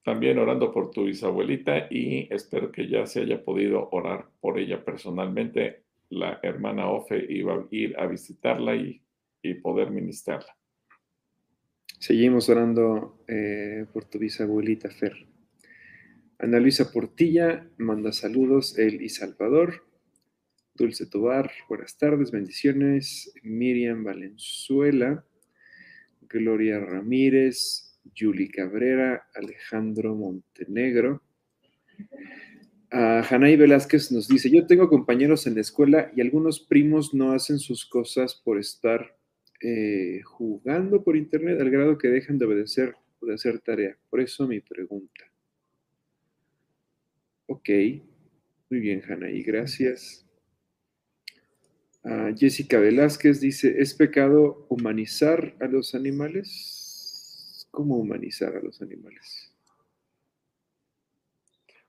también 0.04 0.38
orando 0.38 0.72
por 0.72 0.90
tu 0.90 1.04
bisabuelita 1.04 1.86
y 1.88 2.26
espero 2.34 2.72
que 2.72 2.88
ya 2.88 3.06
se 3.06 3.20
haya 3.20 3.44
podido 3.44 3.88
orar 3.92 4.26
por 4.40 4.58
ella 4.58 4.84
personalmente. 4.84 5.84
La 6.10 6.40
hermana 6.42 6.90
Ofe 6.90 7.24
iba 7.32 7.54
a 7.54 7.66
ir 7.70 7.98
a 7.98 8.06
visitarla 8.06 8.74
y, 8.74 9.00
poder 9.62 9.90
ministrarla. 9.90 10.56
Seguimos 11.98 12.48
orando 12.48 13.24
eh, 13.26 13.86
por 13.92 14.04
tu 14.04 14.18
bisabuelita 14.18 14.90
Fer. 14.90 15.26
Ana 16.38 16.60
Luisa 16.60 16.92
Portilla 16.92 17.66
manda 17.78 18.12
saludos, 18.12 18.78
él 18.78 19.02
y 19.02 19.08
Salvador. 19.08 19.84
Dulce 20.82 21.06
Tobar, 21.06 21.48
buenas 21.68 21.96
tardes, 21.96 22.32
bendiciones. 22.32 23.32
Miriam 23.44 24.02
Valenzuela, 24.02 25.24
Gloria 26.22 26.80
Ramírez, 26.80 28.00
Yuli 28.12 28.48
Cabrera, 28.50 29.28
Alejandro 29.32 30.16
Montenegro. 30.16 31.22
Uh, 32.92 33.22
Hanay 33.30 33.54
Velázquez 33.54 34.10
nos 34.10 34.26
dice, 34.26 34.50
yo 34.50 34.66
tengo 34.66 34.88
compañeros 34.88 35.46
en 35.46 35.54
la 35.54 35.60
escuela 35.60 36.10
y 36.16 36.20
algunos 36.20 36.58
primos 36.58 37.14
no 37.14 37.30
hacen 37.30 37.60
sus 37.60 37.86
cosas 37.86 38.34
por 38.34 38.58
estar 38.58 39.16
eh, 39.60 40.20
jugando 40.24 41.04
por 41.04 41.16
internet 41.16 41.60
al 41.60 41.70
grado 41.70 41.96
que 41.96 42.08
dejan 42.08 42.38
de 42.38 42.46
obedecer 42.46 42.96
o 43.20 43.26
de 43.26 43.34
hacer 43.34 43.60
tarea. 43.60 43.96
Por 44.10 44.20
eso 44.20 44.48
mi 44.48 44.58
pregunta. 44.58 45.30
Ok, 47.46 47.68
muy 48.68 48.80
bien, 48.80 49.00
Hanay, 49.08 49.44
gracias. 49.44 50.26
Jessica 52.36 52.78
Velázquez 52.78 53.40
dice, 53.40 53.76
¿es 53.78 53.94
pecado 53.94 54.66
humanizar 54.68 55.55
a 55.61 55.66
los 55.66 55.94
animales? 55.94 57.68
¿Cómo 57.70 57.96
humanizar 57.96 58.57
a 58.57 58.61
los 58.61 58.82
animales? 58.82 59.53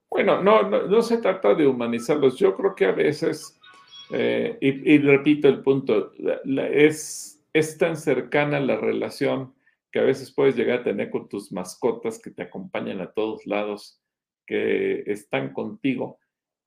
Bueno, 0.09 0.43
no, 0.43 0.69
no, 0.69 1.01
se 1.01 1.17
trata 1.17 1.55
de 1.55 1.65
humanizarlos. 1.65 2.37
Yo 2.37 2.55
creo 2.55 2.75
que 2.75 2.85
a 2.85 2.91
veces, 2.91 3.59
eh, 4.11 4.55
y, 4.61 4.99
repito 4.99 5.47
el 5.47 5.63
punto, 5.63 6.11
es, 6.71 7.43
es 7.51 7.77
tan 7.79 7.97
cercana 7.97 8.59
la 8.59 8.77
relación 8.77 9.55
que 9.91 9.99
a 9.99 10.03
veces 10.03 10.31
puedes 10.31 10.55
llegar 10.55 10.79
a 10.79 10.83
tener 10.83 11.09
con 11.09 11.27
tus 11.27 11.51
mascotas 11.51 12.21
que 12.21 12.29
te 12.29 12.43
acompañan 12.43 13.01
a 13.01 13.11
todos 13.11 13.47
lados, 13.47 13.99
que 14.45 15.03
están 15.07 15.51
contigo, 15.51 16.19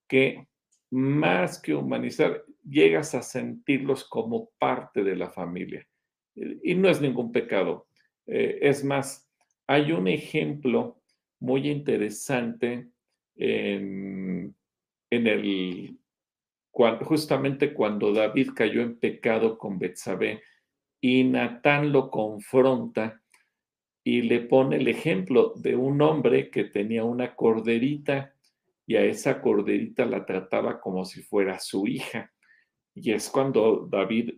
que 0.08 0.48
más 0.90 1.60
que 1.60 1.74
humanizar, 1.74 2.44
llegas 2.68 3.14
a 3.14 3.22
sentirlos 3.22 4.04
como 4.04 4.50
parte 4.58 5.04
de 5.04 5.16
la 5.16 5.30
familia. 5.30 5.86
Y 6.34 6.74
no 6.74 6.88
es 6.88 7.00
ningún 7.00 7.32
pecado. 7.32 7.86
Eh, 8.26 8.58
es 8.62 8.84
más, 8.84 9.30
hay 9.66 9.92
un 9.92 10.08
ejemplo 10.08 11.00
muy 11.40 11.68
interesante 11.68 12.88
en, 13.36 14.54
el, 15.10 15.98
justamente 16.72 17.72
cuando 17.72 18.12
David 18.12 18.50
cayó 18.54 18.82
en 18.82 18.98
pecado 18.98 19.58
con 19.58 19.78
Betsabé 19.78 20.42
y 21.00 21.24
Natán 21.24 21.92
lo 21.92 22.10
confronta 22.10 23.22
y 24.02 24.22
le 24.22 24.40
pone 24.40 24.76
el 24.76 24.88
ejemplo 24.88 25.52
de 25.56 25.76
un 25.76 26.00
hombre 26.00 26.50
que 26.50 26.64
tenía 26.64 27.04
una 27.04 27.34
corderita 27.34 28.34
y 28.86 28.96
a 28.96 29.02
esa 29.02 29.40
corderita 29.40 30.06
la 30.06 30.24
trataba 30.24 30.80
como 30.80 31.04
si 31.04 31.22
fuera 31.22 31.58
su 31.58 31.86
hija. 31.86 32.32
Y 32.96 33.12
es 33.12 33.28
cuando 33.28 33.86
David 33.90 34.32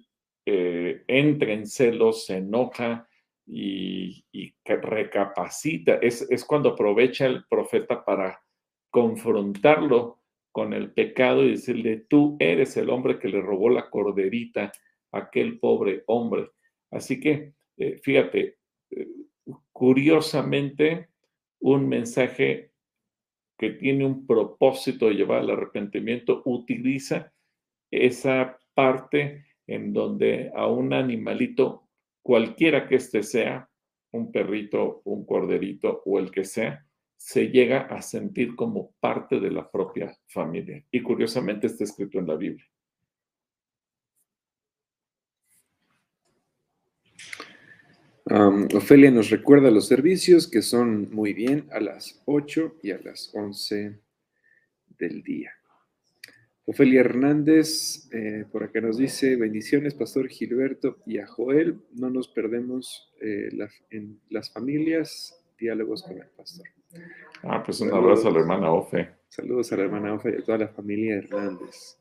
eh, 0.45 1.05
entra 1.07 1.53
en 1.53 1.67
celos, 1.67 2.27
se 2.27 2.39
enoja 2.39 3.09
y, 3.47 4.25
recapacita. 4.65 5.95
Es, 6.03 6.29
es 6.29 6.45
cuando 6.45 6.71
aprovecha 6.71 7.27
el 7.27 7.45
profeta 7.47 8.05
para 8.05 8.43
confrontarlo 8.91 10.19
con 10.51 10.73
el 10.73 10.93
pecado 10.93 11.45
y 11.45 11.53
decirle, 11.53 12.07
tú 12.09 12.37
eres 12.41 12.77
el 12.77 12.91
hombre 12.91 13.21
que 13.21 13.29
le 13.29 13.41
robó 13.41 13.71
la 13.71 13.89
corderita 13.89 14.73
a 15.13 15.19
aquel 15.19 15.61
pobre 15.61 16.03
hombre. 16.07 16.51
Así 16.91 17.21
que, 17.21 17.53
eh, 17.77 18.01
fíjate, 18.03 18.59
eh, 18.91 19.09
curiosamente, 19.73 21.11
un 21.61 21.89
mensaje 21.89 22.73
que 23.57 23.71
tiene 23.71 24.05
un 24.05 24.27
propósito 24.27 25.07
de 25.07 25.15
llevar 25.15 25.41
al 25.41 25.51
arrepentimiento 25.51 26.43
utiliza 26.45 27.33
esa 27.91 28.59
parte 28.74 29.47
en 29.66 29.93
donde 29.93 30.51
a 30.55 30.66
un 30.66 30.93
animalito, 30.93 31.89
cualquiera 32.22 32.86
que 32.86 32.97
éste 32.97 33.22
sea, 33.22 33.68
un 34.12 34.32
perrito, 34.32 35.03
un 35.05 35.26
corderito 35.26 36.03
o 36.07 36.18
el 36.18 36.30
que 36.30 36.45
sea, 36.45 36.84
se 37.16 37.49
llega 37.49 37.80
a 37.82 38.01
sentir 38.01 38.55
como 38.55 38.93
parte 39.01 39.41
de 39.41 39.51
la 39.51 39.68
propia 39.70 40.16
familia. 40.26 40.82
Y 40.91 41.03
curiosamente 41.03 41.66
está 41.66 41.84
escrito 41.84 42.18
en 42.18 42.26
la 42.26 42.36
Biblia. 42.36 42.64
Ofelia 48.30 49.11
nos 49.11 49.30
recuerda 49.30 49.70
los 49.70 49.89
servicios 49.89 50.49
que 50.49 50.61
son 50.61 51.11
muy 51.11 51.32
bien 51.32 51.66
a 51.72 51.80
las 51.80 52.22
8 52.26 52.76
y 52.82 52.91
a 52.91 52.99
las 52.99 53.34
11 53.34 53.99
del 54.99 55.22
día. 55.22 55.58
Ofelia 56.71 57.01
Hernández, 57.01 58.11
eh, 58.12 58.45
por 58.53 58.62
acá 58.62 58.83
nos 58.83 58.99
dice, 58.99 59.37
bendiciones, 59.37 59.95
Pastor 59.95 60.29
Gilberto 60.29 60.99
y 61.07 61.16
a 61.16 61.27
Joel, 61.27 61.79
no 61.95 62.11
nos 62.11 62.29
perdemos 62.29 63.11
eh, 63.23 63.49
en 63.89 64.21
las 64.29 64.53
familias, 64.53 65.43
diálogos 65.59 66.03
con 66.03 66.19
el 66.19 66.27
pastor. 66.37 66.66
Ah, 67.43 67.62
pues 67.64 67.81
un 67.81 67.91
abrazo 67.91 68.29
a 68.29 68.33
la 68.33 68.41
hermana 68.41 68.71
Ofe. 68.71 69.09
Saludos 69.29 69.73
a 69.73 69.79
la 69.79 69.85
hermana 69.85 70.12
Ofe 70.12 70.31
y 70.31 70.43
a 70.43 70.45
toda 70.45 70.59
la 70.59 70.69
familia 70.69 71.16
Hernández. 71.16 71.97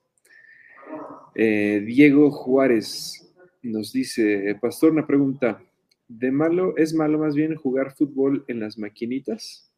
Eh, 1.33 1.81
Diego 1.85 2.29
Juárez 2.29 3.33
nos 3.61 3.93
dice, 3.93 4.53
pastor, 4.59 4.91
una 4.91 5.07
pregunta. 5.07 5.63
¿De 6.09 6.29
malo, 6.29 6.75
es 6.75 6.93
malo 6.93 7.19
más 7.19 7.35
bien 7.35 7.55
jugar 7.55 7.95
fútbol 7.95 8.43
en 8.49 8.59
las 8.59 8.77
maquinitas? 8.77 9.71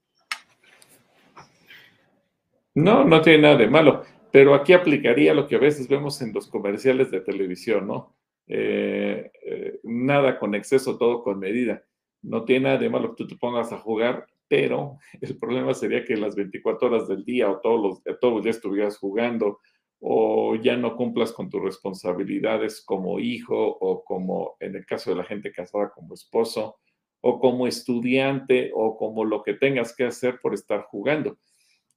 No, 2.73 3.05
no 3.05 3.21
tiene 3.21 3.43
nada 3.43 3.57
de 3.57 3.67
malo, 3.67 4.03
pero 4.31 4.53
aquí 4.53 4.73
aplicaría 4.73 5.33
lo 5.33 5.47
que 5.47 5.55
a 5.55 5.59
veces 5.59 5.87
vemos 5.87 6.21
en 6.21 6.33
los 6.33 6.47
comerciales 6.47 7.11
de 7.11 7.21
televisión, 7.21 7.87
¿no? 7.87 8.15
Eh, 8.47 9.31
eh, 9.43 9.79
nada 9.83 10.39
con 10.39 10.55
exceso, 10.55 10.97
todo 10.97 11.23
con 11.23 11.39
medida. 11.39 11.83
No 12.21 12.45
tiene 12.45 12.65
nada 12.65 12.77
de 12.77 12.89
malo 12.89 13.15
que 13.15 13.23
tú 13.23 13.27
te 13.27 13.37
pongas 13.37 13.71
a 13.71 13.77
jugar 13.77 14.27
pero 14.49 14.97
el 15.21 15.37
problema 15.37 15.73
sería 15.73 16.03
que 16.03 16.17
las 16.17 16.35
24 16.35 16.89
horas 16.89 17.07
del 17.07 17.23
día 17.23 17.49
o 17.49 17.61
todos 17.61 18.03
los, 18.03 18.19
todos 18.19 18.33
los 18.33 18.43
días 18.43 18.57
estuvieras 18.57 18.97
jugando 18.97 19.59
o 20.01 20.55
ya 20.55 20.75
no 20.75 20.95
cumplas 20.95 21.31
con 21.31 21.49
tus 21.49 21.61
responsabilidades 21.61 22.81
como 22.83 23.19
hijo 23.19 23.55
o 23.55 24.03
como 24.03 24.55
en 24.59 24.75
el 24.75 24.85
caso 24.85 25.09
de 25.09 25.17
la 25.17 25.25
gente 25.25 25.51
casada 25.51 25.91
como 25.91 26.13
esposo 26.13 26.77
o 27.21 27.39
como 27.39 27.67
estudiante 27.67 28.71
o 28.73 28.97
como 28.97 29.25
lo 29.25 29.43
que 29.43 29.53
tengas 29.53 29.93
que 29.93 30.05
hacer 30.05 30.39
por 30.41 30.53
estar 30.53 30.83
jugando. 30.83 31.37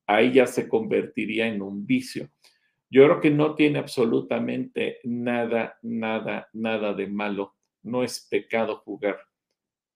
Ahí 0.07 0.33
ya 0.33 0.47
se 0.47 0.69
convertiría 0.69 1.47
en 1.47 1.63
un 1.63 1.87
vicio. 1.87 2.29
Yo 2.91 3.05
creo 3.05 3.21
que 3.21 3.31
no 3.31 3.55
tiene 3.55 3.79
absolutamente 3.79 4.99
nada, 5.05 5.79
nada, 5.83 6.49
nada 6.53 6.93
de 6.93 7.07
malo. 7.07 7.57
No 7.83 8.05
es 8.05 8.27
pecado 8.31 8.77
jugar. 8.79 9.19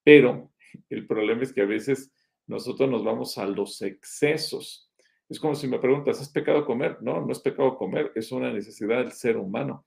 Pero 0.03 0.53
el 0.89 1.07
problema 1.07 1.43
es 1.43 1.53
que 1.53 1.63
a 1.63 1.67
veces 1.67 2.13
nosotros 2.47 2.89
nos 2.89 3.05
vamos 3.05 3.37
a 3.39 3.47
los 3.47 3.83
excesos. 3.83 4.91
Es 5.29 5.41
como 5.41 5.55
si 5.55 5.67
me 5.67 5.79
preguntas, 5.79 6.21
¿es 6.21 6.29
pecado 6.29 6.65
comer? 6.65 6.99
No, 7.03 7.21
no 7.21 7.33
es 7.33 7.41
pecado 7.41 7.77
comer, 7.77 8.13
es 8.15 8.31
una 8.31 8.53
necesidad 8.53 8.99
del 8.99 9.13
ser 9.13 9.37
humano. 9.37 9.85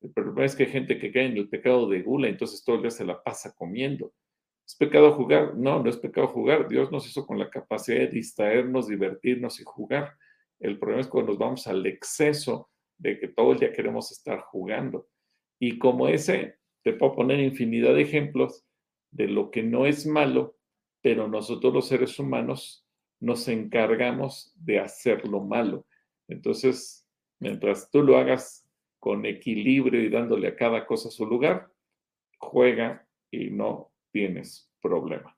El 0.00 0.12
problema 0.12 0.44
es 0.44 0.56
que 0.56 0.64
hay 0.64 0.70
gente 0.70 0.98
que 0.98 1.12
cae 1.12 1.26
en 1.26 1.36
el 1.36 1.48
pecado 1.48 1.88
de 1.88 2.02
gula, 2.02 2.28
entonces 2.28 2.64
todo 2.64 2.76
el 2.76 2.82
día 2.82 2.90
se 2.90 3.04
la 3.04 3.22
pasa 3.22 3.54
comiendo. 3.54 4.12
¿Es 4.72 4.76
pecado 4.78 5.12
jugar? 5.12 5.54
No, 5.54 5.82
no 5.82 5.90
es 5.90 5.98
pecado 5.98 6.28
jugar. 6.28 6.66
Dios 6.66 6.90
nos 6.90 7.06
hizo 7.06 7.26
con 7.26 7.38
la 7.38 7.50
capacidad 7.50 7.98
de 7.98 8.08
distraernos, 8.08 8.88
divertirnos 8.88 9.60
y 9.60 9.64
jugar. 9.64 10.16
El 10.58 10.78
problema 10.78 11.02
es 11.02 11.08
cuando 11.08 11.32
nos 11.32 11.38
vamos 11.38 11.66
al 11.66 11.84
exceso 11.84 12.70
de 12.96 13.18
que 13.18 13.28
todo 13.28 13.52
el 13.52 13.58
día 13.58 13.72
queremos 13.72 14.10
estar 14.10 14.40
jugando. 14.40 15.08
Y 15.60 15.78
como 15.78 16.08
ese, 16.08 16.56
te 16.82 16.94
puedo 16.94 17.16
poner 17.16 17.40
infinidad 17.40 17.94
de 17.94 18.00
ejemplos 18.00 18.64
de 19.10 19.28
lo 19.28 19.50
que 19.50 19.62
no 19.62 19.84
es 19.84 20.06
malo 20.06 20.56
pero 21.02 21.28
nosotros 21.28 21.74
los 21.74 21.88
seres 21.88 22.18
humanos 22.18 22.86
nos 23.20 23.46
encargamos 23.48 24.52
de 24.56 24.78
hacer 24.78 25.28
lo 25.28 25.40
malo. 25.40 25.86
Entonces, 26.28 27.06
mientras 27.40 27.90
tú 27.90 28.02
lo 28.02 28.16
hagas 28.16 28.66
con 29.00 29.26
equilibrio 29.26 30.00
y 30.00 30.08
dándole 30.08 30.48
a 30.48 30.56
cada 30.56 30.86
cosa 30.86 31.10
su 31.10 31.26
lugar, 31.26 31.70
juega 32.38 33.06
y 33.30 33.50
no 33.50 33.91
tienes 34.12 34.70
problema. 34.80 35.36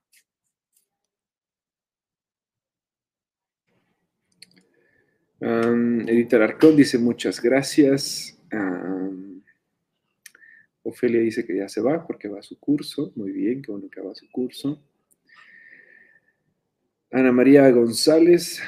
Um, 5.41 6.09
Edita 6.09 6.43
Arcón 6.43 6.77
dice 6.77 6.99
muchas 6.99 7.41
gracias. 7.41 8.31
Ofelia 10.85 11.21
dice 11.21 11.47
que 11.47 11.57
ya 11.57 11.69
se 11.69 11.81
va 11.81 12.07
porque 12.07 12.29
va 12.29 12.39
a 12.39 12.43
su 12.43 12.59
curso. 12.59 13.13
Muy 13.17 13.33
bien, 13.33 13.63
que 13.63 13.73
bueno 13.73 13.89
que 13.91 14.01
va 14.01 14.13
a 14.13 14.15
su 14.15 14.31
curso. 14.31 14.83
Ana 17.11 17.33
María 17.33 17.71
González, 17.71 18.63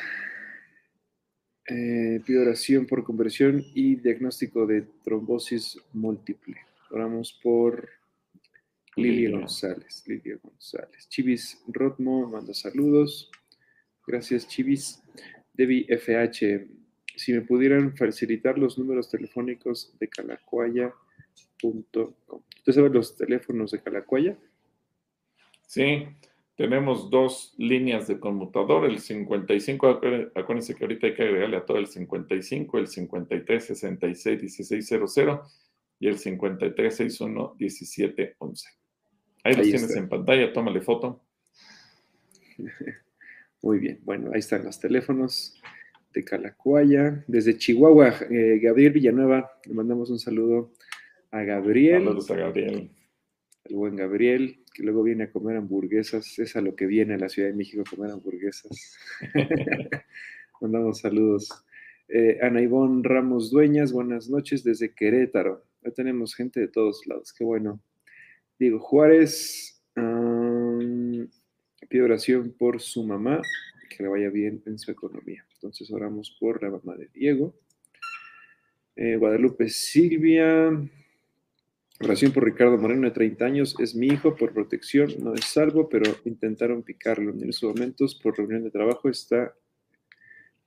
eh, 1.68 2.22
oración 2.40 2.86
por 2.86 3.04
conversión 3.04 3.62
y 3.74 3.96
diagnóstico 3.96 4.66
de 4.66 4.82
trombosis 5.04 5.78
múltiple. 5.92 6.57
Oramos 6.90 7.38
por 7.42 7.88
Lilia 8.97 9.30
González. 9.30 10.03
Lilia 10.07 10.38
González. 10.42 11.09
Chivis 11.09 11.62
Rotmo 11.68 12.28
manda 12.28 12.53
saludos. 12.55 13.30
Gracias, 14.07 14.49
Chivis. 14.49 15.03
Debbie 15.53 15.86
FH. 15.88 16.66
si 17.16 17.32
me 17.32 17.40
pudieran 17.42 17.97
facilitar 17.97 18.59
los 18.59 18.78
números 18.78 19.11
telefónicos 19.11 19.94
de 19.99 20.09
calacuaya.com. 20.09 21.84
¿Usted 22.57 22.72
sabe 22.72 22.90
los 22.90 23.16
teléfonos 23.16 23.70
de 23.70 23.80
Calacuaya? 23.80 24.36
Sí, 25.66 26.05
tenemos 26.57 27.11
dos 27.11 27.55
líneas 27.59 28.07
de 28.09 28.18
conmutador, 28.18 28.84
el 28.86 28.99
55, 28.99 30.01
acuérdense 30.34 30.74
que 30.74 30.84
ahorita 30.84 31.07
hay 31.07 31.14
que 31.14 31.22
agregarle 31.22 31.59
a 31.59 31.64
todo 31.64 31.78
el 31.78 31.86
55, 31.86 32.78
el 32.78 32.88
53 32.88 33.64
66 33.64 34.42
1600 34.42 35.16
y 36.01 36.09
el 36.09 36.18
53 36.18 36.97
61 36.97 37.55
17 37.59 38.36
11. 38.38 38.68
Ahí, 39.47 39.55
los 39.55 39.66
tienes 39.68 39.94
en 39.94 40.09
pantalla, 40.09 40.53
tómale 40.53 40.80
foto. 40.80 41.22
Muy 43.62 43.78
bien, 43.78 44.01
bueno, 44.03 44.30
ahí 44.32 44.40
están 44.40 44.64
los 44.64 44.80
teléfonos 44.80 45.61
de 46.12 46.24
Calacuaya. 46.24 47.24
Desde 47.28 47.57
Chihuahua, 47.57 48.14
eh, 48.28 48.59
Gabriel 48.61 48.92
Villanueva, 48.92 49.49
le 49.64 49.74
mandamos 49.74 50.11
un 50.11 50.18
saludo 50.18 50.72
a 51.30 51.42
Gabriel. 51.42 52.05
Saludos 52.05 52.30
a 52.32 52.36
Gabriel. 52.36 52.90
El 53.64 53.76
buen 53.76 53.94
Gabriel, 53.94 54.64
que 54.74 54.82
luego 54.82 55.05
viene 55.05 55.24
a 55.24 55.30
comer 55.30 55.57
hamburguesas. 55.57 56.38
Es 56.40 56.57
a 56.57 56.61
lo 56.61 56.74
que 56.74 56.86
viene 56.86 57.14
a 57.14 57.18
la 57.18 57.28
Ciudad 57.28 57.49
de 57.49 57.55
México 57.55 57.82
a 57.86 57.97
comer 57.97 58.11
hamburguesas. 58.11 58.99
mandamos 60.61 60.99
saludos. 60.99 61.49
Eh, 62.09 62.38
Ana 62.42 62.62
Ivonne 62.62 63.03
Ramos 63.05 63.53
Dueñas, 63.53 63.92
buenas 63.92 64.28
noches 64.28 64.64
desde 64.64 64.92
Querétaro. 64.92 65.64
Ya 65.84 65.92
tenemos 65.92 66.34
gente 66.34 66.59
de 66.59 66.68
todos 66.68 67.07
lados, 67.07 67.32
qué 67.32 67.44
bueno. 67.44 67.80
Diego 68.59 68.78
Juárez, 68.80 69.82
pide 71.88 72.02
oración 72.02 72.54
por 72.59 72.80
su 72.80 73.04
mamá, 73.04 73.42
que 73.90 74.02
le 74.02 74.09
vaya 74.09 74.30
bien 74.30 74.62
en 74.66 74.78
su 74.78 74.90
economía. 74.90 75.44
Entonces 75.54 75.90
oramos 75.90 76.36
por 76.38 76.62
la 76.62 76.70
mamá 76.70 76.96
de 76.96 77.09
Diego. 77.12 77.54
Eh, 78.94 79.16
Guadalupe 79.16 79.68
Silvia, 79.68 80.70
oración 82.00 82.32
por 82.32 82.44
Ricardo 82.44 82.78
Moreno 82.78 83.07
de 83.09 83.11
30 83.11 83.44
años, 83.44 83.76
es 83.78 83.94
mi 83.94 84.07
hijo 84.07 84.34
por 84.36 84.54
protección, 84.54 85.12
no 85.18 85.34
es 85.34 85.44
salvo, 85.44 85.88
pero 85.88 86.16
intentaron 86.24 86.82
picarlo. 86.82 87.32
En 87.32 87.48
esos 87.48 87.74
momentos, 87.74 88.14
por 88.14 88.38
reunión 88.38 88.64
de 88.64 88.70
trabajo, 88.70 89.11
está 89.11 89.54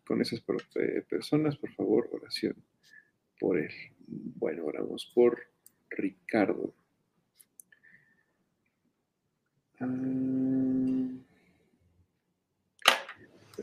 con 0.06 0.22
esas 0.22 0.44
eh, 0.76 1.04
personas, 1.10 1.58
por 1.58 1.72
favor, 1.72 2.10
oración 2.12 2.56
por 3.40 3.58
él. 3.58 3.72
Bueno, 4.08 4.66
oramos 4.66 5.12
por 5.14 5.40
Ricardo. 5.90 6.76
Ah, 9.68 9.69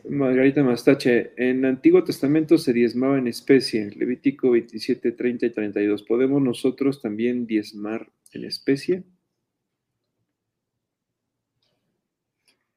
Margarita 0.08 0.62
Mastache, 0.62 1.32
en 1.36 1.64
Antiguo 1.64 2.02
Testamento 2.04 2.56
se 2.56 2.72
diezmaba 2.72 3.18
en 3.18 3.26
especie, 3.26 3.90
Levítico 3.90 4.50
27, 4.52 5.12
30 5.12 5.46
y 5.46 5.50
32. 5.50 6.02
¿Podemos 6.04 6.40
nosotros 6.40 7.02
también 7.02 7.46
diezmar 7.46 8.10
en 8.32 8.44
especie? 8.44 9.02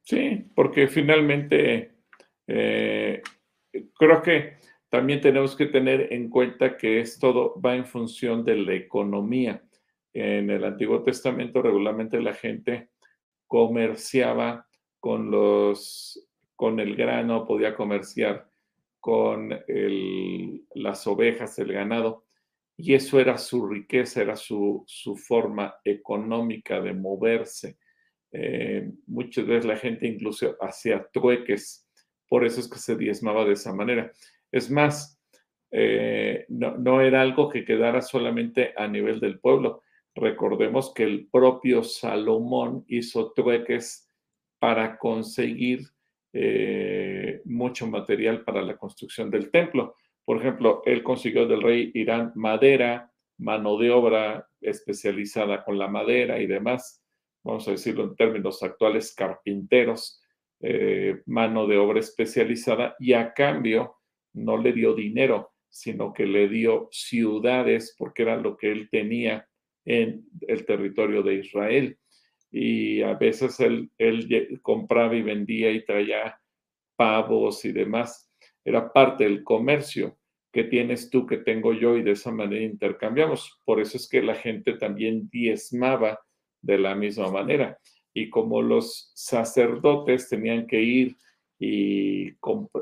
Sí, 0.02 0.46
porque 0.56 0.88
finalmente 0.88 1.92
eh, 2.48 3.22
creo 3.98 4.22
que 4.22 4.58
también 4.90 5.22
tenemos 5.22 5.56
que 5.56 5.68
tener 5.68 6.12
en 6.12 6.30
cuenta 6.30 6.76
que 6.78 7.00
es 7.00 7.20
todo 7.20 7.60
va 7.62 7.76
en 7.76 7.86
función 7.86 8.44
de 8.44 8.56
la 8.56 8.74
economía. 8.74 9.62
En 10.14 10.50
el 10.50 10.64
Antiguo 10.66 11.04
Testamento 11.04 11.62
regularmente 11.62 12.20
la 12.20 12.34
gente 12.34 12.90
comerciaba 13.50 14.66
con 15.02 15.32
los 15.32 16.26
con 16.56 16.80
el 16.82 16.98
grano, 16.98 17.46
podía 17.46 17.74
comerciar 17.74 18.50
con 19.00 19.58
las 20.76 21.08
ovejas, 21.08 21.58
el 21.58 21.72
ganado, 21.72 22.26
y 22.76 22.96
eso 22.96 23.18
era 23.18 23.38
su 23.38 23.66
riqueza, 23.66 24.22
era 24.22 24.36
su, 24.36 24.86
forma 25.26 25.76
económica 25.86 26.82
de 26.82 26.94
moverse. 26.94 27.78
Eh, 28.34 28.92
muchas 29.08 29.48
veces 29.48 29.66
la 29.66 29.78
gente 29.78 30.06
incluso 30.06 30.58
hacía 30.62 31.08
trueques, 31.14 31.88
por 32.28 32.46
eso 32.46 32.60
es 32.60 32.70
que 32.70 32.78
se 32.78 32.98
diezmaba 32.98 33.46
de 33.46 33.54
esa 33.54 33.74
manera. 33.74 34.12
Es 34.52 34.70
más, 34.70 35.18
eh, 35.72 36.46
no, 36.50 36.78
no, 36.78 37.00
era 37.00 37.22
algo 37.22 37.48
que 37.48 37.64
quedara 37.64 38.02
solamente 38.02 38.74
a 38.76 38.86
nivel 38.88 39.22
del 39.22 39.40
pueblo. 39.40 39.84
Recordemos 40.16 40.94
que 40.94 41.04
el 41.04 41.28
propio 41.28 41.84
Salomón 41.84 42.84
hizo 42.88 43.32
trueques 43.32 44.10
para 44.60 44.98
conseguir 44.98 45.82
eh, 46.34 47.42
mucho 47.46 47.88
material 47.88 48.44
para 48.44 48.62
la 48.62 48.78
construcción 48.78 49.32
del 49.32 49.50
templo. 49.50 49.96
Por 50.26 50.38
ejemplo, 50.38 50.82
él 50.86 51.02
consiguió 51.02 51.48
del 51.48 51.62
rey 51.62 51.92
Irán 51.94 52.34
madera, 52.36 53.12
mano 53.38 53.78
de 53.78 53.90
obra 53.90 54.48
especializada 54.62 55.64
con 55.64 55.80
la 55.80 55.88
madera 55.88 56.40
y 56.40 56.46
demás, 56.46 57.04
vamos 57.44 57.68
a 57.68 57.72
decirlo 57.72 58.04
en 58.04 58.16
términos 58.16 58.62
actuales, 58.62 59.14
carpinteros, 59.16 60.22
eh, 60.62 61.22
mano 61.26 61.66
de 61.68 61.78
obra 61.78 62.00
especializada, 62.00 62.96
y 63.00 63.14
a 63.14 63.34
cambio 63.34 63.96
no 64.34 64.58
le 64.58 64.74
dio 64.74 64.94
dinero, 64.94 65.54
sino 65.70 66.14
que 66.14 66.26
le 66.26 66.50
dio 66.50 66.90
ciudades, 66.92 67.96
porque 67.98 68.24
era 68.24 68.36
lo 68.36 68.58
que 68.58 68.72
él 68.72 68.90
tenía 68.92 69.48
en 69.86 70.26
el 70.48 70.66
territorio 70.66 71.24
de 71.24 71.36
Israel 71.36 71.98
y 72.52 73.02
a 73.02 73.14
veces 73.14 73.60
él, 73.60 73.92
compraba 74.62 75.16
y 75.16 75.22
vendía 75.22 75.72
y 75.72 75.86
traía 75.86 76.40
pavos 76.96 77.64
y 77.66 77.72
demás. 77.72 78.30
Era 78.66 78.92
parte 78.92 79.24
del 79.24 79.44
comercio 79.44 80.18
que 80.52 80.64
tienes 80.64 81.10
tú, 81.10 81.28
que 81.28 81.38
tengo 81.38 81.74
yo, 81.74 81.96
y 81.96 82.02
de 82.02 82.12
esa 82.12 82.32
manera 82.32 82.64
intercambiamos. 82.64 83.62
Por 83.66 83.80
eso 83.80 83.98
es 83.98 84.10
que 84.10 84.22
la 84.22 84.36
gente 84.36 84.74
también 84.74 85.30
diezmaba 85.30 86.20
de 86.62 86.80
la 86.80 86.96
misma 86.96 87.32
manera. 87.32 87.78
Y 88.14 88.30
como 88.30 88.62
los 88.62 89.12
sacerdotes 89.14 90.28
tenían 90.28 90.66
que 90.66 90.82
ir 90.82 91.16
y, 91.60 92.30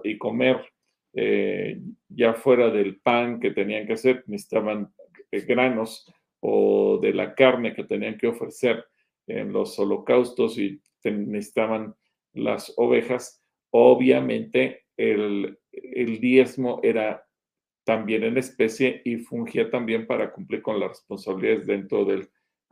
y 0.04 0.18
comer 0.18 0.66
eh, 1.14 1.80
ya 2.08 2.34
fuera 2.34 2.70
del 2.70 3.00
pan 3.02 3.40
que 3.40 3.52
tenían 3.52 3.86
que 3.86 3.94
hacer, 3.94 4.24
necesitaban 4.28 4.94
eh, 5.32 5.42
granos 5.42 6.06
o 6.50 6.98
de 7.02 7.14
la 7.14 7.36
carne 7.36 7.74
que 7.74 7.84
tenían 7.84 8.18
que 8.18 8.28
ofrecer 8.28 8.86
en 9.28 9.52
los 9.52 9.78
holocaustos 9.78 10.58
y 10.58 10.82
necesitaban 11.04 11.94
las 12.32 12.74
ovejas, 12.78 13.44
obviamente 13.70 14.86
el, 14.96 15.60
diezmo 16.22 16.80
era 16.84 17.26
también 17.84 18.24
en 18.24 18.38
especie 18.38 19.02
y 19.04 19.18
fungía 19.18 19.70
también 19.70 20.08
para 20.08 20.32
cumplir 20.32 20.62
con 20.62 20.80
las 20.80 20.90
responsabilidades 20.90 21.68
dentro 21.68 22.06
del 22.06 22.30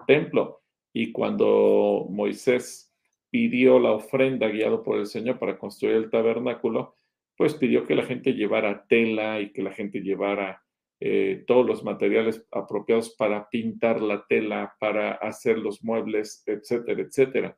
templo. 0.07 0.61
Y 0.93 1.11
cuando 1.11 2.07
Moisés 2.09 2.93
pidió 3.29 3.79
la 3.79 3.91
ofrenda 3.91 4.47
guiado 4.47 4.83
por 4.83 4.99
el 4.99 5.05
Señor 5.05 5.37
para 5.37 5.57
construir 5.57 5.97
el 5.97 6.09
tabernáculo, 6.09 6.95
pues 7.35 7.53
pidió 7.55 7.85
que 7.85 7.95
la 7.95 8.05
gente 8.05 8.33
llevara 8.33 8.85
tela 8.87 9.41
y 9.41 9.51
que 9.51 9.63
la 9.63 9.71
gente 9.71 9.99
llevara 9.99 10.64
eh, 11.07 11.43
todos 11.45 11.67
los 11.67 11.83
materiales 11.83 12.43
apropiados 12.51 13.13
para 13.15 13.47
pintar 13.47 14.01
la 14.01 14.25
tela, 14.27 14.75
para 14.79 15.11
hacer 15.11 15.59
los 15.59 15.83
muebles, 15.83 16.41
etcétera, 16.47 16.99
etcétera. 16.99 17.57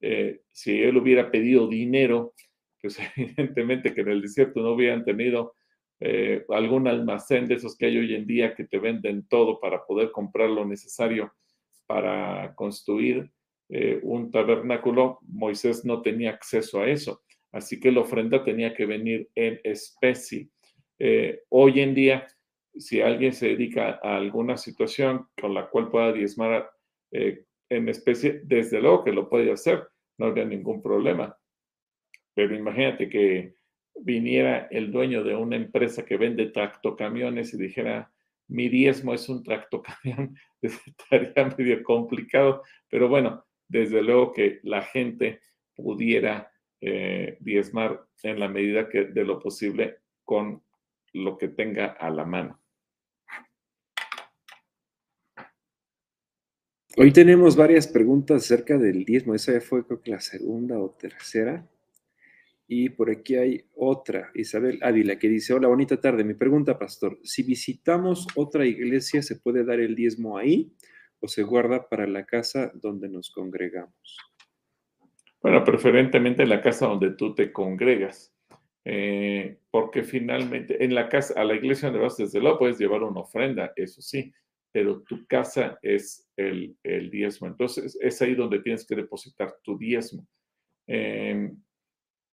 Eh, 0.00 0.42
si 0.52 0.80
él 0.80 0.96
hubiera 0.98 1.28
pedido 1.28 1.66
dinero, 1.66 2.34
pues 2.80 2.96
evidentemente 3.16 3.92
que 3.92 4.02
en 4.02 4.10
el 4.10 4.22
desierto 4.22 4.60
no 4.60 4.74
hubieran 4.74 5.04
tenido 5.04 5.56
eh, 5.98 6.44
algún 6.50 6.86
almacén 6.86 7.48
de 7.48 7.56
esos 7.56 7.76
que 7.76 7.86
hay 7.86 7.98
hoy 7.98 8.14
en 8.14 8.28
día 8.28 8.54
que 8.54 8.62
te 8.62 8.78
venden 8.78 9.26
todo 9.26 9.58
para 9.58 9.84
poder 9.84 10.12
comprar 10.12 10.50
lo 10.50 10.64
necesario 10.64 11.34
para 11.86 12.54
construir 12.54 13.28
un 14.02 14.30
tabernáculo, 14.30 15.18
Moisés 15.22 15.84
no 15.84 16.00
tenía 16.00 16.30
acceso 16.30 16.80
a 16.80 16.88
eso. 16.88 17.22
Así 17.50 17.80
que 17.80 17.90
la 17.90 18.02
ofrenda 18.02 18.44
tenía 18.44 18.72
que 18.72 18.86
venir 18.86 19.28
en 19.34 19.58
especie. 19.64 20.50
hoy 21.48 21.80
en 21.80 21.94
día 21.94 22.26
si 22.76 23.00
alguien 23.00 23.32
se 23.32 23.48
dedica 23.48 24.00
a 24.02 24.16
alguna 24.16 24.56
situación 24.56 25.28
con 25.40 25.54
la 25.54 25.68
cual 25.68 25.90
pueda 25.90 26.12
diezmar 26.12 26.70
eh, 27.12 27.44
en 27.68 27.88
especie, 27.88 28.40
desde 28.44 28.80
luego 28.80 29.04
que 29.04 29.12
lo 29.12 29.28
puede 29.28 29.52
hacer, 29.52 29.88
no 30.18 30.26
habría 30.26 30.44
ningún 30.44 30.82
problema. 30.82 31.36
Pero 32.34 32.54
imagínate 32.54 33.08
que 33.08 33.54
viniera 33.94 34.68
el 34.70 34.90
dueño 34.90 35.22
de 35.22 35.36
una 35.36 35.56
empresa 35.56 36.04
que 36.04 36.16
vende 36.16 36.46
tractocamiones 36.46 37.54
y 37.54 37.58
dijera, 37.58 38.12
mi 38.48 38.68
diezmo 38.68 39.14
es 39.14 39.28
un 39.28 39.42
tractocamión, 39.42 40.36
estaría 40.62 41.54
medio 41.56 41.82
complicado, 41.82 42.62
pero 42.88 43.08
bueno, 43.08 43.44
desde 43.68 44.02
luego 44.02 44.32
que 44.32 44.60
la 44.62 44.82
gente 44.82 45.40
pudiera 45.74 46.50
eh, 46.80 47.36
diezmar 47.40 48.04
en 48.22 48.40
la 48.40 48.48
medida 48.48 48.88
que 48.88 49.06
de 49.06 49.24
lo 49.24 49.38
posible 49.38 49.98
con 50.24 50.62
lo 51.12 51.38
que 51.38 51.48
tenga 51.48 51.86
a 51.86 52.10
la 52.10 52.24
mano. 52.24 52.60
Hoy 56.96 57.10
tenemos 57.12 57.56
varias 57.56 57.88
preguntas 57.88 58.44
acerca 58.44 58.78
del 58.78 59.04
diezmo. 59.04 59.34
Esa 59.34 59.52
ya 59.52 59.60
fue 59.60 59.84
creo 59.84 60.00
que 60.00 60.12
la 60.12 60.20
segunda 60.20 60.78
o 60.78 60.90
tercera. 60.90 61.68
Y 62.68 62.90
por 62.90 63.10
aquí 63.10 63.34
hay 63.34 63.64
otra, 63.74 64.30
Isabel 64.34 64.78
Ávila, 64.80 65.18
que 65.18 65.28
dice, 65.28 65.54
hola, 65.54 65.66
bonita 65.66 66.00
tarde. 66.00 66.22
Mi 66.22 66.34
pregunta, 66.34 66.78
pastor, 66.78 67.18
si 67.24 67.42
visitamos 67.42 68.28
otra 68.36 68.64
iglesia, 68.64 69.22
¿se 69.22 69.34
puede 69.40 69.64
dar 69.64 69.80
el 69.80 69.96
diezmo 69.96 70.38
ahí 70.38 70.72
o 71.18 71.26
se 71.26 71.42
guarda 71.42 71.88
para 71.88 72.06
la 72.06 72.26
casa 72.26 72.70
donde 72.74 73.08
nos 73.08 73.32
congregamos? 73.32 74.16
Bueno, 75.42 75.64
preferentemente 75.64 76.44
en 76.44 76.48
la 76.48 76.62
casa 76.62 76.86
donde 76.86 77.10
tú 77.10 77.34
te 77.34 77.52
congregas, 77.52 78.32
eh, 78.84 79.58
porque 79.72 80.04
finalmente 80.04 80.82
en 80.84 80.94
la 80.94 81.08
casa, 81.08 81.34
a 81.38 81.44
la 81.44 81.54
iglesia 81.54 81.88
donde 81.88 82.04
vas 82.04 82.16
desde 82.16 82.38
luego 82.38 82.60
puedes 82.60 82.78
llevar 82.78 83.02
una 83.02 83.20
ofrenda, 83.20 83.72
eso 83.74 84.00
sí, 84.00 84.32
pero 84.74 85.02
tu 85.02 85.24
casa 85.28 85.78
es 85.82 86.28
el, 86.36 86.76
diezmo. 87.08 87.46
Entonces 87.46 87.96
es 88.00 88.20
ahí 88.20 88.34
donde 88.34 88.58
tienes 88.58 88.84
que 88.84 88.96
depositar 88.96 89.54
tu 89.62 89.78
diezmo. 89.78 90.26
Em, 90.88 91.56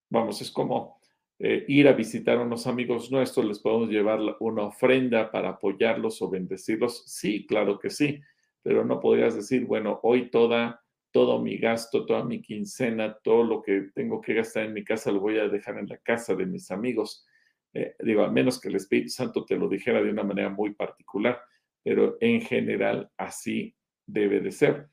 vamos, 0.10 0.42
es 0.42 0.50
como 0.50 1.00
eh, 1.38 1.64
ir 1.68 1.88
a 1.88 1.94
visitar 1.94 2.40
a 2.40 2.42
unos 2.42 2.66
amigos 2.66 3.12
nuestros, 3.12 3.46
les 3.46 3.60
podemos 3.60 3.90
llevar 3.90 4.20
una 4.40 4.64
ofrenda 4.64 5.30
para 5.30 5.50
apoyarlos 5.50 6.20
o 6.24 6.32
bendecirlos. 6.32 7.04
Sí, 7.06 7.46
claro 7.46 7.78
que 7.78 7.92
sí, 7.92 8.20
pero 8.64 8.84
no 8.84 9.00
podrías 9.00 9.36
decir, 9.36 9.66
bueno, 9.66 10.00
hoy 10.02 10.32
toda, 10.32 10.84
todo 11.12 11.40
mi 11.40 11.58
gasto, 11.58 12.08
toda 12.08 12.24
mi 12.24 12.42
quincena, 12.42 13.20
todo 13.22 13.44
lo 13.44 13.62
que 13.62 13.92
tengo 13.94 14.20
que 14.20 14.34
gastar 14.34 14.66
en 14.66 14.74
mi 14.74 14.84
casa 14.84 15.12
lo 15.12 15.20
voy 15.20 15.38
a 15.38 15.48
dejar 15.48 15.78
en 15.78 15.88
la 15.88 15.98
casa 15.98 16.34
de 16.34 16.48
mis 16.48 16.72
amigos. 16.72 17.24
Eh, 17.72 17.96
digo, 18.00 18.24
al 18.24 18.32
menos 18.32 18.60
que 18.60 18.70
el 18.70 18.78
Espíritu 18.78 19.10
Santo 19.10 19.46
te 19.46 19.56
lo 19.56 19.70
dijera 19.70 20.02
de 20.02 20.10
una 20.10 20.24
manera 20.24 20.50
muy 20.50 20.74
particular, 20.74 21.40
pero 21.84 22.18
en 22.20 22.42
general 22.42 23.10
así 23.18 23.76
debe 24.06 24.40
de 24.40 24.52
ser. 24.52 24.88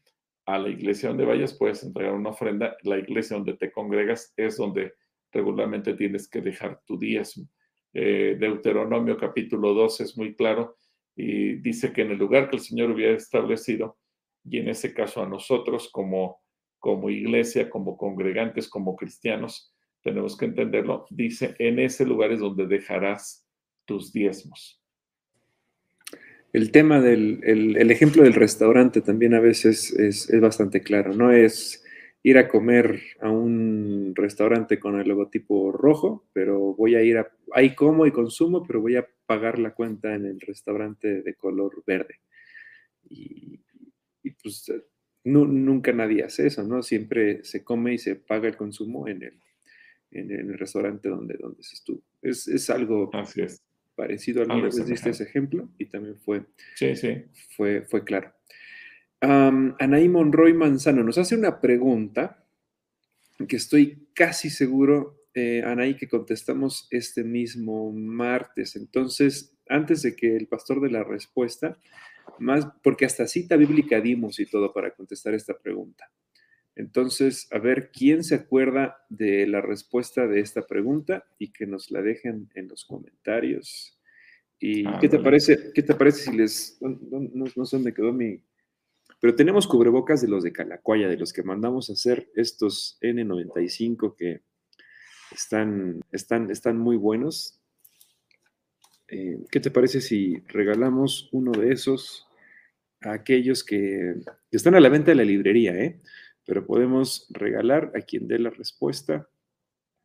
A 0.46 0.58
la 0.58 0.68
iglesia 0.68 1.10
donde 1.10 1.26
vayas 1.26 1.52
puedes 1.52 1.82
entregar 1.82 2.14
una 2.14 2.30
ofrenda, 2.30 2.76
la 2.82 2.98
iglesia 2.98 3.36
donde 3.36 3.54
te 3.54 3.70
congregas 3.70 4.32
es 4.36 4.56
donde 4.56 4.94
regularmente 5.30 5.94
tienes 5.94 6.28
que 6.28 6.40
dejar 6.40 6.80
tu 6.86 6.98
diezmo. 6.98 7.46
Eh, 7.92 8.36
Deuteronomio 8.38 9.16
capítulo 9.18 9.74
2 9.74 10.00
es 10.00 10.16
muy 10.16 10.34
claro 10.34 10.76
y 11.14 11.54
dice 11.56 11.92
que 11.92 12.02
en 12.02 12.12
el 12.12 12.18
lugar 12.18 12.48
que 12.48 12.56
el 12.56 12.62
Señor 12.62 12.90
hubiera 12.90 13.14
establecido, 13.14 13.98
y 14.44 14.58
en 14.58 14.68
ese 14.68 14.94
caso 14.94 15.22
a 15.22 15.28
nosotros 15.28 15.90
como, 15.90 16.40
como 16.78 17.10
iglesia, 17.10 17.68
como 17.68 17.96
congregantes, 17.96 18.68
como 18.68 18.96
cristianos, 18.96 19.74
tenemos 20.02 20.36
que 20.36 20.46
entenderlo, 20.46 21.06
dice, 21.10 21.56
en 21.58 21.80
ese 21.80 22.06
lugar 22.06 22.32
es 22.32 22.40
donde 22.40 22.66
dejarás 22.66 23.46
tus 23.84 24.12
diezmos. 24.12 24.80
El 26.52 26.70
tema 26.72 27.00
del 27.00 27.40
el, 27.44 27.90
ejemplo 27.90 28.22
del 28.22 28.34
restaurante 28.34 29.00
también 29.02 29.34
a 29.34 29.40
veces 29.40 29.92
es, 29.92 30.30
es 30.30 30.40
bastante 30.40 30.80
claro, 30.82 31.12
no 31.12 31.30
es 31.30 31.84
ir 32.22 32.38
a 32.38 32.48
comer 32.48 33.00
a 33.20 33.30
un 33.30 34.12
restaurante 34.14 34.78
con 34.78 34.98
el 35.00 35.08
logotipo 35.08 35.72
rojo, 35.72 36.26
pero 36.32 36.74
voy 36.74 36.94
a 36.94 37.02
ir 37.02 37.18
a, 37.18 37.30
ahí 37.52 37.74
como 37.74 38.06
y 38.06 38.12
consumo, 38.12 38.64
pero 38.66 38.80
voy 38.80 38.96
a 38.96 39.06
pagar 39.26 39.58
la 39.58 39.74
cuenta 39.74 40.14
en 40.14 40.26
el 40.26 40.40
restaurante 40.40 41.22
de 41.22 41.34
color 41.34 41.82
verde. 41.86 42.20
Y, 43.04 43.60
pues 44.42 44.70
nunca 45.24 45.92
nadie 45.92 46.22
hace 46.22 46.46
eso, 46.46 46.62
¿no? 46.62 46.82
Siempre 46.82 47.42
se 47.44 47.64
come 47.64 47.94
y 47.94 47.98
se 47.98 48.16
paga 48.16 48.48
el 48.48 48.56
consumo 48.56 49.08
en 49.08 49.22
el, 49.22 49.40
en 50.10 50.30
el 50.30 50.58
restaurante 50.58 51.08
donde, 51.08 51.36
donde 51.38 51.62
se 51.62 51.76
estuvo. 51.76 52.02
Es, 52.20 52.46
es 52.46 52.68
algo 52.68 53.10
parecido 53.98 54.42
al 54.42 54.48
mío, 54.48 54.68
diste 54.70 55.10
ese 55.10 55.24
ejemplo 55.24 55.68
y 55.76 55.86
también 55.86 56.16
fue, 56.20 56.44
sí, 56.76 56.94
sí. 56.94 57.24
fue, 57.56 57.82
fue 57.82 58.04
claro. 58.04 58.32
Anaí 59.20 60.08
Monroy 60.08 60.54
Manzano 60.54 61.02
nos 61.02 61.18
hace 61.18 61.34
una 61.34 61.60
pregunta 61.60 62.46
que 63.48 63.56
estoy 63.56 64.06
casi 64.14 64.50
seguro, 64.50 65.24
eh, 65.34 65.64
Anaí, 65.66 65.96
que 65.96 66.08
contestamos 66.08 66.86
este 66.92 67.24
mismo 67.24 67.90
martes. 67.90 68.76
Entonces, 68.76 69.58
antes 69.68 70.02
de 70.02 70.14
que 70.14 70.36
el 70.36 70.46
pastor 70.46 70.80
de 70.80 70.90
la 70.92 71.02
respuesta, 71.02 71.76
más, 72.38 72.68
porque 72.84 73.04
hasta 73.04 73.26
cita 73.26 73.56
bíblica 73.56 74.00
dimos 74.00 74.38
y 74.38 74.46
todo 74.46 74.72
para 74.72 74.92
contestar 74.92 75.34
esta 75.34 75.58
pregunta. 75.58 76.08
Entonces, 76.78 77.46
a 77.52 77.58
ver, 77.58 77.90
¿quién 77.92 78.24
se 78.24 78.36
acuerda 78.36 79.04
de 79.10 79.46
la 79.46 79.60
respuesta 79.60 80.26
de 80.26 80.40
esta 80.40 80.66
pregunta 80.66 81.26
y 81.38 81.52
que 81.52 81.66
nos 81.66 81.90
la 81.90 82.00
dejen 82.00 82.48
en 82.54 82.68
los 82.68 82.86
comentarios? 82.86 83.98
¿Y 84.58 84.86
ah, 84.86 84.96
qué 85.00 85.10
te 85.10 85.18
parece? 85.18 85.72
¿Qué 85.74 85.82
te 85.82 85.94
parece 85.94 86.30
si 86.30 86.36
les 86.36 86.78
no, 86.80 87.44
no 87.54 87.66
sé 87.66 87.76
dónde 87.76 87.92
quedó 87.92 88.12
mi 88.12 88.40
pero 89.20 89.34
tenemos 89.34 89.66
cubrebocas 89.66 90.22
de 90.22 90.28
los 90.28 90.44
de 90.44 90.52
Calacuaya, 90.52 91.08
de 91.08 91.16
los 91.16 91.32
que 91.32 91.42
mandamos 91.42 91.90
a 91.90 91.94
hacer 91.94 92.30
estos 92.36 92.98
N95 93.00 94.14
que 94.16 94.42
están, 95.32 96.00
están, 96.12 96.50
están 96.50 96.78
muy 96.78 96.96
buenos. 96.96 97.58
Eh, 99.08 99.38
¿Qué 99.50 99.58
te 99.58 99.70
parece 99.70 100.00
si 100.00 100.36
regalamos 100.48 101.28
uno 101.32 101.50
de 101.50 101.72
esos 101.72 102.28
a 103.00 103.12
aquellos 103.12 103.64
que, 103.64 104.14
están 104.52 104.76
a 104.76 104.80
la 104.80 104.88
venta 104.88 105.10
en 105.10 105.16
la 105.16 105.24
librería, 105.24 105.74
eh? 105.74 106.00
Pero 106.48 106.64
podemos 106.64 107.26
regalar 107.28 107.92
a 107.94 108.00
quien 108.00 108.26
dé 108.26 108.38
la 108.38 108.48
respuesta 108.48 109.28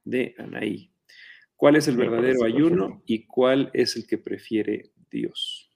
de 0.04 0.36
Anaí. 0.38 0.92
¿Cuál 1.56 1.78
es 1.78 1.88
el 1.88 1.96
verdadero 1.96 2.44
ayuno 2.44 3.02
y 3.06 3.26
cuál 3.26 3.72
es 3.74 3.96
el 3.96 4.06
que 4.06 4.18
prefiere 4.18 4.92
Dios? 5.10 5.72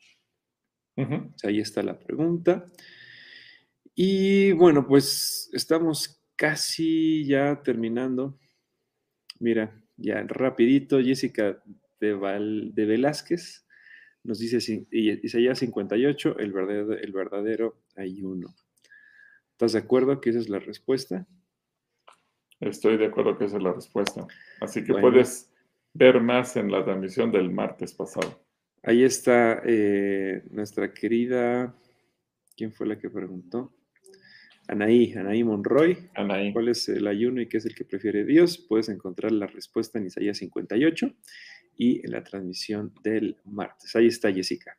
ahí 1.44 1.60
está 1.60 1.82
la 1.84 1.98
pregunta. 1.98 2.70
Y 3.96 4.52
bueno, 4.52 4.86
pues 4.86 5.50
estamos 5.54 6.22
casi 6.36 7.26
ya 7.26 7.62
terminando. 7.64 8.38
Mira, 9.40 9.82
ya 9.96 10.22
rapidito, 10.24 11.00
Jessica 11.00 11.64
de, 12.02 12.72
de 12.74 12.86
Velázquez 12.86 13.66
nos 14.24 14.40
dice 14.40 14.86
Isaías 14.92 15.60
58, 15.60 16.40
el 16.40 16.52
verdadero, 16.52 16.94
el 16.98 17.12
verdadero 17.14 17.84
ayuno. 17.96 18.54
¿Estás 19.58 19.74
de 19.74 19.80
acuerdo 19.80 20.22
que 20.22 20.30
esa 20.30 20.38
es 20.38 20.50
la 20.50 20.60
respuesta? 20.60 21.26
Estoy 22.60 22.96
de 22.96 23.08
acuerdo 23.08 23.40
que 23.40 23.46
esa 23.46 23.58
es 23.58 23.64
la 23.64 23.74
respuesta. 23.74 24.28
Así 24.62 24.84
que 24.84 24.94
puedes 24.94 25.52
ver 25.96 26.22
más 26.22 26.56
en 26.58 26.72
la 26.72 26.86
transmisión 26.86 27.32
del 27.32 27.50
martes 27.50 27.92
pasado. 27.92 28.40
Ahí 28.84 29.04
está 29.04 29.64
eh, 29.66 30.44
nuestra 30.52 30.94
querida, 30.94 31.76
¿quién 32.56 32.72
fue 32.72 32.86
la 32.86 33.00
que 33.00 33.10
preguntó? 33.10 33.74
Anaí, 34.68 35.14
Anaí 35.14 35.44
Monroy. 35.44 36.08
Anaí. 36.14 36.54
¿Cuál 36.54 36.68
es 36.68 36.88
el 36.90 37.08
ayuno 37.08 37.42
y 37.42 37.50
qué 37.50 37.58
es 37.58 37.66
el 37.66 37.74
que 37.74 37.84
prefiere 37.84 38.26
Dios? 38.26 38.60
Puedes 38.60 38.90
encontrar 38.90 39.32
la 39.32 39.48
respuesta 39.48 39.98
en 39.98 40.06
Isaías 40.06 40.38
58 40.38 41.16
y 41.78 42.06
en 42.06 42.12
la 42.12 42.24
transmisión 42.24 42.94
del 43.02 43.38
martes. 43.44 43.96
Ahí 43.96 44.06
está 44.06 44.32
Jessica. 44.32 44.78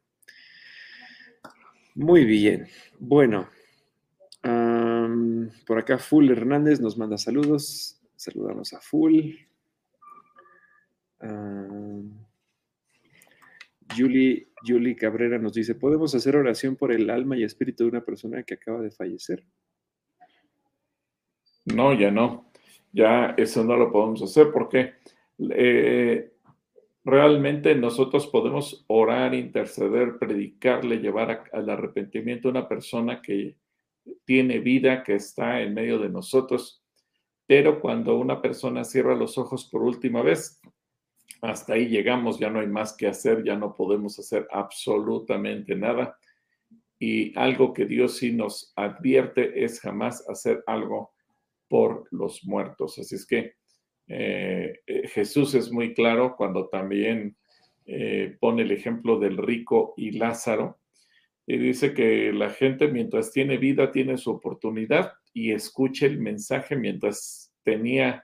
Muy 1.96 2.24
bien. 2.24 2.68
Bueno, 3.00 3.48
por 5.66 5.78
acá 5.78 5.98
Full 5.98 6.30
Hernández 6.30 6.80
nos 6.80 6.96
manda 6.96 7.18
saludos. 7.18 8.00
Saludamos 8.16 8.72
a 8.72 8.80
Full. 8.80 9.34
Julie, 13.96 14.48
Julie 14.66 14.96
Cabrera 14.96 15.38
nos 15.38 15.54
dice, 15.54 15.74
¿podemos 15.74 16.14
hacer 16.14 16.36
oración 16.36 16.76
por 16.76 16.92
el 16.92 17.10
alma 17.10 17.36
y 17.36 17.44
espíritu 17.44 17.84
de 17.84 17.90
una 17.90 18.04
persona 18.04 18.42
que 18.42 18.54
acaba 18.54 18.80
de 18.80 18.90
fallecer? 18.90 19.44
No, 21.64 21.92
ya 21.94 22.10
no. 22.10 22.50
Ya 22.92 23.34
eso 23.36 23.64
no 23.64 23.76
lo 23.76 23.92
podemos 23.92 24.22
hacer 24.22 24.50
porque 24.52 24.94
eh, 25.50 26.32
realmente 27.04 27.74
nosotros 27.74 28.26
podemos 28.28 28.84
orar, 28.88 29.34
interceder, 29.34 30.18
predicarle, 30.18 30.98
llevar 30.98 31.44
al 31.52 31.70
arrepentimiento 31.70 32.48
a 32.48 32.52
una 32.52 32.68
persona 32.68 33.20
que 33.20 33.56
tiene 34.24 34.58
vida, 34.58 35.02
que 35.02 35.14
está 35.14 35.60
en 35.60 35.74
medio 35.74 35.98
de 35.98 36.08
nosotros. 36.08 36.82
Pero 37.46 37.80
cuando 37.80 38.16
una 38.18 38.42
persona 38.42 38.84
cierra 38.84 39.14
los 39.14 39.38
ojos 39.38 39.68
por 39.70 39.82
última 39.82 40.22
vez, 40.22 40.60
hasta 41.40 41.74
ahí 41.74 41.88
llegamos, 41.88 42.38
ya 42.38 42.50
no 42.50 42.60
hay 42.60 42.66
más 42.66 42.96
que 42.96 43.06
hacer, 43.06 43.44
ya 43.44 43.56
no 43.56 43.74
podemos 43.74 44.18
hacer 44.18 44.46
absolutamente 44.50 45.74
nada. 45.74 46.18
Y 46.98 47.38
algo 47.38 47.72
que 47.72 47.86
Dios 47.86 48.16
sí 48.16 48.32
nos 48.32 48.72
advierte 48.74 49.64
es 49.64 49.80
jamás 49.80 50.28
hacer 50.28 50.62
algo 50.66 51.12
por 51.68 52.08
los 52.10 52.44
muertos. 52.44 52.98
Así 52.98 53.14
es 53.14 53.26
que 53.26 53.54
eh, 54.08 54.80
eh, 54.86 55.08
Jesús 55.08 55.54
es 55.54 55.70
muy 55.70 55.94
claro 55.94 56.34
cuando 56.36 56.68
también 56.68 57.36
eh, 57.84 58.36
pone 58.40 58.62
el 58.62 58.72
ejemplo 58.72 59.18
del 59.18 59.36
rico 59.36 59.94
y 59.96 60.12
Lázaro. 60.12 60.78
Y 61.50 61.56
dice 61.56 61.94
que 61.94 62.30
la 62.30 62.50
gente 62.50 62.88
mientras 62.88 63.32
tiene 63.32 63.56
vida 63.56 63.90
tiene 63.90 64.18
su 64.18 64.32
oportunidad 64.32 65.14
y 65.32 65.52
escuche 65.52 66.04
el 66.04 66.20
mensaje 66.20 66.76
mientras 66.76 67.54
tenía 67.62 68.22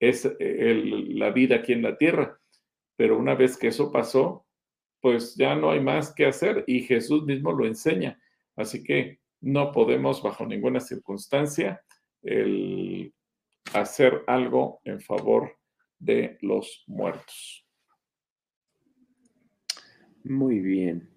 es, 0.00 0.26
la 0.40 1.30
vida 1.30 1.56
aquí 1.56 1.74
en 1.74 1.82
la 1.82 1.98
tierra. 1.98 2.40
Pero 2.96 3.18
una 3.18 3.34
vez 3.34 3.58
que 3.58 3.68
eso 3.68 3.92
pasó, 3.92 4.46
pues 5.02 5.34
ya 5.34 5.54
no 5.54 5.72
hay 5.72 5.80
más 5.80 6.14
que 6.14 6.24
hacer 6.24 6.64
y 6.66 6.80
Jesús 6.80 7.26
mismo 7.26 7.52
lo 7.52 7.66
enseña. 7.66 8.18
Así 8.56 8.82
que 8.82 9.18
no 9.42 9.70
podemos 9.70 10.22
bajo 10.22 10.46
ninguna 10.46 10.80
circunstancia 10.80 11.84
el 12.22 13.12
hacer 13.74 14.24
algo 14.26 14.80
en 14.84 15.02
favor 15.02 15.54
de 15.98 16.38
los 16.40 16.82
muertos. 16.86 17.66
Muy 20.22 20.60
bien. 20.60 21.13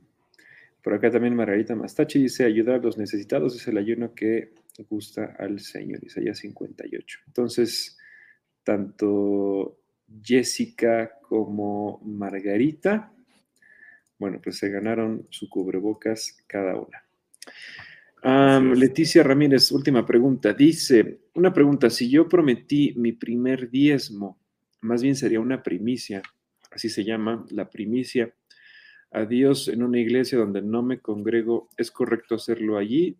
Por 0.88 0.94
acá 0.94 1.12
también 1.12 1.36
Margarita 1.36 1.76
Mastachi 1.76 2.18
dice, 2.18 2.46
ayudar 2.46 2.76
a 2.76 2.82
los 2.82 2.98
necesitados 2.98 3.54
es 3.58 3.68
el 3.68 3.78
ayuno 3.78 4.16
que 4.16 4.54
gusta 4.90 5.36
al 5.38 5.60
Señor, 5.60 6.02
Isaías 6.02 6.38
58. 6.38 7.20
Entonces, 7.28 7.98
tanto 8.64 9.82
Jessica 10.24 11.12
como 11.22 12.00
Margarita, 12.06 13.12
bueno, 14.18 14.40
pues 14.42 14.60
se 14.60 14.70
ganaron 14.70 15.28
su 15.30 15.50
cubrebocas 15.50 16.38
cada 16.48 16.80
una. 16.80 18.74
Leticia 18.74 19.24
Ramírez, 19.24 19.74
última 19.74 20.06
pregunta. 20.06 20.54
Dice, 20.54 21.20
una 21.36 21.52
pregunta, 21.52 21.90
si 21.90 22.10
yo 22.10 22.30
prometí 22.30 22.94
mi 22.96 23.12
primer 23.12 23.70
diezmo, 23.70 24.40
más 24.80 25.02
bien 25.02 25.18
sería 25.18 25.42
una 25.42 25.62
primicia, 25.62 26.22
así 26.72 26.88
se 26.88 27.04
llama, 27.04 27.46
la 27.50 27.70
primicia, 27.70 28.34
a 29.12 29.26
Dios 29.26 29.68
en 29.68 29.84
una 29.84 30.00
iglesia 30.00 30.38
donde 30.38 30.62
no 30.62 30.84
me 30.84 31.00
congrego, 31.00 31.70
¿es 31.78 31.92
correcto 31.92 32.36
hacerlo 32.36 32.78
allí 32.78 33.18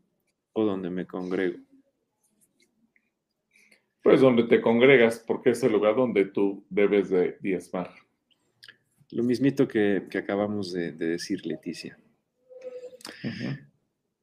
o 0.54 0.66
donde 0.66 0.90
me 0.90 1.06
congrego? 1.06 1.58
Pues 4.04 4.22
donde 4.22 4.44
te 4.44 4.62
congregas, 4.62 5.24
porque 5.26 5.52
es 5.52 5.64
el 5.64 5.74
lugar 5.74 5.96
donde 5.96 6.26
tú 6.26 6.66
debes 6.70 7.10
de 7.10 7.38
diezmar. 7.42 7.92
Lo 9.12 9.24
mismito 9.24 9.68
que, 9.68 10.04
acabamos 10.18 10.72
de, 10.74 10.92
decir, 10.92 11.46
Leticia. 11.46 11.98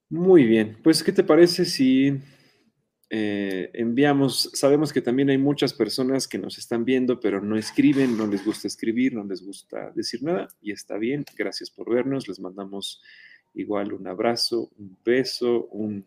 Muy 0.08 0.44
bien, 0.44 0.78
pues 0.82 1.02
¿qué 1.02 1.12
te 1.12 1.24
parece 1.24 1.64
si 1.64 2.20
eh, 3.16 3.70
enviamos, 3.74 4.50
sabemos 4.54 4.92
que 4.92 5.00
también 5.00 5.30
hay 5.30 5.38
muchas 5.38 5.72
personas 5.72 6.26
que 6.26 6.36
nos 6.36 6.58
están 6.58 6.84
viendo, 6.84 7.20
pero 7.20 7.40
no 7.40 7.56
escriben, 7.56 8.18
no 8.18 8.26
les 8.26 8.44
gusta 8.44 8.66
escribir, 8.66 9.14
no 9.14 9.22
les 9.22 9.40
gusta 9.40 9.92
decir 9.94 10.24
nada, 10.24 10.48
y 10.60 10.72
está 10.72 10.98
bien, 10.98 11.24
gracias 11.36 11.70
por 11.70 11.94
vernos, 11.94 12.26
les 12.26 12.40
mandamos 12.40 13.04
igual 13.54 13.92
un 13.92 14.08
abrazo, 14.08 14.68
un 14.78 14.98
beso, 15.04 15.66
un, 15.66 16.04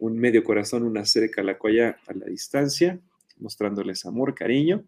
medio 0.00 0.42
corazón, 0.42 0.82
una 0.82 1.04
cerca 1.04 1.42
a 1.42 1.44
la 1.44 1.58
cuaya 1.58 1.96
a 2.08 2.14
la 2.14 2.26
distancia, 2.26 2.98
mostrándoles 3.38 4.04
amor, 4.04 4.34
cariño 4.34 4.84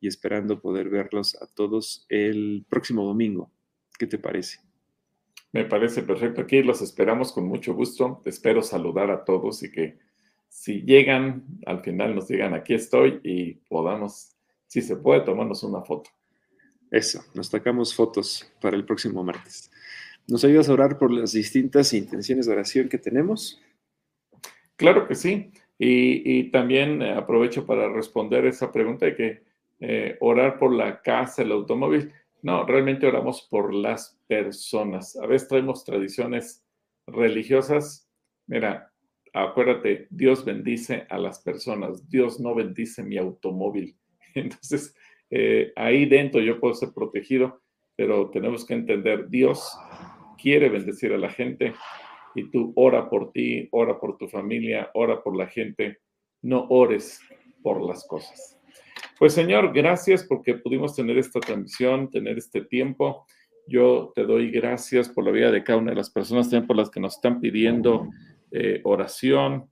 y 0.00 0.08
esperando 0.08 0.62
poder 0.62 0.88
verlos 0.88 1.36
a 1.42 1.46
todos 1.46 2.06
el 2.08 2.64
próximo 2.70 3.04
domingo. 3.04 3.50
¿Qué 3.98 4.06
te 4.06 4.16
parece? 4.16 4.60
Me 5.52 5.66
parece 5.66 6.02
perfecto. 6.04 6.40
Aquí 6.40 6.62
los 6.62 6.80
esperamos 6.80 7.32
con 7.32 7.44
mucho 7.44 7.74
gusto. 7.74 8.22
Espero 8.24 8.62
saludar 8.62 9.10
a 9.10 9.26
todos 9.26 9.62
y 9.62 9.70
que 9.70 9.98
si 10.50 10.82
llegan, 10.82 11.44
al 11.64 11.80
final 11.80 12.14
nos 12.14 12.28
digan, 12.28 12.52
aquí 12.52 12.74
estoy 12.74 13.20
y 13.22 13.54
podamos, 13.68 14.36
si 14.66 14.82
se 14.82 14.96
puede, 14.96 15.20
tomarnos 15.22 15.62
una 15.62 15.80
foto. 15.80 16.10
Eso, 16.90 17.24
nos 17.34 17.46
sacamos 17.46 17.94
fotos 17.94 18.52
para 18.60 18.76
el 18.76 18.84
próximo 18.84 19.22
martes. 19.22 19.70
¿Nos 20.26 20.44
ayudas 20.44 20.68
a 20.68 20.72
orar 20.72 20.98
por 20.98 21.12
las 21.12 21.32
distintas 21.32 21.94
intenciones 21.94 22.46
de 22.46 22.52
oración 22.52 22.88
que 22.88 22.98
tenemos? 22.98 23.62
Claro 24.76 25.06
que 25.06 25.14
sí. 25.14 25.52
Y, 25.78 26.50
también 26.50 27.00
aprovecho 27.02 27.64
para 27.64 27.88
responder 27.88 28.44
esa 28.44 28.70
pregunta 28.70 29.06
de 29.06 29.14
que 29.14 29.42
eh, 29.80 30.16
orar 30.20 30.58
por 30.58 30.74
la 30.74 31.00
casa, 31.00 31.42
el 31.42 31.52
automóvil. 31.52 32.12
No, 32.42 32.66
realmente 32.66 33.06
oramos 33.06 33.46
por 33.48 33.72
las 33.72 34.18
personas. 34.26 35.16
A 35.16 35.26
veces 35.26 35.48
traemos 35.48 35.84
tradiciones 35.84 36.64
religiosas. 37.06 38.08
Mira, 38.46 38.89
acuérdate, 39.32 40.06
Dios 40.10 40.44
bendice 40.44 41.06
a 41.08 41.18
las 41.18 41.40
personas, 41.40 42.08
Dios 42.08 42.40
no 42.40 42.54
bendice 42.54 43.02
mi 43.02 43.16
automóvil. 43.16 43.96
Entonces, 44.34 44.94
eh, 45.30 45.72
ahí 45.76 46.06
dentro 46.06 46.40
yo 46.40 46.60
puedo 46.60 46.74
ser 46.74 46.90
protegido, 46.94 47.62
pero 47.96 48.30
tenemos 48.30 48.64
que 48.64 48.74
entender, 48.74 49.28
Dios 49.28 49.76
quiere 50.40 50.68
bendecir 50.68 51.12
a 51.12 51.18
la 51.18 51.30
gente 51.30 51.74
y 52.34 52.50
tú 52.50 52.72
ora 52.76 53.08
por 53.08 53.32
ti, 53.32 53.68
ora 53.72 53.98
por 53.98 54.16
tu 54.16 54.28
familia, 54.28 54.90
ora 54.94 55.22
por 55.22 55.36
la 55.36 55.46
gente, 55.46 55.98
no 56.42 56.66
ores 56.68 57.20
por 57.62 57.82
las 57.82 58.06
cosas. 58.06 58.58
Pues 59.18 59.34
Señor, 59.34 59.72
gracias 59.72 60.24
porque 60.24 60.54
pudimos 60.54 60.96
tener 60.96 61.18
esta 61.18 61.40
transmisión, 61.40 62.10
tener 62.10 62.38
este 62.38 62.62
tiempo. 62.62 63.26
Yo 63.66 64.12
te 64.14 64.24
doy 64.24 64.50
gracias 64.50 65.08
por 65.08 65.24
la 65.24 65.30
vida 65.30 65.50
de 65.50 65.62
cada 65.62 65.78
una 65.78 65.90
de 65.90 65.96
las 65.96 66.10
personas, 66.10 66.48
también 66.48 66.66
por 66.66 66.76
las 66.76 66.90
que 66.90 67.00
nos 67.00 67.16
están 67.16 67.40
pidiendo 67.40 68.08
eh, 68.50 68.80
oración, 68.84 69.70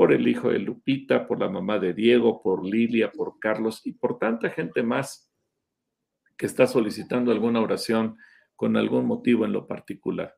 por 0.00 0.14
el 0.14 0.26
hijo 0.26 0.48
de 0.48 0.58
Lupita, 0.58 1.26
por 1.26 1.38
la 1.38 1.50
mamá 1.50 1.78
de 1.78 1.92
Diego, 1.92 2.40
por 2.42 2.64
Lilia, 2.64 3.12
por 3.12 3.38
Carlos 3.38 3.82
y 3.84 3.92
por 3.92 4.18
tanta 4.18 4.48
gente 4.48 4.82
más 4.82 5.30
que 6.38 6.46
está 6.46 6.66
solicitando 6.66 7.30
alguna 7.30 7.60
oración 7.60 8.16
con 8.56 8.78
algún 8.78 9.04
motivo 9.04 9.44
en 9.44 9.52
lo 9.52 9.66
particular. 9.66 10.34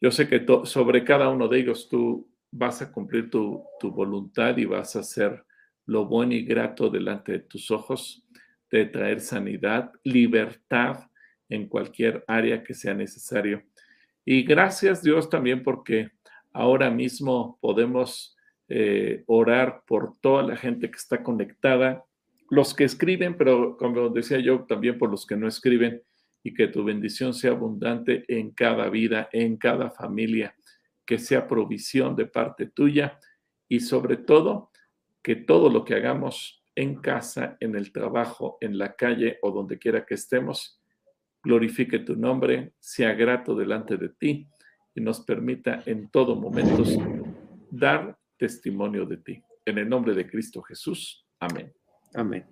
Yo 0.00 0.12
sé 0.12 0.28
que 0.28 0.46
sobre 0.66 1.02
cada 1.02 1.30
uno 1.30 1.48
de 1.48 1.58
ellos 1.58 1.88
tú 1.88 2.30
vas 2.52 2.80
a 2.80 2.92
cumplir 2.92 3.28
tu, 3.28 3.64
tu 3.80 3.90
voluntad 3.90 4.56
y 4.56 4.66
vas 4.66 4.94
a 4.94 5.00
hacer 5.00 5.44
lo 5.86 6.06
bueno 6.06 6.34
y 6.34 6.44
grato 6.44 6.90
delante 6.90 7.32
de 7.32 7.40
tus 7.40 7.72
ojos, 7.72 8.24
de 8.70 8.86
traer 8.86 9.20
sanidad, 9.20 9.90
libertad 10.04 11.00
en 11.48 11.68
cualquier 11.68 12.24
área 12.28 12.62
que 12.62 12.74
sea 12.74 12.94
necesario. 12.94 13.64
Y 14.24 14.44
gracias 14.44 15.02
Dios 15.02 15.28
también 15.28 15.64
porque 15.64 16.13
Ahora 16.54 16.88
mismo 16.88 17.58
podemos 17.60 18.36
eh, 18.68 19.24
orar 19.26 19.82
por 19.86 20.16
toda 20.20 20.44
la 20.44 20.56
gente 20.56 20.88
que 20.88 20.96
está 20.96 21.22
conectada, 21.22 22.04
los 22.48 22.74
que 22.74 22.84
escriben, 22.84 23.36
pero 23.36 23.76
como 23.76 24.08
decía 24.08 24.38
yo, 24.38 24.64
también 24.64 24.96
por 24.96 25.10
los 25.10 25.26
que 25.26 25.36
no 25.36 25.48
escriben, 25.48 26.02
y 26.44 26.54
que 26.54 26.68
tu 26.68 26.84
bendición 26.84 27.34
sea 27.34 27.52
abundante 27.52 28.24
en 28.28 28.52
cada 28.52 28.88
vida, 28.88 29.28
en 29.32 29.56
cada 29.56 29.90
familia, 29.90 30.54
que 31.04 31.18
sea 31.18 31.48
provisión 31.48 32.14
de 32.14 32.26
parte 32.26 32.66
tuya 32.66 33.18
y 33.68 33.80
sobre 33.80 34.18
todo 34.18 34.70
que 35.22 35.36
todo 35.36 35.70
lo 35.70 35.84
que 35.84 35.94
hagamos 35.94 36.62
en 36.76 36.96
casa, 36.96 37.56
en 37.60 37.74
el 37.74 37.92
trabajo, 37.92 38.58
en 38.60 38.78
la 38.78 38.94
calle 38.94 39.38
o 39.42 39.50
donde 39.50 39.78
quiera 39.78 40.04
que 40.04 40.14
estemos, 40.14 40.80
glorifique 41.42 41.98
tu 41.98 42.14
nombre, 42.14 42.74
sea 42.78 43.14
grato 43.14 43.56
delante 43.56 43.96
de 43.96 44.10
ti 44.10 44.48
y 44.94 45.00
nos 45.00 45.20
permita 45.20 45.82
en 45.86 46.08
todo 46.08 46.36
momento 46.36 46.84
dar 47.70 48.16
testimonio 48.36 49.04
de 49.06 49.16
ti. 49.18 49.42
En 49.64 49.78
el 49.78 49.88
nombre 49.88 50.14
de 50.14 50.28
Cristo 50.28 50.62
Jesús. 50.62 51.26
Amén. 51.40 51.72
Amén. 52.14 52.46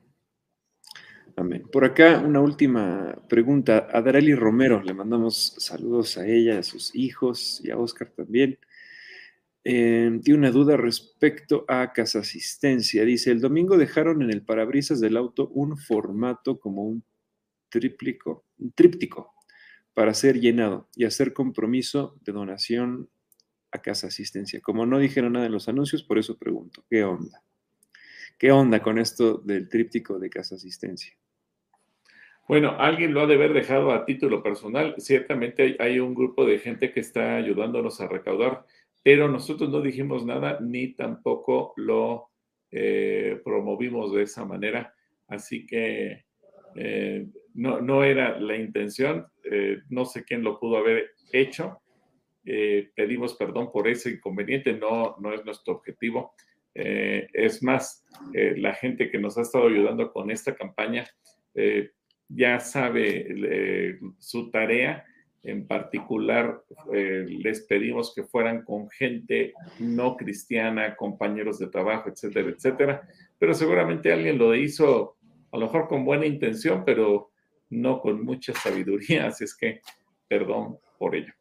Amén. 1.37 1.63
Por 1.73 1.85
acá 1.85 2.19
una 2.19 2.41
última 2.41 3.17
pregunta. 3.29 3.89
A 3.93 4.03
Darely 4.03 4.35
Romero, 4.35 4.83
le 4.83 4.93
mandamos 4.93 5.55
saludos 5.59 6.19
a 6.19 6.27
ella, 6.27 6.59
a 6.59 6.63
sus 6.63 6.95
hijos 6.95 7.61
y 7.65 7.71
a 7.71 7.79
Oscar 7.79 8.11
también. 8.11 8.59
Eh, 9.65 10.19
tiene 10.25 10.39
una 10.39 10.51
duda 10.51 10.77
respecto 10.77 11.65
a 11.69 11.93
casa 11.93 12.19
asistencia. 12.19 13.05
Dice, 13.05 13.31
el 13.31 13.41
domingo 13.41 13.79
dejaron 13.79 14.21
en 14.23 14.31
el 14.31 14.43
parabrisas 14.43 15.01
del 15.01 15.17
auto 15.17 15.49
un 15.49 15.77
formato 15.79 16.59
como 16.59 16.83
un 16.83 17.05
tríplico, 17.71 18.45
un 18.59 18.73
tríptico 18.73 19.32
para 19.95 20.15
ser 20.15 20.41
llenado 20.41 20.89
y 20.97 21.05
hacer 21.05 21.33
compromiso 21.33 22.17
de 22.23 22.33
donación 22.33 23.11
a 23.71 23.81
Casa 23.81 24.07
Asistencia. 24.07 24.61
Como 24.61 24.87
no 24.87 24.99
dijeron 24.99 25.33
nada 25.33 25.47
en 25.47 25.53
los 25.53 25.69
anuncios, 25.69 26.03
por 26.03 26.19
eso 26.19 26.39
pregunto, 26.39 26.85
¿qué 26.89 27.05
onda? 27.05 27.43
¿Qué 28.39 28.51
onda 28.51 28.83
con 28.83 28.99
esto 28.99 29.39
del 29.39 29.69
tríptico 29.69 30.19
de 30.19 30.31
Casa 30.31 30.57
Asistencia? 30.57 31.17
Bueno, 32.49 32.77
alguien 32.79 33.15
lo 33.15 33.21
ha 33.21 33.27
de 33.27 33.35
haber 33.35 33.53
dejado 33.53 33.93
a 33.93 34.05
título 34.05 34.43
personal. 34.43 34.95
Ciertamente 34.99 35.77
hay, 35.79 36.01
un 36.01 36.15
grupo 36.15 36.45
de 36.45 36.59
gente 36.59 36.93
que 36.93 37.01
está 37.01 37.37
ayudándonos 37.37 38.01
a 38.01 38.09
recaudar, 38.09 38.67
pero 39.03 39.29
nosotros 39.29 39.71
no 39.71 39.81
dijimos 39.81 40.27
nada 40.27 40.59
ni 40.61 40.89
tampoco 40.95 41.73
lo 41.77 42.31
eh, 42.71 43.41
promovimos 43.45 44.13
de 44.13 44.25
esa 44.25 44.45
manera. 44.45 44.93
Así 45.29 45.67
que 45.67 46.25
eh, 46.75 47.27
no, 47.55 47.81
no, 47.81 48.03
era 48.03 48.39
la 48.39 48.57
intención, 48.57 49.27
eh, 49.53 49.83
no 49.91 50.05
sé 50.05 50.25
quién 50.25 50.43
lo 50.43 50.59
pudo 50.59 50.79
haber 50.79 51.11
hecho. 51.33 51.81
Eh, 52.45 52.91
pedimos 52.95 53.35
perdón 53.35 53.71
por 53.71 53.87
ese 53.87 54.11
inconveniente, 54.11 54.73
no, 54.73 55.17
no 55.21 55.33
es 55.33 55.45
nuestro 55.45 55.75
objetivo. 55.75 56.35
es 56.75 57.63
más, 57.63 58.03
la 58.33 58.73
gente 58.75 59.11
que 59.11 59.19
nos 59.19 59.37
ha 59.37 59.43
estado 59.43 59.67
ayudando 59.67 60.11
con 60.11 60.31
esta 60.31 60.55
campaña 60.55 61.07
ya 62.29 62.61
sabe 62.61 63.99
su 64.19 64.51
tarea. 64.51 65.05
En 65.43 65.67
particular, 65.67 66.63
les 66.91 67.61
pedimos 67.67 68.15
que 68.15 68.23
fueran 68.23 68.65
con 68.65 68.89
gente 68.89 69.53
no 69.81 70.17
cristiana, 70.17 70.97
compañeros 70.97 71.59
de 71.59 71.67
trabajo, 71.67 72.09
etcétera, 72.09 72.49
etcétera. 72.49 73.03
Pero 73.39 73.53
seguramente 73.53 74.11
alguien 74.11 74.39
lo 74.39 74.55
hizo 74.55 75.19
a 75.53 75.59
lo 75.59 75.67
mejor 75.67 75.87
con 75.87 76.05
buena 76.05 76.27
intención, 76.27 76.83
pero 76.85 77.32
no 77.73 78.01
con 78.01 78.25
mucha 78.25 78.53
sabiduría, 78.53 79.27
así 79.29 79.45
es 79.45 79.55
que 79.55 79.81
perdón 80.29 80.79
por 80.99 81.17
ello. 81.17 81.33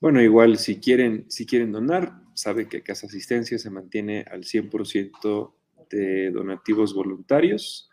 Bueno, 0.00 0.20
igual 0.20 0.58
si 0.58 0.80
quieren, 0.80 1.24
si 1.30 1.46
quieren 1.46 1.72
donar, 1.72 2.12
sabe 2.34 2.68
que 2.68 2.82
Casa 2.82 3.06
Asistencia 3.06 3.58
se 3.58 3.70
mantiene 3.70 4.24
al 4.30 4.42
100% 4.42 5.54
de 5.88 6.30
donativos 6.30 6.94
voluntarios. 6.94 7.90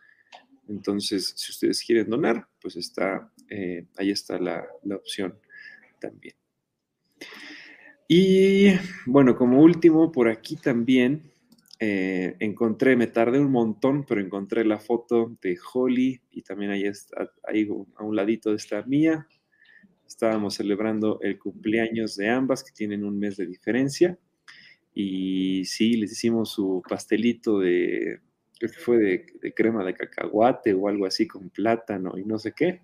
Entonces, 0.67 1.33
si 1.37 1.51
ustedes 1.51 1.83
quieren 1.85 2.09
donar, 2.09 2.47
pues 2.59 2.75
está, 2.75 3.31
eh, 3.49 3.85
ahí 3.97 4.11
está 4.11 4.39
la, 4.39 4.65
opción 4.93 5.39
también. 5.99 6.35
Y 8.07 8.73
bueno, 9.05 9.35
como 9.37 9.61
último, 9.61 10.11
por 10.11 10.27
aquí 10.27 10.57
también 10.57 11.30
eh, 11.83 12.35
encontré, 12.39 12.95
me 12.95 13.07
tardé 13.07 13.39
un 13.39 13.51
montón, 13.51 14.05
pero 14.05 14.21
encontré 14.21 14.63
la 14.63 14.77
foto 14.79 15.35
de 15.41 15.57
Holly 15.73 16.21
y 16.29 16.43
también 16.43 16.69
ahí 16.69 16.83
está, 16.83 17.31
ahí 17.43 17.67
a 17.95 18.03
un 18.03 18.15
ladito 18.15 18.51
de 18.51 18.57
esta 18.57 18.83
mía. 18.83 19.27
Estábamos 20.05 20.53
celebrando 20.53 21.19
el 21.21 21.39
cumpleaños 21.39 22.15
de 22.17 22.29
ambas, 22.29 22.63
que 22.63 22.71
tienen 22.71 23.03
un 23.03 23.17
mes 23.17 23.35
de 23.35 23.47
diferencia. 23.47 24.19
Y 24.93 25.65
sí, 25.65 25.93
les 25.93 26.11
hicimos 26.11 26.51
su 26.51 26.83
pastelito 26.87 27.57
de, 27.57 28.19
creo 28.59 28.71
que 28.71 28.77
fue 28.77 28.97
de, 28.99 29.53
crema 29.55 29.83
de 29.83 29.95
cacahuate 29.95 30.75
o 30.75 30.87
algo 30.87 31.07
así 31.07 31.27
con 31.27 31.49
plátano 31.49 32.15
y 32.15 32.25
no 32.25 32.37
sé 32.37 32.53
qué. 32.55 32.83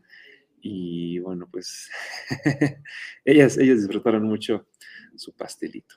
Y 0.60 1.20
bueno, 1.20 1.48
pues 1.52 1.88
ellas, 3.26 3.60
ellas 3.60 3.78
disfrutaron 3.78 4.24
mucho 4.24 4.66
su 5.16 5.36
pastelito. 5.36 5.94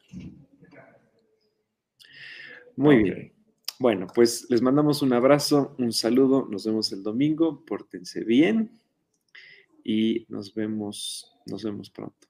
Muy 2.81 3.03
bien. 3.03 3.33
Bueno, 3.79 4.07
pues 4.15 4.47
les 4.49 4.63
mandamos 4.63 5.03
un 5.03 5.13
abrazo, 5.13 5.75
un 5.79 5.93
saludo, 5.93 6.49
nos 6.51 6.65
vemos 6.65 6.91
el 6.93 7.03
domingo, 7.03 7.63
pórtense 7.67 8.25
bien 8.25 8.81
y 9.85 10.25
nos 10.31 10.55
vemos, 10.55 11.37
nos 11.45 11.63
vemos 11.63 11.91
pronto. 11.91 12.30